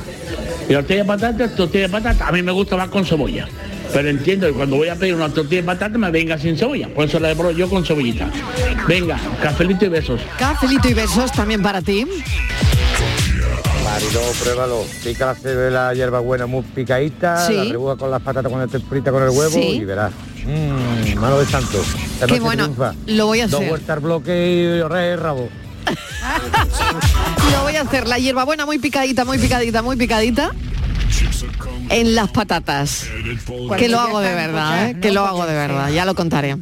Y 0.71 0.73
la 0.73 0.79
tortilla 0.83 1.01
de 1.01 1.05
patata, 1.05 1.49
tortilla 1.49 1.83
de 1.83 1.89
patata, 1.89 2.29
a 2.29 2.31
mí 2.31 2.43
me 2.43 2.53
gusta 2.53 2.77
más 2.77 2.89
con 2.91 3.05
cebolla. 3.05 3.49
Pero 3.93 4.09
entiendo 4.09 4.47
que 4.47 4.53
cuando 4.53 4.77
voy 4.77 4.87
a 4.87 4.95
pedir 4.95 5.17
una 5.17 5.29
tortilla 5.29 5.63
de 5.63 5.67
patata 5.67 5.99
me 5.99 6.13
venga 6.13 6.39
sin 6.39 6.57
cebolla. 6.57 6.89
Por 6.95 7.07
eso 7.07 7.19
la 7.19 7.33
he 7.33 7.55
yo 7.57 7.69
con 7.69 7.85
cebollita. 7.85 8.31
Venga, 8.87 9.19
cafelito 9.43 9.85
y 9.87 9.89
besos. 9.89 10.21
Cafelito 10.39 10.89
y 10.89 10.95
besos 10.95 11.33
también 11.33 11.61
para 11.61 11.83
ti. 11.83 12.07
Mariló, 13.83 14.21
pruébalo. 14.41 14.85
Pica 15.03 15.27
la 15.27 15.35
cebolla, 15.35 15.93
hierba 15.93 16.21
buena 16.21 16.47
muy 16.47 16.63
picadita, 16.63 17.45
Sí. 17.49 17.55
la 17.55 17.65
rebuja 17.65 17.97
con 17.97 18.09
las 18.13 18.23
patatas 18.23 18.49
cuando 18.49 18.67
esté 18.67 18.79
frita 18.89 19.11
con 19.11 19.25
el 19.25 19.31
huevo 19.31 19.51
Sí. 19.51 19.61
y 19.73 19.85
verás. 19.85 20.13
Mmm, 20.47 21.19
mano 21.19 21.41
de 21.41 21.47
santo. 21.47 21.85
La 22.21 22.29
Qué 22.29 22.39
bueno, 22.39 22.63
triunfa. 22.67 22.95
lo 23.09 23.27
voy 23.27 23.41
a 23.41 23.49
Dos 23.49 23.55
hacer. 23.55 23.69
vueltas 23.71 23.91
al 23.91 24.01
bloque 24.01 24.77
y 24.79 25.17
rabo. 25.17 25.49
Lo 27.53 27.63
voy 27.63 27.77
a 27.77 27.83
hacer. 27.83 28.07
La 28.07 28.19
hierbabuena 28.19 28.67
muy 28.67 28.79
picadita, 28.79 29.25
muy 29.25 29.39
picadita, 29.39 29.83
muy 29.83 29.97
picadita. 29.97 30.53
En 31.89 32.15
las 32.15 32.31
patatas. 32.31 33.07
Que 33.77 33.89
lo 33.89 33.99
hago 33.99 34.21
de 34.21 34.35
verdad, 34.35 34.91
¿eh? 34.91 35.01
Que 35.01 35.11
lo 35.11 35.27
hago 35.27 35.47
de 35.47 35.55
verdad. 35.55 35.91
Ya 35.91 36.05
lo 36.05 36.15
contaré. 36.15 36.57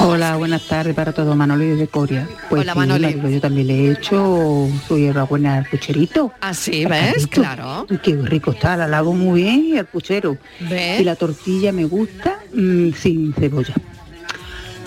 Hola, 0.00 0.36
buenas 0.36 0.66
tardes 0.66 0.94
para 0.94 1.12
todos, 1.12 1.36
Manoli 1.36 1.76
de 1.76 1.86
Coria. 1.86 2.28
Pues 2.48 2.62
Hola, 2.62 2.98
sí, 2.98 3.32
yo 3.32 3.40
también 3.40 3.66
le 3.68 3.74
he 3.74 3.92
hecho 3.92 4.68
su 4.86 4.98
hierbabuena 4.98 5.58
al 5.58 5.66
pucherito. 5.66 6.32
Así, 6.40 6.84
¿ves? 6.86 7.26
Claro. 7.28 7.86
Y 7.88 7.98
qué 7.98 8.16
rico 8.16 8.52
está, 8.52 8.76
la 8.76 8.88
lavo 8.88 9.12
muy 9.12 9.42
bien 9.42 9.64
y 9.66 9.78
al 9.78 9.86
puchero. 9.86 10.36
¿Ves? 10.60 11.00
Y 11.00 11.04
la 11.04 11.14
tortilla 11.14 11.72
me 11.72 11.84
gusta 11.84 12.40
mm, 12.52 12.92
sin 12.92 13.32
cebolla. 13.34 13.74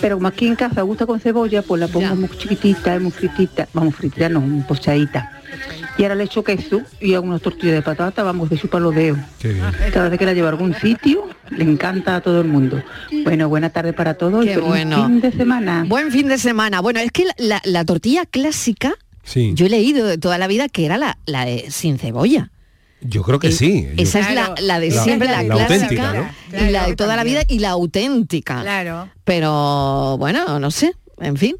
Pero 0.02 0.18
como 0.18 0.28
aquí 0.28 0.48
en 0.48 0.56
casa 0.56 0.82
gusta 0.82 1.06
con 1.06 1.20
cebolla, 1.20 1.62
pues 1.62 1.80
la 1.80 1.88
pongo 1.88 2.16
muy 2.16 2.30
chiquitita, 2.30 3.00
muy 3.00 3.12
fritita, 3.12 3.68
vamos, 3.74 3.96
fritita 3.96 4.30
no, 4.30 4.42
muy 4.42 4.62
pochadita. 4.64 5.32
Y 5.98 6.04
ahora 6.04 6.16
le 6.16 6.26
echo 6.26 6.44
queso 6.44 6.82
y 7.00 7.14
hago 7.14 7.26
unas 7.26 7.42
tortillas 7.42 7.76
de 7.76 7.82
patata, 7.82 8.22
vamos, 8.24 8.50
de 8.50 8.58
chupar 8.58 8.82
los 8.82 8.94
dedos. 8.94 9.18
Cada 9.94 10.10
vez 10.10 10.20
que 10.20 10.26
la 10.26 10.34
llevo 10.34 10.48
a 10.48 10.50
algún 10.50 10.74
sitio, 10.76 11.30
le 11.50 11.64
encanta 11.64 12.18
a 12.18 12.22
todo 12.22 12.42
el 12.42 12.48
mundo. 12.48 12.84
Bueno, 13.24 13.48
buena 13.48 13.70
tarde 13.70 13.94
para 13.94 14.16
todos 14.16 14.44
y 14.44 14.50
Qué 14.50 14.54
feliz 14.56 14.68
bueno. 14.68 15.06
fin 15.08 15.22
de 15.22 15.32
semana. 15.32 15.86
Buen 15.88 16.12
fin 16.12 16.28
de 16.28 16.38
semana. 16.38 16.82
Bueno, 16.82 17.00
es 17.00 17.12
que 17.12 17.24
la, 17.26 17.34
la- 17.38 17.62
la 17.64 17.86
tortilla 17.86 18.26
clásica, 18.26 18.94
yo 19.34 19.66
he 19.66 19.70
leído 19.70 20.06
de 20.06 20.18
toda 20.18 20.38
la 20.38 20.48
vida 20.48 20.68
que 20.68 20.86
era 20.86 20.98
la, 20.98 21.18
la 21.26 21.46
de 21.46 21.72
sin 21.72 21.98
cebolla. 21.98 22.52
Yo 23.08 23.24
creo 23.24 23.40
que 23.40 23.52
sí. 23.52 23.88
Yo- 23.96 24.04
Esa 24.04 24.20
es 24.22 24.34
la, 24.36 24.54
la 24.60 24.80
de 24.80 24.92
siempre, 24.92 25.28
la, 25.30 25.44
la 25.44 25.56
clásica, 25.68 26.10
auténtica, 26.10 26.14
¿no? 26.14 26.66
y 26.68 26.70
la 26.72 26.88
de 26.88 26.96
toda 26.96 27.16
la 27.16 27.24
vida 27.24 27.42
y 27.48 27.60
la 27.60 27.70
auténtica. 27.72 28.62
Claro. 28.62 29.10
Pero 29.24 30.18
bueno, 30.18 30.60
no 30.60 30.72
sé, 30.72 30.94
en 31.20 31.38
fin. 31.38 31.58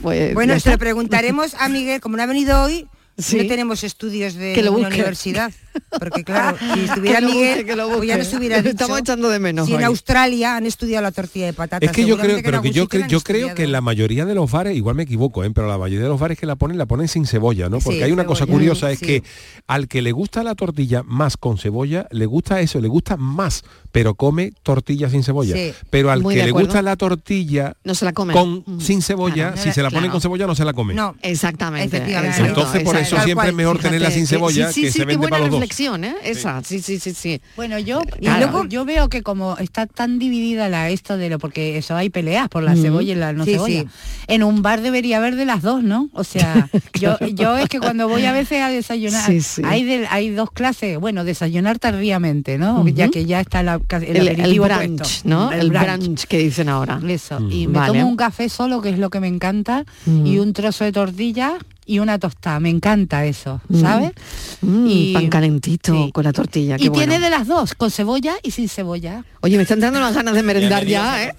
Pues 0.00 0.34
Bueno, 0.34 0.58
se 0.60 0.70
lo 0.70 0.78
preguntaremos 0.78 1.54
a 1.54 1.68
Miguel, 1.68 2.00
como 2.00 2.16
no 2.16 2.22
ha 2.22 2.26
venido 2.26 2.62
hoy, 2.62 2.86
Sí. 3.18 3.36
no 3.36 3.46
tenemos 3.48 3.82
estudios 3.82 4.34
de 4.34 4.52
Que 4.54 4.62
lo 4.62 4.70
una 4.72 4.82
busque. 4.86 4.94
universidad. 5.00 5.50
Porque 5.98 6.24
claro, 6.24 6.56
si 6.74 6.80
estuviera 6.80 7.18
Que 7.18 7.22
lo 7.22 7.28
busque, 7.28 7.38
Miguel, 7.40 7.66
que 7.66 7.76
lo 7.76 7.88
pues 7.88 8.08
ya 8.08 8.18
nos 8.18 8.32
hubiera 8.34 8.56
dicho. 8.58 8.70
estamos 8.70 8.98
echando 9.00 9.28
de 9.28 9.38
menos 9.38 9.66
Si 9.66 9.74
en. 9.74 9.84
Australia 9.84 10.56
han 10.56 10.66
estudiado 10.66 11.02
la 11.02 11.12
tortilla 11.12 11.46
de 11.46 11.52
patata. 11.52 11.84
Es 11.84 11.92
que 11.92 12.02
yo 12.06 12.16
creo, 12.16 12.36
seguramente 12.36 12.42
pero 12.44 12.56
en 12.58 12.62
que 12.62 12.70
yo, 12.72 12.88
creo 13.24 13.48
yo 13.48 13.54
que 13.54 13.66
la 13.66 13.80
mayoría 13.80 14.24
de 14.24 14.34
los 14.34 14.50
bares, 14.50 14.76
igual 14.76 14.94
me 14.94 15.02
equivoco, 15.04 15.44
¿eh? 15.44 15.50
pero 15.54 15.66
la 15.68 15.78
mayoría 15.78 16.04
de 16.04 16.08
los 16.10 16.20
bares 16.20 16.38
que 16.38 16.46
la 16.46 16.56
ponen, 16.56 16.78
la 16.78 16.86
ponen 16.86 17.08
sin 17.08 17.26
cebolla, 17.26 17.68
¿no? 17.68 17.78
Porque 17.78 17.98
Sí, 17.98 18.02
hay 18.04 18.12
una 18.12 18.24
cosa 18.24 18.46
curiosa, 18.46 18.90
es 18.90 18.98
Sí. 18.98 19.06
que 19.06 19.22
al 19.66 19.88
que 19.88 20.02
le 20.02 20.12
gusta 20.12 20.42
la 20.42 20.54
tortilla 20.54 21.02
más 21.04 21.36
con 21.36 21.58
cebolla, 21.58 22.06
le 22.10 22.26
gusta 22.26 22.60
eso, 22.60 22.80
le 22.80 22.88
gusta 22.88 23.16
más, 23.16 23.62
pero 23.92 24.14
come 24.14 24.52
tortilla 24.62 25.08
sin 25.10 25.22
cebolla. 25.24 25.54
Sí. 25.54 25.72
Pero 25.90 26.10
al 26.10 26.22
que 26.26 26.44
le 26.44 26.50
gusta 26.50 26.82
la 26.82 26.96
tortilla 26.96 27.74
No 27.84 27.94
se 27.94 28.04
la 28.04 28.12
come. 28.12 28.32
con 28.32 28.64
Mm. 28.66 28.80
sin 28.80 29.02
cebolla, 29.02 29.52
Claro. 29.52 29.56
si 29.62 29.72
se 29.72 29.82
la 29.82 29.88
ponen 29.90 30.02
Claro. 30.04 30.12
con 30.12 30.20
cebolla 30.20 30.46
no 30.46 30.54
se 30.54 30.64
la 30.64 30.72
come. 30.72 30.94
No, 30.94 31.14
Exactamente. 31.22 32.02
Entonces, 32.38 32.82
por 32.82 32.96
eso 32.96 33.16
siempre 33.22 33.48
es 33.48 33.54
mejor 33.54 33.78
tenerla 33.78 34.10
sin 34.10 34.22
que- 34.22 34.26
cebolla, 34.28 34.72
que 34.72 34.90
se 34.92 35.04
vende 35.04 35.28
para 35.28 35.42
los 35.46 35.50
dos. 35.60 35.67
¿Eh? 36.04 36.14
Esa, 36.24 36.62
sí, 36.64 36.80
sí, 36.80 36.98
sí, 36.98 37.14
sí. 37.14 37.40
Bueno, 37.56 37.78
yo 37.78 38.00
Y 38.20 38.26
y 38.26 38.30
luego- 38.30 38.66
yo 38.66 38.84
veo 38.84 39.08
que 39.08 39.22
como 39.22 39.56
está 39.58 39.86
tan 39.86 40.18
dividida 40.18 40.68
la 40.68 40.90
esto 40.90 41.16
de 41.16 41.30
lo 41.30 41.38
porque 41.38 41.78
eso 41.78 41.96
hay 41.96 42.10
peleas 42.10 42.48
por 42.48 42.62
la 42.62 42.74
cebolla 42.76 43.12
y 43.12 43.16
la 43.16 43.32
no 43.32 43.44
Sí, 43.44 43.52
cebolla. 43.52 43.82
sí. 43.82 43.88
En 44.26 44.42
un 44.42 44.62
bar 44.62 44.80
debería 44.80 45.18
haber 45.18 45.36
de 45.36 45.44
las 45.44 45.62
dos, 45.62 45.82
¿no? 45.82 46.08
O 46.12 46.24
sea, 46.24 46.68
yo 47.00 47.16
yo 47.34 47.56
es 47.58 47.68
que 47.68 47.78
cuando 47.80 48.08
voy 48.08 48.24
a 48.24 48.32
veces 48.32 48.62
a 48.62 48.68
desayunar 48.68 49.24
Sí, 49.26 49.40
sí. 49.40 49.62
hay 49.64 49.84
de- 49.84 50.06
hay 50.08 50.30
dos 50.30 50.50
clases, 50.50 50.98
bueno, 50.98 51.24
desayunar 51.24 51.78
tardíamente, 51.78 52.58
¿no? 52.58 52.86
Ya 52.88 53.08
que 53.08 53.24
ya 53.24 53.40
está 53.40 53.62
la, 53.62 53.80
el, 53.90 54.16
El, 54.16 54.28
el 54.40 54.60
brunch, 54.60 54.98
puesto. 54.98 55.28
¿no? 55.28 55.52
El, 55.52 55.70
brunch. 55.70 56.24
que 56.26 56.38
dicen 56.38 56.68
ahora. 56.68 57.00
Eso. 57.08 57.40
Mm. 57.40 57.52
Y 57.52 57.66
me 57.66 57.78
Vale. 57.78 57.92
tomo 57.98 58.08
un 58.10 58.16
café 58.16 58.48
solo, 58.48 58.80
que 58.80 58.90
es 58.90 58.98
lo 58.98 59.10
que 59.10 59.20
me 59.20 59.28
encanta, 59.28 59.84
Mm. 60.06 60.26
y 60.26 60.38
un 60.38 60.52
trozo 60.52 60.84
de 60.84 60.92
tortilla 60.92 61.54
y 61.88 61.98
una 61.98 62.18
tostada. 62.18 62.60
Me 62.60 62.68
encanta 62.70 63.24
eso, 63.24 63.60
Mm. 63.68 63.80
¿sabes? 63.80 64.12
Mm, 64.60 64.86
Y- 64.88 65.12
pan 65.14 65.28
calentito 65.28 65.92
sí. 65.94 66.10
con 66.12 66.22
la 66.24 66.32
tortilla. 66.32 66.76
Y 66.76 66.82
qué 66.82 66.88
bueno. 66.90 67.10
tiene 67.10 67.24
de 67.24 67.30
las 67.30 67.46
dos, 67.48 67.74
con 67.74 67.90
cebolla 67.90 68.36
y 68.42 68.50
sin 68.52 68.68
cebolla. 68.68 69.24
Oye, 69.40 69.56
me 69.56 69.62
están 69.62 69.80
dando 69.80 69.98
unas 69.98 70.14
ganas 70.14 70.34
de 70.34 70.42
merendar 70.42 70.84
ya, 70.84 71.24
¿eh? 71.24 71.34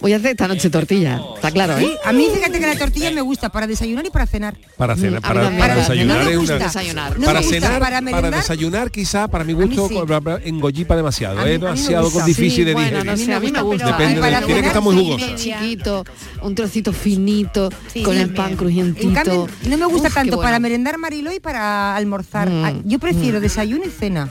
Voy 0.00 0.12
a 0.12 0.16
hacer 0.16 0.30
esta 0.32 0.48
noche 0.48 0.68
tortilla. 0.70 1.20
Está 1.36 1.50
claro, 1.50 1.78
Sí, 1.78 1.84
¿eh? 1.84 1.96
a 2.04 2.12
mí 2.12 2.26
fíjate 2.34 2.58
que 2.58 2.66
la 2.66 2.76
tortilla 2.76 3.10
me 3.12 3.20
gusta 3.20 3.50
para 3.50 3.66
desayunar 3.66 4.04
y 4.06 4.10
para 4.10 4.26
cenar. 4.26 4.56
Para 4.76 4.96
cenar, 4.96 5.20
Mm, 5.20 5.22
para, 5.22 5.40
también. 5.42 5.60
para 5.60 5.74
Para 5.74 5.80
desayunar 5.80 6.16
una. 6.16 6.24
No 6.24 7.26
para 7.26 7.40
me 7.40 7.46
gusta, 7.46 7.50
cenar, 7.68 7.80
para 8.10 8.30
desayunar 8.30 8.90
quizá 8.90 9.28
para 9.28 9.44
mi 9.44 9.52
gusto 9.52 9.88
sí. 9.88 9.96
engollipa 10.44 10.96
demasiado, 10.96 11.38
es 11.40 11.44
me 11.44 11.50
demasiado 11.52 12.10
difícil 12.24 12.64
de 12.64 12.72
bueno, 12.74 12.88
digerir. 13.02 13.10
no 13.10 13.16
sé, 13.16 13.32
a 13.34 13.40
mí 13.40 13.52
me 13.52 13.62
gusta. 13.62 13.86
Depende 13.86 14.20
Para 14.20 14.40
de, 14.40 14.46
tiene 14.46 14.60
que 14.62 14.66
estar 14.68 14.82
muy 14.82 14.96
media. 14.96 15.34
Chiquito, 15.36 16.04
un 16.42 16.54
trocito 16.54 16.92
finito, 16.92 17.68
Sí, 17.92 18.02
con 18.02 18.16
el 18.16 18.32
pan 18.32 18.56
crujientito. 18.56 19.46
No 19.68 19.76
me 19.78 19.86
gusta 19.86 20.08
Uf, 20.08 20.14
tanto 20.14 20.36
bueno. 20.36 20.46
para 20.48 20.58
merendar 20.58 20.98
Mariló 20.98 21.32
y 21.32 21.40
para 21.40 21.96
almorzar. 21.96 22.50
Mm, 22.50 22.64
Ah, 22.64 22.72
Yo 22.84 22.98
prefiero 22.98 23.40
desayuno 23.40 23.84
y 23.84 23.90
cena. 23.90 24.28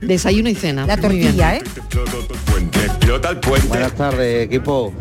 Desayuno 0.00 0.48
y 0.50 0.54
cena. 0.54 0.86
La 0.86 0.96
tortilla, 0.96 1.56
¿eh? 1.56 1.62
Buenas 3.68 3.92
tardes, 3.94 4.44
equipo. 4.46 4.92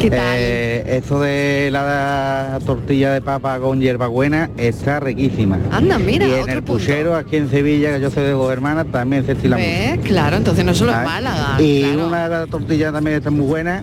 ¿Qué 0.00 0.10
tal? 0.10 0.36
Eh, 0.38 0.96
esto 0.98 1.20
de 1.20 1.68
la 1.72 2.58
tortilla 2.66 3.12
de 3.12 3.20
papa 3.22 3.58
con 3.58 3.80
hierbabuena 3.80 4.50
está 4.56 5.00
riquísima. 5.00 5.58
Anda, 5.70 5.98
mira, 5.98 6.26
y 6.26 6.32
en 6.32 6.40
otro 6.42 6.52
el 6.52 6.62
punto. 6.62 6.72
puchero, 6.80 7.16
aquí 7.16 7.36
en 7.36 7.50
Sevilla, 7.50 7.94
que 7.94 8.00
yo 8.02 8.10
soy 8.10 8.24
de 8.24 8.34
Gobermana, 8.34 8.84
también 8.84 9.24
se 9.24 9.32
estila 9.32 9.56
mucho. 9.56 9.68
¿Ves? 9.68 9.98
Claro, 10.04 10.36
entonces 10.36 10.64
no 10.64 10.74
solo 10.74 10.90
es 10.90 10.96
¿sabes? 10.96 11.08
Málaga. 11.10 11.56
Y 11.62 11.82
claro. 11.82 12.06
una 12.08 12.24
de 12.28 12.34
las 12.36 12.48
tortillas 12.50 12.92
también 12.92 13.16
está 13.16 13.30
muy 13.30 13.46
buena. 13.46 13.82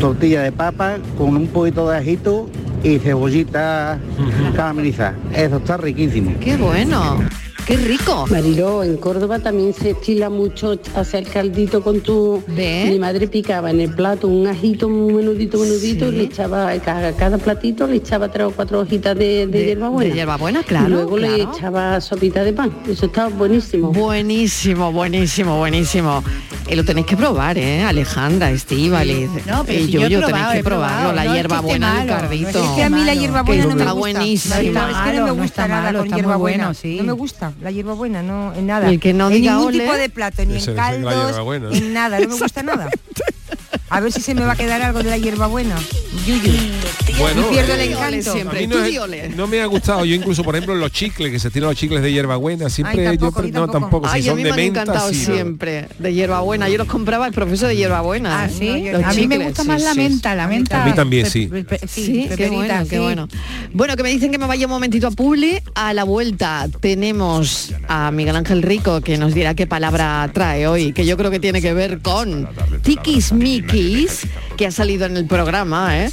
Tortilla 0.00 0.42
de 0.42 0.52
papa 0.52 0.96
con 1.16 1.36
un 1.36 1.46
poquito 1.48 1.88
de 1.88 1.96
ajito 1.98 2.48
y 2.82 2.98
cebollita 2.98 3.98
caramelizada. 4.54 5.14
Eso 5.34 5.56
está 5.56 5.76
riquísimo. 5.76 6.34
Qué 6.40 6.56
bueno. 6.56 7.18
Qué 7.66 7.76
rico. 7.76 8.26
Mariló, 8.28 8.82
en 8.82 8.96
Córdoba 8.96 9.38
también 9.38 9.72
se 9.72 9.90
estila 9.90 10.28
mucho 10.28 10.76
hacer 10.96 11.24
caldito 11.24 11.80
con 11.82 12.00
tu... 12.00 12.42
¿Ves? 12.48 12.90
Mi 12.90 12.98
madre 12.98 13.28
picaba 13.28 13.70
en 13.70 13.80
el 13.80 13.94
plato 13.94 14.26
un 14.26 14.48
ajito 14.48 14.88
muy 14.88 15.14
menudito, 15.14 15.58
menudito, 15.58 16.08
Sí. 16.10 16.14
y 16.14 16.18
le 16.18 16.24
echaba, 16.24 16.68
a 16.70 16.78
cada, 16.80 17.12
cada 17.12 17.38
platito 17.38 17.86
le 17.86 17.96
echaba 17.96 18.28
tres 18.30 18.46
o 18.48 18.50
cuatro 18.50 18.80
hojitas 18.80 19.16
de, 19.16 19.46
de, 19.46 19.46
De- 19.46 19.64
hierbabuena. 19.66 20.10
de 20.10 20.16
hierbabuena, 20.16 20.62
claro, 20.64 20.86
Y 20.86 20.90
luego 20.90 21.16
le 21.16 21.42
echaba 21.42 22.00
sopita 22.00 22.42
de 22.42 22.52
pan. 22.52 22.72
Eso 22.88 23.06
estaba 23.06 23.28
buenísimo. 23.28 23.92
Buenísimo, 23.92 24.90
buenísimo, 24.90 25.56
buenísimo. 25.58 26.24
Y 26.68 26.74
lo 26.74 26.84
tenéis 26.84 27.06
que 27.06 27.16
probar, 27.16 27.58
¿eh? 27.58 27.84
Alejandra, 27.84 28.50
Estíbaliz. 28.50 29.28
No, 29.46 29.64
pero 29.64 29.80
y 29.80 29.84
si 29.86 29.92
yo, 29.92 30.06
yo 30.08 30.26
tenéis 30.26 30.46
que 30.52 30.64
probarlo, 30.64 31.10
probado. 31.10 31.12
la 31.12 31.14
No 31.14 31.20
es 31.22 31.28
que 31.28 31.34
hierba 31.36 31.56
esté 31.56 31.66
buena 31.68 31.98
del 32.00 32.08
cardito. 32.08 32.52
que 32.52 32.58
Es 32.64 32.70
que 32.72 32.84
a 32.84 32.90
mí 32.90 33.04
la 33.04 33.14
hierbabuena 33.14 33.62
no 33.66 33.74
me 33.74 33.80
está 33.82 33.92
gusta. 33.92 34.24
Está 34.24 34.60
es 34.60 34.62
que 35.12 35.18
no 35.18 35.22
me 35.22 35.28
no 35.28 35.34
gusta 35.34 35.44
está 35.44 35.68
nada 35.68 35.82
malo, 35.82 35.98
con 35.98 36.06
está 36.06 36.16
muy 36.16 36.22
hierbabuena. 36.22 36.64
bueno, 36.64 36.74
sí. 36.74 36.96
No 36.96 37.04
me 37.04 37.12
gusta 37.12 37.51
la 37.60 37.70
hierbabuena, 37.70 38.22
no 38.22 38.54
en 38.54 38.66
nada. 38.66 38.88
El 38.88 39.00
que 39.00 39.12
no 39.12 39.28
en 39.28 39.34
diga 39.34 39.52
ningún 39.52 39.68
ole, 39.68 39.80
tipo 39.80 39.94
de 39.94 40.08
plato, 40.08 40.44
ni 40.44 40.56
en 40.56 40.74
caldos, 40.74 41.36
en 41.72 41.92
nada, 41.92 42.20
no 42.20 42.28
me 42.28 42.38
gusta 42.38 42.62
nada. 42.62 42.88
A 43.90 44.00
ver 44.00 44.10
si 44.10 44.22
se 44.22 44.34
me 44.34 44.42
va 44.44 44.52
a 44.52 44.56
quedar 44.56 44.80
algo 44.80 45.02
de 45.02 45.10
la 45.10 45.18
hierbabuena. 45.18 45.76
Yuyu. 46.26 46.52
Bueno, 47.22 47.46
Y 47.50 47.54
pierdo 47.54 47.74
el 47.74 47.80
eh, 47.80 47.84
encanto. 47.92 48.32
siempre. 48.32 48.66
No, 48.66 49.44
es- 49.44 49.48
me 49.50 49.60
ha 49.60 49.66
gustado. 49.66 50.04
Yo 50.04 50.14
incluso, 50.14 50.42
por 50.42 50.54
ejemplo, 50.56 50.74
los 50.74 50.90
chicles, 50.90 51.30
que 51.30 51.38
se 51.38 51.50
tiran 51.50 51.68
los 51.70 51.78
chicles 51.78 52.02
de 52.02 52.12
hierbabuena, 52.12 52.68
siempre 52.68 53.06
Ay, 53.06 53.16
yo 53.16 53.20
tampoco, 53.20 53.40
pre- 53.40 53.46
ni 53.46 53.52
no 53.52 53.60
tampoco. 53.68 53.80
tampoco. 53.80 54.08
Si 54.08 54.14
Ay, 54.16 54.22
a 54.22 54.24
son 54.30 54.36
mí 54.36 54.42
de 54.42 54.48
me 54.48 54.52
han 54.52 54.56
menta, 54.56 54.82
encantado 54.82 55.08
sí, 55.10 55.24
siempre 55.24 55.88
de 55.98 56.14
hierbabuena. 56.14 56.68
Yo 56.68 56.78
los 56.78 56.88
compraba 56.88 57.26
el 57.26 57.32
profesor 57.32 57.68
de 57.68 57.76
hierbabuena. 57.76 58.42
Ah, 58.44 58.48
sí. 58.48 58.86
Los 58.90 59.02
a 59.04 59.12
mí 59.12 59.26
me 59.26 59.38
gusta 59.38 59.62
sí, 59.62 59.68
más 59.68 59.82
la 59.82 59.92
sí. 59.94 59.98
menta, 60.00 60.34
la 60.34 60.48
menta. 60.48 60.82
A 60.82 60.86
mí 60.86 60.92
también, 60.94 61.26
sí. 61.26 61.48
Sí, 61.86 62.28
qué 62.36 62.48
bueno, 62.50 62.84
qué 62.88 62.98
bueno. 62.98 63.28
Bueno, 63.72 63.96
que 63.96 64.02
me 64.02 64.08
dicen 64.10 64.30
que 64.32 64.38
me 64.38 64.46
vaya 64.46 64.66
un 64.66 64.72
momentito 64.72 65.06
a 65.06 65.10
Publi. 65.10 65.60
A 65.74 65.92
la 65.94 66.04
vuelta 66.04 66.68
tenemos 66.80 67.72
a 67.88 68.10
Miguel 68.10 68.36
Ángel 68.36 68.62
Rico 68.62 69.00
que 69.00 69.16
nos 69.18 69.34
dirá 69.34 69.54
qué 69.54 69.66
palabra 69.66 70.28
trae 70.34 70.66
hoy, 70.66 70.92
que 70.92 71.06
yo 71.06 71.16
creo 71.16 71.30
que 71.30 71.38
tiene 71.40 71.60
que 71.62 71.72
ver 71.72 72.00
con 72.00 72.48
tiquismiquis, 72.82 74.26
que 74.56 74.66
ha 74.66 74.70
salido 74.70 75.06
en 75.06 75.16
el 75.16 75.26
programa, 75.26 76.04
¿eh? 76.04 76.10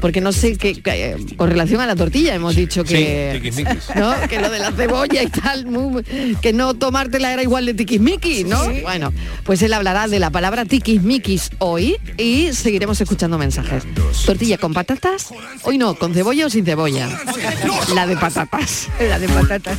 Porque 0.00 0.20
no 0.20 0.32
sé 0.32 0.49
qué, 0.58 0.80
qué- 0.82 1.16
con 1.36 1.50
relación 1.50 1.80
a 1.80 1.86
la 1.86 1.96
tortilla 1.96 2.34
hemos 2.34 2.54
dicho 2.56 2.84
que... 2.84 3.32
Sí, 3.34 3.38
tiquismiquis. 3.40 3.84
¿no? 3.96 4.14
Que 4.28 4.38
lo 4.40 4.50
de 4.50 4.58
la 4.58 4.72
cebolla 4.72 5.22
y 5.22 5.26
tal, 5.28 5.66
muy- 5.66 6.02
que 6.40 6.52
no 6.52 6.74
tomártela 6.74 7.32
era 7.32 7.42
igual 7.42 7.66
de 7.66 7.74
tiquismiquis, 7.74 8.46
¿no? 8.46 8.60
Bueno, 8.82 9.12
pues 9.44 9.62
él 9.62 9.72
hablará 9.72 10.08
de 10.08 10.18
la 10.18 10.30
palabra 10.30 10.64
tiquismiquis 10.64 11.50
hoy 11.58 11.96
y 12.18 12.52
seguiremos 12.52 13.00
escuchando 13.00 13.38
mensajes. 13.38 13.84
Tortilla 14.26 14.58
con 14.58 14.72
patatas, 14.74 15.28
hoy 15.62 15.78
no, 15.78 15.94
con 15.94 16.14
cebolla 16.14 16.46
o 16.46 16.50
sin 16.50 16.64
cebolla. 16.64 17.08
La 17.94 18.06
de 18.06 18.16
patatas. 18.16 18.88
La 19.00 19.18
de 19.18 19.28
patatas. 19.28 19.78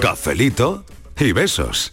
Cafelito 0.00 0.84
y 1.18 1.32
besos. 1.32 1.92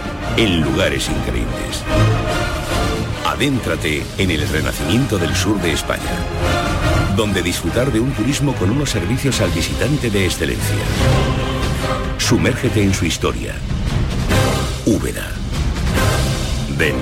en 0.37 0.61
lugares 0.61 1.09
increíbles. 1.09 1.83
Adéntrate 3.25 4.03
en 4.17 4.31
el 4.31 4.47
renacimiento 4.47 5.17
del 5.17 5.35
sur 5.35 5.59
de 5.61 5.73
España, 5.73 6.15
donde 7.15 7.41
disfrutar 7.41 7.91
de 7.91 7.99
un 7.99 8.11
turismo 8.11 8.53
con 8.55 8.69
unos 8.69 8.89
servicios 8.89 9.41
al 9.41 9.51
visitante 9.51 10.09
de 10.09 10.25
excelencia. 10.25 10.75
Sumérgete 12.17 12.81
en 12.81 12.93
su 12.93 13.05
historia. 13.05 13.55
Úbeda. 14.85 15.29
Ven, 16.77 16.95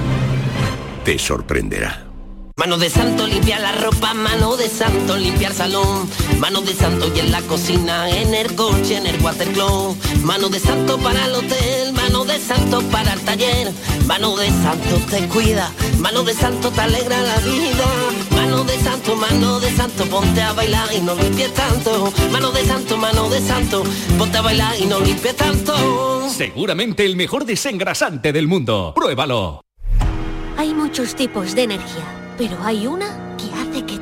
te 1.03 1.17
sorprenderá. 1.19 2.09
Mano 2.59 2.77
de 2.77 2.89
santo 2.89 3.25
limpiar 3.25 3.61
la 3.61 3.71
ropa, 3.71 4.13
mano 4.13 4.57
de 4.57 4.67
santo 4.67 5.15
limpiar 5.15 5.53
salón, 5.53 6.09
mano 6.39 6.59
de 6.59 6.73
santo 6.73 7.09
y 7.15 7.19
en 7.19 7.31
la 7.31 7.41
cocina, 7.43 8.09
en 8.09 8.33
el 8.33 8.53
coche, 8.53 8.97
en 8.97 9.07
el 9.07 9.21
watercloak, 9.21 9.95
mano 10.23 10.49
de 10.49 10.59
santo 10.59 10.97
para 10.97 11.25
el 11.25 11.35
hotel, 11.35 11.88
mano 12.09 12.25
de 12.25 12.39
santo 12.39 12.81
para 12.91 13.13
el 13.13 13.19
taller, 13.21 13.71
mano 14.07 14.35
de 14.35 14.47
santo 14.47 14.95
te 15.11 15.27
cuida, 15.27 15.71
mano 15.99 16.23
de 16.23 16.33
santo 16.33 16.71
te 16.71 16.81
alegra 16.81 17.21
la 17.21 17.37
vida, 17.37 17.85
mano 18.31 18.63
de 18.63 18.77
santo, 18.79 19.15
mano 19.15 19.59
de 19.59 19.69
santo, 19.69 20.05
ponte 20.05 20.41
a 20.41 20.53
bailar 20.53 20.89
y 20.91 21.01
no 21.01 21.13
limpies 21.13 21.53
tanto, 21.53 22.11
mano 22.31 22.51
de 22.51 22.65
santo, 22.65 22.97
mano 22.97 23.29
de 23.29 23.39
santo, 23.41 23.83
ponte 24.17 24.37
a 24.39 24.41
bailar 24.41 24.73
y 24.79 24.87
no 24.87 24.99
limpies 24.99 25.35
tanto. 25.35 26.27
Seguramente 26.29 27.05
el 27.05 27.15
mejor 27.15 27.45
desengrasante 27.45 28.33
del 28.33 28.47
mundo. 28.47 28.93
Pruébalo. 28.95 29.61
Hay 30.57 30.73
muchos 30.73 31.13
tipos 31.15 31.53
de 31.53 31.63
energía, 31.63 32.33
pero 32.39 32.57
hay 32.63 32.87
una 32.87 33.18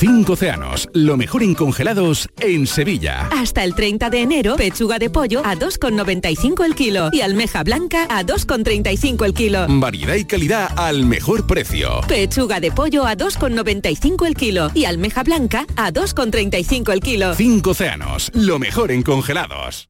Cinco 0.00 0.32
océanos, 0.32 0.88
lo 0.94 1.18
mejor 1.18 1.42
en 1.42 1.54
congelados 1.54 2.26
en 2.40 2.66
Sevilla. 2.66 3.28
Hasta 3.32 3.64
el 3.64 3.74
30 3.74 4.08
de 4.08 4.22
enero, 4.22 4.56
pechuga 4.56 4.98
de 4.98 5.10
pollo 5.10 5.42
a 5.44 5.54
2,95 5.56 6.64
el 6.64 6.74
kilo 6.74 7.10
y 7.12 7.20
almeja 7.20 7.62
blanca 7.64 8.06
a 8.08 8.24
2,35 8.24 9.26
el 9.26 9.34
kilo. 9.34 9.66
Variedad 9.68 10.14
y 10.14 10.24
calidad 10.24 10.70
al 10.78 11.04
mejor 11.04 11.46
precio. 11.46 12.00
Pechuga 12.08 12.60
de 12.60 12.72
pollo 12.72 13.04
a 13.04 13.14
2,95 13.14 14.26
el 14.26 14.36
kilo 14.36 14.70
y 14.72 14.86
almeja 14.86 15.22
blanca 15.22 15.66
a 15.76 15.92
2,35 15.92 16.94
el 16.94 17.00
kilo. 17.00 17.34
Cinco 17.34 17.72
océanos, 17.72 18.30
lo 18.32 18.58
mejor 18.58 18.92
en 18.92 19.02
congelados. 19.02 19.89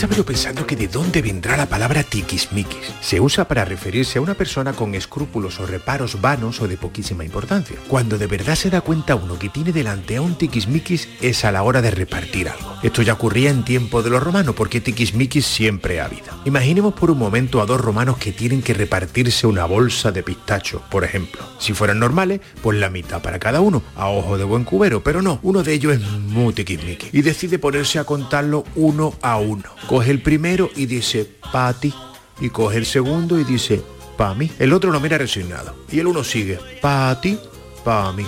Estaba 0.00 0.24
pensando 0.24 0.66
que 0.66 0.76
de 0.76 0.88
dónde 0.88 1.20
vendrá 1.20 1.58
la 1.58 1.66
palabra 1.66 2.02
tiquismiquis. 2.02 2.94
Se 3.02 3.20
usa 3.20 3.46
para 3.46 3.66
referirse 3.66 4.18
a 4.18 4.22
una 4.22 4.32
persona 4.32 4.72
con 4.72 4.94
escrúpulos 4.94 5.60
o 5.60 5.66
reparos 5.66 6.22
vanos 6.22 6.62
o 6.62 6.68
de 6.68 6.78
poquísima 6.78 7.22
importancia. 7.22 7.76
Cuando 7.86 8.16
de 8.16 8.26
verdad 8.26 8.54
se 8.54 8.70
da 8.70 8.80
cuenta 8.80 9.14
uno 9.14 9.38
que 9.38 9.50
tiene 9.50 9.72
delante 9.72 10.16
a 10.16 10.22
un 10.22 10.36
tiquismiquis 10.36 11.06
es 11.20 11.44
a 11.44 11.52
la 11.52 11.64
hora 11.64 11.82
de 11.82 11.90
repartir 11.90 12.48
algo. 12.48 12.78
Esto 12.82 13.02
ya 13.02 13.12
ocurría 13.12 13.50
en 13.50 13.62
tiempo 13.62 14.02
de 14.02 14.08
los 14.08 14.22
romanos 14.22 14.54
porque 14.54 14.80
tiquismiquis 14.80 15.44
siempre 15.44 16.00
ha 16.00 16.06
habido. 16.06 16.32
Imaginemos 16.46 16.94
por 16.94 17.10
un 17.10 17.18
momento 17.18 17.60
a 17.60 17.66
dos 17.66 17.78
romanos 17.78 18.16
que 18.16 18.32
tienen 18.32 18.62
que 18.62 18.72
repartirse 18.72 19.46
una 19.46 19.66
bolsa 19.66 20.12
de 20.12 20.22
pistacho, 20.22 20.80
por 20.90 21.04
ejemplo. 21.04 21.42
Si 21.58 21.74
fueran 21.74 21.98
normales, 21.98 22.40
pues 22.62 22.78
la 22.78 22.88
mitad 22.88 23.20
para 23.20 23.38
cada 23.38 23.60
uno, 23.60 23.82
a 23.96 24.08
ojo 24.08 24.38
de 24.38 24.44
buen 24.44 24.64
cubero, 24.64 25.02
pero 25.02 25.20
no, 25.20 25.40
uno 25.42 25.62
de 25.62 25.74
ellos 25.74 25.92
es 25.92 26.00
muy 26.00 26.54
tiquismiquis 26.54 27.12
y 27.12 27.20
decide 27.20 27.58
ponerse 27.58 27.98
a 27.98 28.04
contarlo 28.04 28.64
uno 28.76 29.12
a 29.20 29.36
uno. 29.36 29.64
Coge 29.90 30.12
el 30.12 30.22
primero 30.22 30.70
y 30.76 30.86
dice, 30.86 31.28
pa' 31.50 31.72
ti. 31.72 31.92
Y 32.40 32.50
coge 32.50 32.78
el 32.78 32.86
segundo 32.86 33.40
y 33.40 33.42
dice, 33.42 33.82
pa' 34.16 34.36
mí. 34.36 34.48
El 34.60 34.72
otro 34.72 34.92
lo 34.92 35.00
mira 35.00 35.18
resignado. 35.18 35.74
Y 35.90 35.98
el 35.98 36.06
uno 36.06 36.22
sigue, 36.22 36.60
pa' 36.80 37.20
ti, 37.20 37.36
pa' 37.82 38.12
mí, 38.12 38.24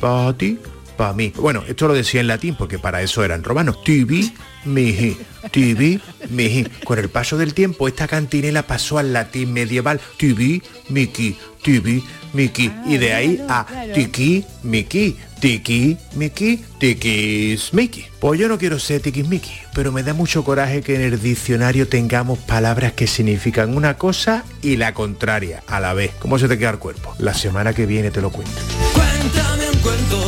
pa' 0.00 0.36
ti, 0.36 0.58
pa' 0.96 1.12
mí. 1.12 1.32
Bueno, 1.36 1.62
esto 1.68 1.86
lo 1.86 1.94
decía 1.94 2.20
en 2.20 2.26
latín 2.26 2.56
porque 2.56 2.80
para 2.80 3.00
eso 3.00 3.22
eran 3.22 3.44
romanos. 3.44 3.84
Tibi, 3.84 4.34
mihi, 4.64 5.16
tibi, 5.52 6.00
mihi. 6.30 6.64
Con 6.82 6.98
el 6.98 7.08
paso 7.08 7.36
del 7.36 7.54
tiempo, 7.54 7.86
esta 7.86 8.08
cantinela 8.08 8.66
pasó 8.66 8.98
al 8.98 9.12
latín 9.12 9.52
medieval. 9.52 10.00
Tibi, 10.16 10.64
miki, 10.88 11.38
tibi, 11.62 12.02
miki. 12.32 12.72
Y 12.86 12.96
de 12.96 13.14
ahí 13.14 13.40
a 13.48 13.64
tiki, 13.94 14.44
miki, 14.64 15.16
tiki, 15.44 15.98
miki, 16.14 16.64
miki. 17.72 18.06
Pues 18.18 18.40
yo 18.40 18.48
no 18.48 18.56
quiero 18.56 18.78
ser 18.78 19.02
tiquismiqui, 19.02 19.52
pero 19.74 19.92
me 19.92 20.02
da 20.02 20.14
mucho 20.14 20.42
coraje 20.42 20.80
que 20.80 20.94
en 20.94 21.02
el 21.02 21.20
diccionario 21.20 21.86
tengamos 21.86 22.38
palabras 22.38 22.94
que 22.94 23.06
significan 23.06 23.76
una 23.76 23.98
cosa 23.98 24.42
y 24.62 24.78
la 24.78 24.94
contraria 24.94 25.62
a 25.66 25.80
la 25.80 25.92
vez. 25.92 26.12
¿Cómo 26.18 26.38
se 26.38 26.48
te 26.48 26.56
queda 26.56 26.70
el 26.70 26.78
cuerpo? 26.78 27.14
La 27.18 27.34
semana 27.34 27.74
que 27.74 27.84
viene 27.84 28.10
te 28.10 28.22
lo 28.22 28.30
cuento. 28.30 28.58
Cuéntame 28.94 29.68
un 29.68 29.78
cuento 29.80 30.23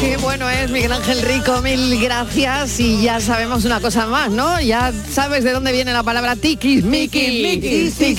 Qué 0.00 0.16
bueno 0.18 0.48
es 0.48 0.70
Miguel 0.70 0.92
Ángel 0.92 1.20
Rico, 1.22 1.60
mil 1.60 2.00
gracias 2.00 2.78
y 2.78 3.02
ya 3.02 3.18
sabemos 3.20 3.64
una 3.64 3.80
cosa 3.80 4.06
más, 4.06 4.30
¿no? 4.30 4.60
Ya 4.60 4.92
sabes 5.10 5.42
de 5.42 5.52
dónde 5.52 5.72
viene 5.72 5.92
la 5.92 6.04
palabra 6.04 6.36
tiquis, 6.36 6.84
miki, 6.84 7.18
tiquis, 7.60 7.94
sí, 7.94 8.14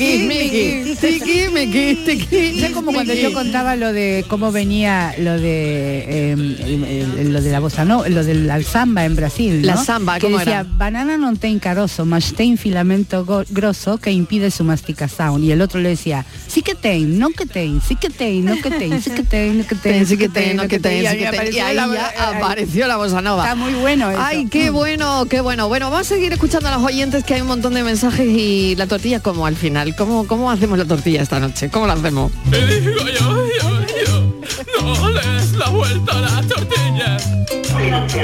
tiquis, 0.99 1.51
miki, 1.51 1.95
tiquis, 2.05 2.63
Es 2.63 2.71
como 2.71 2.91
cuando 2.91 3.13
yo 3.13 3.31
contaba 3.33 3.77
lo 3.77 3.93
de 3.93 4.25
cómo 4.27 4.51
venía 4.51 5.15
lo 5.19 5.39
de 5.39 5.99
eh, 6.09 6.31
el- 6.33 6.83
el- 7.17 7.33
lo 7.33 7.41
de 7.41 7.49
la 7.51 7.59
bossa 7.61 7.85
no, 7.85 8.05
lo 8.09 8.25
de 8.25 8.33
la 8.33 8.61
samba 8.61 9.05
en 9.05 9.15
Brasil, 9.15 9.61
¿no? 9.61 9.67
La 9.67 9.77
samba, 9.77 10.15
que 10.15 10.21
¿cómo 10.21 10.39
decía, 10.39 10.59
era? 10.61 10.63
banana 10.77 11.15
non 11.17 11.37
ten 11.39 11.59
carozo, 11.63 12.03
mas 12.03 12.33
ten 12.35 12.57
filamento 12.57 13.23
grosso 13.49 13.97
que 13.99 14.11
impide 14.11 14.51
su 14.51 14.65
masticación. 14.67 15.43
Y 15.45 15.51
el 15.51 15.61
otro 15.61 15.79
le 15.79 15.89
decía, 15.95 16.25
sí 16.47 16.61
que 16.61 16.75
ten, 16.75 17.17
no 17.19 17.29
que 17.31 17.45
ten, 17.45 17.79
sí 17.79 17.95
que 17.95 18.09
ten, 18.09 18.43
no 18.43 18.59
que 18.59 18.69
ten, 18.69 18.99
sí 19.01 19.11
que 19.11 19.23
ten, 19.23 19.57
no 19.59 19.63
que 19.65 19.75
ten, 19.75 20.05
sí 20.05 20.17
que 20.17 20.27
ten, 20.27 20.57
no 20.57 20.67
que 20.67 20.79
ten, 20.79 20.99
sí 21.07 21.17
que 21.17 21.23
ten. 21.31 21.68
Ahí 21.69 21.75
la- 21.75 21.87
ya 21.93 22.09
eh, 22.09 22.35
apareció 22.37 22.87
la 22.87 22.97
bossa 22.97 23.21
nova. 23.21 23.43
Está 23.43 23.55
muy 23.55 23.73
bueno 23.73 24.09
eso. 24.11 24.19
Ay, 24.21 24.47
qué 24.47 24.69
bueno, 24.69 25.25
qué 25.29 25.41
bueno. 25.41 25.67
Bueno, 25.67 25.89
vamos 25.89 26.01
a 26.07 26.09
seguir 26.15 26.31
escuchando 26.33 26.69
a 26.69 26.71
los 26.77 26.83
oyentes 26.83 27.23
que 27.23 27.35
hay 27.35 27.41
un 27.41 27.47
montón 27.47 27.73
de 27.73 27.83
mensajes 27.83 28.27
y 28.27 28.75
la 28.75 28.87
tortilla 28.87 29.19
como 29.21 29.45
al 29.45 29.55
final. 29.55 29.95
¿Cómo, 29.95 30.27
cómo 30.27 30.51
hacemos 30.51 30.77
la 30.77 30.85
tortilla 30.85 31.21
esta 31.21 31.39
noche? 31.39 31.69
¿Cómo 31.69 31.87
la 31.87 31.93
hacemos? 31.93 32.31
Y 32.47 32.79
digo 32.79 32.99
yo, 33.19 33.45
yo, 33.61 33.85
yo, 34.05 34.91
no 34.95 35.09
le 35.09 35.21
des 35.27 35.53
la 35.53 35.69
vuelta 35.69 36.17
a 36.17 36.21
la 36.21 36.41
tortilla. 36.47 37.17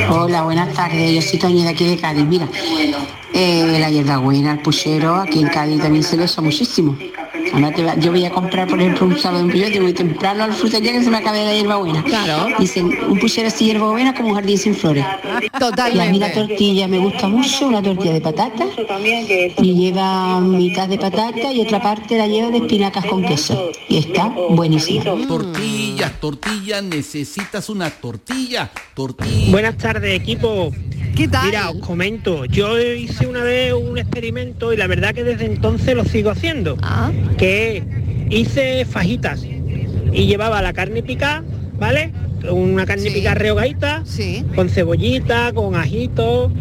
Hola, 0.09 0.43
buenas 0.43 0.73
tardes. 0.73 1.13
Yo 1.13 1.21
soy 1.21 1.39
Toña 1.39 1.63
de 1.63 1.69
aquí 1.69 1.85
de 1.85 1.97
Cádiz. 1.97 2.25
Mira, 2.25 2.47
eh, 3.33 3.77
la 3.79 3.89
hierbabuena, 3.89 4.53
el 4.53 4.59
puchero, 4.59 5.15
aquí 5.15 5.39
en 5.41 5.47
Cádiz 5.47 5.81
también 5.81 6.03
se 6.03 6.17
le 6.17 6.23
usa 6.25 6.43
muchísimo. 6.43 6.97
Ahora 7.55 7.71
te 7.71 7.83
va- 7.83 7.95
yo 7.95 8.11
voy 8.11 8.25
a 8.25 8.31
comprar, 8.31 8.67
por 8.67 8.79
ejemplo, 8.81 9.07
un 9.07 9.17
sábado 9.17 9.39
de 9.39 9.45
un 9.45 9.51
pillo, 9.51 9.81
voy 9.81 9.93
temprano 9.93 10.43
al 10.43 10.53
frutería 10.53 10.91
que 10.91 11.01
se 11.01 11.09
me 11.09 11.17
acabe 11.17 11.45
la 11.45 11.53
hierbabuena. 11.53 12.03
Claro. 12.03 12.47
Dicen, 12.59 12.89
un 13.07 13.17
puchero 13.17 13.47
así 13.47 13.65
hierbabuena 13.65 14.13
como 14.13 14.29
un 14.29 14.35
jardín 14.35 14.57
sin 14.57 14.75
flores. 14.75 15.05
Totalmente. 15.57 16.03
Y 16.03 16.07
a 16.07 16.11
mí 16.11 16.19
la 16.19 16.33
tortilla 16.33 16.87
me 16.89 16.97
gusta 16.97 17.29
mucho, 17.29 17.67
una 17.67 17.81
tortilla 17.81 18.13
de 18.13 18.19
patata. 18.21 18.65
Y 19.61 19.73
lleva 19.73 20.41
mitad 20.41 20.89
de 20.89 20.97
patata 20.97 21.53
y 21.53 21.61
otra 21.61 21.81
parte 21.81 22.17
la 22.17 22.27
lleva 22.27 22.49
de 22.49 22.57
espinacas 22.57 23.05
con 23.05 23.23
queso. 23.23 23.71
Y 23.87 23.97
está 23.99 24.27
buenísima. 24.49 25.05
Tortilla, 25.25 26.11
tortilla, 26.19 26.81
necesitas 26.81 27.69
una 27.69 27.89
tortilla, 27.89 28.69
tortilla. 28.93 29.51
Buenas 29.51 29.77
tardes, 29.77 30.13
equipo. 30.13 30.71
¿Qué 31.15 31.29
tal? 31.29 31.45
Mira, 31.45 31.69
os 31.69 31.77
comento, 31.77 32.43
yo 32.43 32.77
hice 32.77 33.25
una 33.25 33.41
vez 33.41 33.71
un 33.73 33.97
experimento 33.97 34.73
y 34.73 34.77
la 34.77 34.85
verdad 34.85 35.13
que 35.15 35.23
desde 35.23 35.45
entonces 35.45 35.95
lo 35.95 36.03
sigo 36.03 36.29
haciendo. 36.29 36.77
Ah. 36.81 37.09
Que 37.37 37.44
hice 38.29 38.85
fajitas 38.85 39.43
y 39.43 40.25
llevaba 40.25 40.61
la 40.61 40.73
carne 40.73 41.03
picada, 41.03 41.43
¿vale? 41.77 42.11
Una 42.49 42.85
carne 42.85 43.09
picada 43.11 43.35
rehogadita, 43.35 44.03
con 44.55 44.69
cebollita, 44.69 45.51
con 45.53 45.75
ajito, 45.75 46.51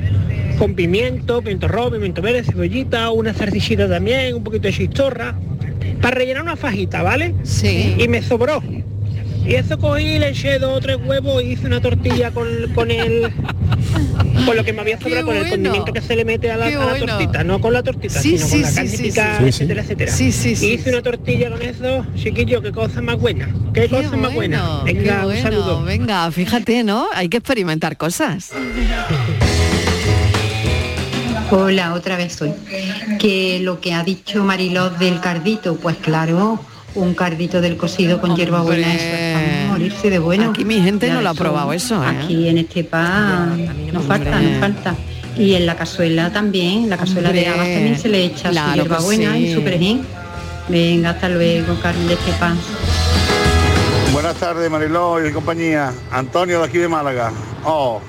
con 0.58 0.74
pimiento, 0.74 1.40
pimiento 1.40 1.68
rojo, 1.68 1.92
pimiento 1.92 2.22
verde, 2.22 2.42
cebollita, 2.42 3.10
una 3.10 3.34
salchichita 3.34 3.88
también, 3.88 4.34
un 4.34 4.44
poquito 4.44 4.68
de 4.68 4.72
chistorra, 4.72 5.36
para 6.00 6.16
rellenar 6.16 6.42
una 6.42 6.56
fajita, 6.56 7.02
¿vale? 7.02 7.34
Sí. 7.42 7.94
Y 7.98 8.08
me 8.08 8.22
sobró. 8.22 8.62
Y 9.46 9.54
eso 9.56 9.78
cogí, 9.78 10.18
le 10.18 10.30
eché 10.30 10.58
dos 10.58 10.78
o 10.78 10.80
tres 10.80 10.96
huevos 11.04 11.42
y 11.42 11.52
hice 11.52 11.66
una 11.66 11.80
tortilla 11.80 12.30
con, 12.30 12.48
con 12.74 12.90
el 12.90 13.30
Por 14.46 14.56
lo 14.56 14.64
que 14.64 14.72
me 14.72 14.80
había 14.80 14.98
sobrado 14.98 15.26
con 15.26 15.36
el 15.36 15.48
condimento 15.50 15.92
que 15.92 16.00
se 16.00 16.16
le 16.16 16.24
mete 16.24 16.50
a 16.50 16.56
la, 16.56 16.68
Qué 16.68 16.76
a 16.76 16.78
la 16.78 16.86
bueno. 16.92 17.06
tortita, 17.06 17.44
no 17.44 17.60
con 17.60 17.72
la 17.74 17.82
tortita, 17.82 18.20
Sí, 18.20 18.38
sino 18.38 18.46
sí, 18.46 18.52
con 18.52 18.62
la 18.62 18.68
sí, 18.68 18.74
carne 18.76 18.90
sí, 18.90 19.02
picada, 19.02 19.38
sí. 19.38 19.44
etcétera, 19.44 19.82
etcétera. 19.82 20.12
Sí, 20.12 20.32
sí, 20.32 20.56
sí, 20.56 20.66
Y 20.66 20.72
hice 20.74 20.90
una 20.90 21.02
tortilla 21.02 21.50
con 21.50 21.60
eso, 21.62 22.06
chiquillo, 22.16 22.62
qué 22.62 22.72
cosa 22.72 23.02
más 23.02 23.18
buena, 23.18 23.48
qué, 23.74 23.86
cosa 23.88 24.16
más 24.16 24.32
buena. 24.34 24.80
Qué 24.86 24.94
Venga, 24.94 25.18
un 25.18 25.24
bueno, 25.24 25.42
saludo. 25.42 25.82
venga, 25.84 26.30
fíjate, 26.30 26.82
¿no? 26.82 27.06
Hay 27.14 27.28
que 27.28 27.36
experimentar 27.36 27.96
cosas. 27.98 28.50
Hola, 31.50 31.92
otra 31.94 32.16
vez 32.16 32.32
soy. 32.34 32.52
Que 33.18 33.60
lo 33.60 33.80
que 33.80 33.92
ha 33.92 34.02
dicho 34.02 34.42
Mariló 34.42 34.90
del 34.90 35.20
cardito, 35.20 35.76
pues 35.76 35.96
claro, 35.96 36.58
un 36.94 37.14
cardito 37.14 37.60
del 37.60 37.76
cocido 37.76 38.20
con 38.20 38.36
hierbabuena, 38.36 38.92
eso 38.94 39.04
es 39.04 39.34
para 39.34 39.68
morirse 39.72 40.10
de 40.10 40.18
bueno. 40.18 40.50
Aquí 40.50 40.64
mi 40.64 40.80
gente 40.80 41.08
Ya 41.08 41.14
no 41.14 41.20
lo 41.22 41.30
ha 41.30 41.34
probado 41.34 41.72
eso, 41.72 42.02
¿eh? 42.02 42.06
Aquí 42.06 42.48
en 42.48 42.58
este 42.58 42.84
pan 42.84 43.90
nos 43.92 44.04
falta, 44.04 44.40
nos 44.40 44.60
falta. 44.60 44.94
Y 45.36 45.54
en 45.54 45.66
la 45.66 45.74
cazuela 45.76 46.32
también, 46.32 46.88
la 46.88 46.96
cazuela 46.96 47.32
de 47.32 47.40
Hombre, 47.40 47.48
habas 47.48 47.68
también 47.74 47.98
se 47.98 48.08
le 48.08 48.24
echa 48.24 48.50
claro 48.50 48.70
su 48.70 48.76
hierbabuena 48.76 49.32
sí. 49.34 49.38
y 49.46 49.54
su 49.54 49.62
perejil. 49.62 50.04
Venga, 50.68 51.10
hasta 51.10 51.28
luego, 51.28 51.74
Carmen 51.82 52.06
de 52.06 52.14
este 52.14 52.32
pan. 52.34 52.56
Buenas 54.12 54.36
tardes, 54.36 54.70
Mariló 54.70 55.24
y 55.26 55.32
compañía. 55.32 55.92
Antonio 56.12 56.60
de 56.60 56.66
aquí 56.66 56.78
de 56.78 56.88
Málaga. 56.88 57.32
Oh, 57.64 58.00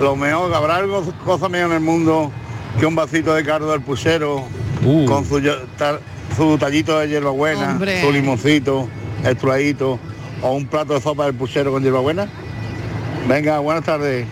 lo 0.00 0.14
mejor, 0.14 0.52
habrá 0.54 0.76
algo, 0.76 1.02
cosa 1.24 1.48
mejor 1.48 1.70
en 1.70 1.76
el 1.76 1.80
mundo 1.82 2.30
que 2.78 2.84
un 2.86 2.94
vasito 2.94 3.34
de 3.34 3.42
cardo 3.44 3.70
del 3.72 3.80
puchero 3.80 4.44
con 5.06 5.24
su, 5.26 5.40
yo- 5.40 5.62
tar- 5.78 6.00
su 6.38 6.56
tallito 6.56 6.96
de 7.00 7.08
hierbabuena, 7.08 7.72
Hombre. 7.72 8.00
su 8.00 8.12
limoncito, 8.12 8.88
extruadito, 9.24 9.98
o 10.40 10.52
un 10.52 10.66
plato 10.66 10.94
de 10.94 11.00
sopa 11.00 11.24
del 11.24 11.34
puchero 11.34 11.72
con 11.72 11.82
hierbabuena. 11.82 12.28
Venga, 13.28 13.58
buenas 13.58 13.84
tardes. 13.84 14.24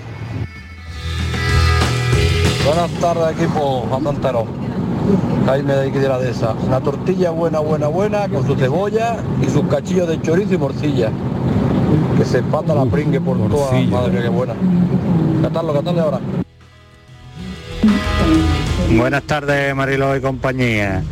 Buenas 2.64 2.90
tardes 3.00 3.36
equipo, 3.36 3.86
Juan 3.88 4.02
Montero. 4.04 4.46
Jaime 5.46 5.74
de 5.74 5.88
aquí 5.88 5.98
de 5.98 6.09
la 6.09 6.18
dehesa. 6.18 6.54
Una 6.64 6.80
tortilla 6.80 7.30
buena, 7.30 7.59
buena, 7.59 7.88
buena, 7.88 8.28
con 8.28 8.46
su 8.46 8.54
cebolla 8.54 9.16
y 9.44 9.50
sus 9.50 9.66
cachillos 9.66 10.09
de 10.09 10.22
chorizo 10.22 10.54
y 10.54 10.59
morcilla. 10.59 11.11
Que 12.16 12.24
se 12.24 12.38
espanta 12.38 12.72
la 12.72 12.86
pringue 12.86 13.20
por 13.20 13.36
toda. 13.48 13.72
Madre 13.82 14.12
mía, 14.12 14.22
qué 14.22 14.28
buena. 14.28 14.54
Catarlo, 15.42 15.72
catarle 15.72 16.00
ahora. 16.00 16.20
Buenas 18.96 19.24
tardes, 19.24 19.74
Mariló 19.74 20.16
y 20.16 20.20
compañía. 20.20 21.02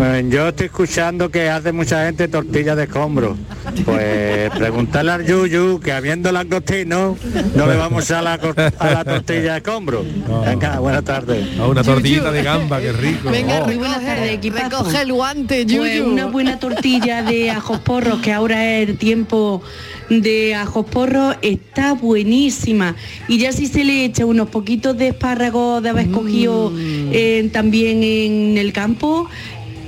Eh, 0.00 0.26
Yo 0.28 0.48
estoy 0.48 0.66
escuchando 0.66 1.30
que 1.30 1.48
hace 1.50 1.72
mucha 1.72 2.04
gente 2.06 2.26
tortillas 2.26 2.76
de 2.76 2.84
escombro. 2.84 3.36
Pues 3.84 4.50
preguntarle 4.50 5.12
al 5.12 5.26
Yuyu 5.26 5.78
que 5.78 5.92
habiendo 5.92 6.32
langostino 6.32 7.16
no 7.54 7.66
le 7.66 7.76
vamos 7.76 8.10
a 8.10 8.22
la, 8.22 8.38
cor- 8.38 8.54
a 8.78 8.90
la 8.90 9.04
tortilla 9.04 9.52
de 9.52 9.56
escombro. 9.58 10.04
Venga, 10.46 10.78
buenas 10.80 11.04
tardes. 11.04 11.46
A 11.60 11.66
una 11.66 11.82
tortillita 11.84 12.32
de 12.32 12.42
gamba, 12.42 12.80
qué 12.80 12.92
rico. 12.92 13.30
Venga, 13.30 13.60
Oh. 13.62 13.66
muy 13.66 13.76
buenas 13.76 14.00
tardes, 14.02 14.30
equipazo. 14.32 14.64
Recoge 14.84 15.02
el 15.02 15.12
guante, 15.12 15.64
Pues 15.64 15.66
Yuyu. 15.76 16.10
una 16.10 16.26
buena 16.26 16.58
tortilla 16.58 17.22
de 17.22 17.50
ajos 17.50 17.78
porros, 17.80 18.20
que 18.20 18.32
ahora 18.32 18.64
es 18.78 18.88
el 18.88 18.96
tiempo 18.96 19.62
de 20.08 20.54
ajos 20.54 20.86
porros, 20.86 21.36
está 21.42 21.92
buenísima. 21.94 22.96
Y 23.28 23.38
ya 23.38 23.52
si 23.52 23.66
se 23.66 23.84
le 23.84 24.04
echa 24.04 24.24
unos 24.26 24.48
poquitos 24.48 24.96
de 24.96 25.08
espárragos 25.08 25.82
de 25.82 25.90
haber 25.90 26.06
escogido 26.06 26.70
Mm. 26.70 27.10
eh, 27.12 27.50
también 27.52 28.02
en 28.02 28.58
el 28.58 28.72
campo, 28.72 29.28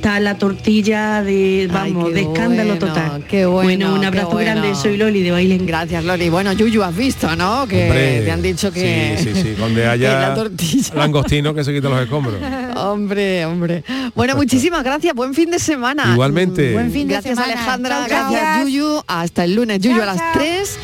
está 0.01 0.19
la 0.19 0.39
tortilla 0.39 1.23
de, 1.23 1.69
vamos, 1.71 2.15
de 2.15 2.23
escándalo 2.23 2.71
bueno, 2.71 2.87
total. 2.87 3.25
Qué 3.29 3.45
bueno, 3.45 3.93
un 3.93 4.01
qué 4.01 4.07
abrazo 4.07 4.31
bueno. 4.31 4.51
grande, 4.51 4.75
soy 4.75 4.97
Loli 4.97 5.23
de 5.23 5.31
Bailén. 5.31 5.67
Gracias, 5.67 6.03
Loli. 6.03 6.31
Bueno, 6.31 6.55
Yuyu, 6.55 6.83
has 6.83 6.97
visto, 6.97 7.37
¿no? 7.37 7.67
Que 7.69 7.83
Hombre, 7.85 8.23
te 8.23 8.31
han 8.31 8.41
dicho 8.41 8.73
que... 8.73 9.19
Sí, 9.19 9.35
sí, 9.35 9.43
sí. 9.43 9.51
Donde 9.59 9.87
haya 9.87 10.19
la 10.29 10.35
tortilla. 10.35 10.95
langostino 10.95 11.53
que 11.53 11.65
se 11.65 11.75
quita 11.75 11.91
los 11.91 12.01
escombros. 12.01 12.37
Hombre, 12.77 13.45
hombre. 13.45 13.85
Bueno, 14.15 14.37
muchísimas 14.37 14.83
gracias. 14.83 15.15
Buen 15.15 15.35
fin 15.35 15.51
de 15.51 15.59
semana. 15.59 16.13
Igualmente. 16.15 16.73
Buen 16.73 16.91
fin 16.91 17.07
de 17.07 17.15
gracias, 17.15 17.37
semana. 17.37 17.53
Alejandra. 17.53 18.07
Chao, 18.09 18.09
gracias, 18.09 18.43
chao. 18.43 18.63
Yuyu. 18.69 19.03
Hasta 19.07 19.45
el 19.45 19.55
lunes, 19.55 19.81
Yuyu, 19.81 20.01
a 20.01 20.07
las 20.07 20.33
3. 20.33 20.79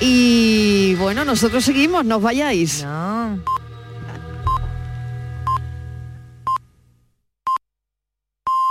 Y 0.00 0.94
bueno, 0.94 1.26
nosotros 1.26 1.62
seguimos, 1.62 2.06
no 2.06 2.16
os 2.16 2.22
vayáis. 2.22 2.82
No. 2.84 3.38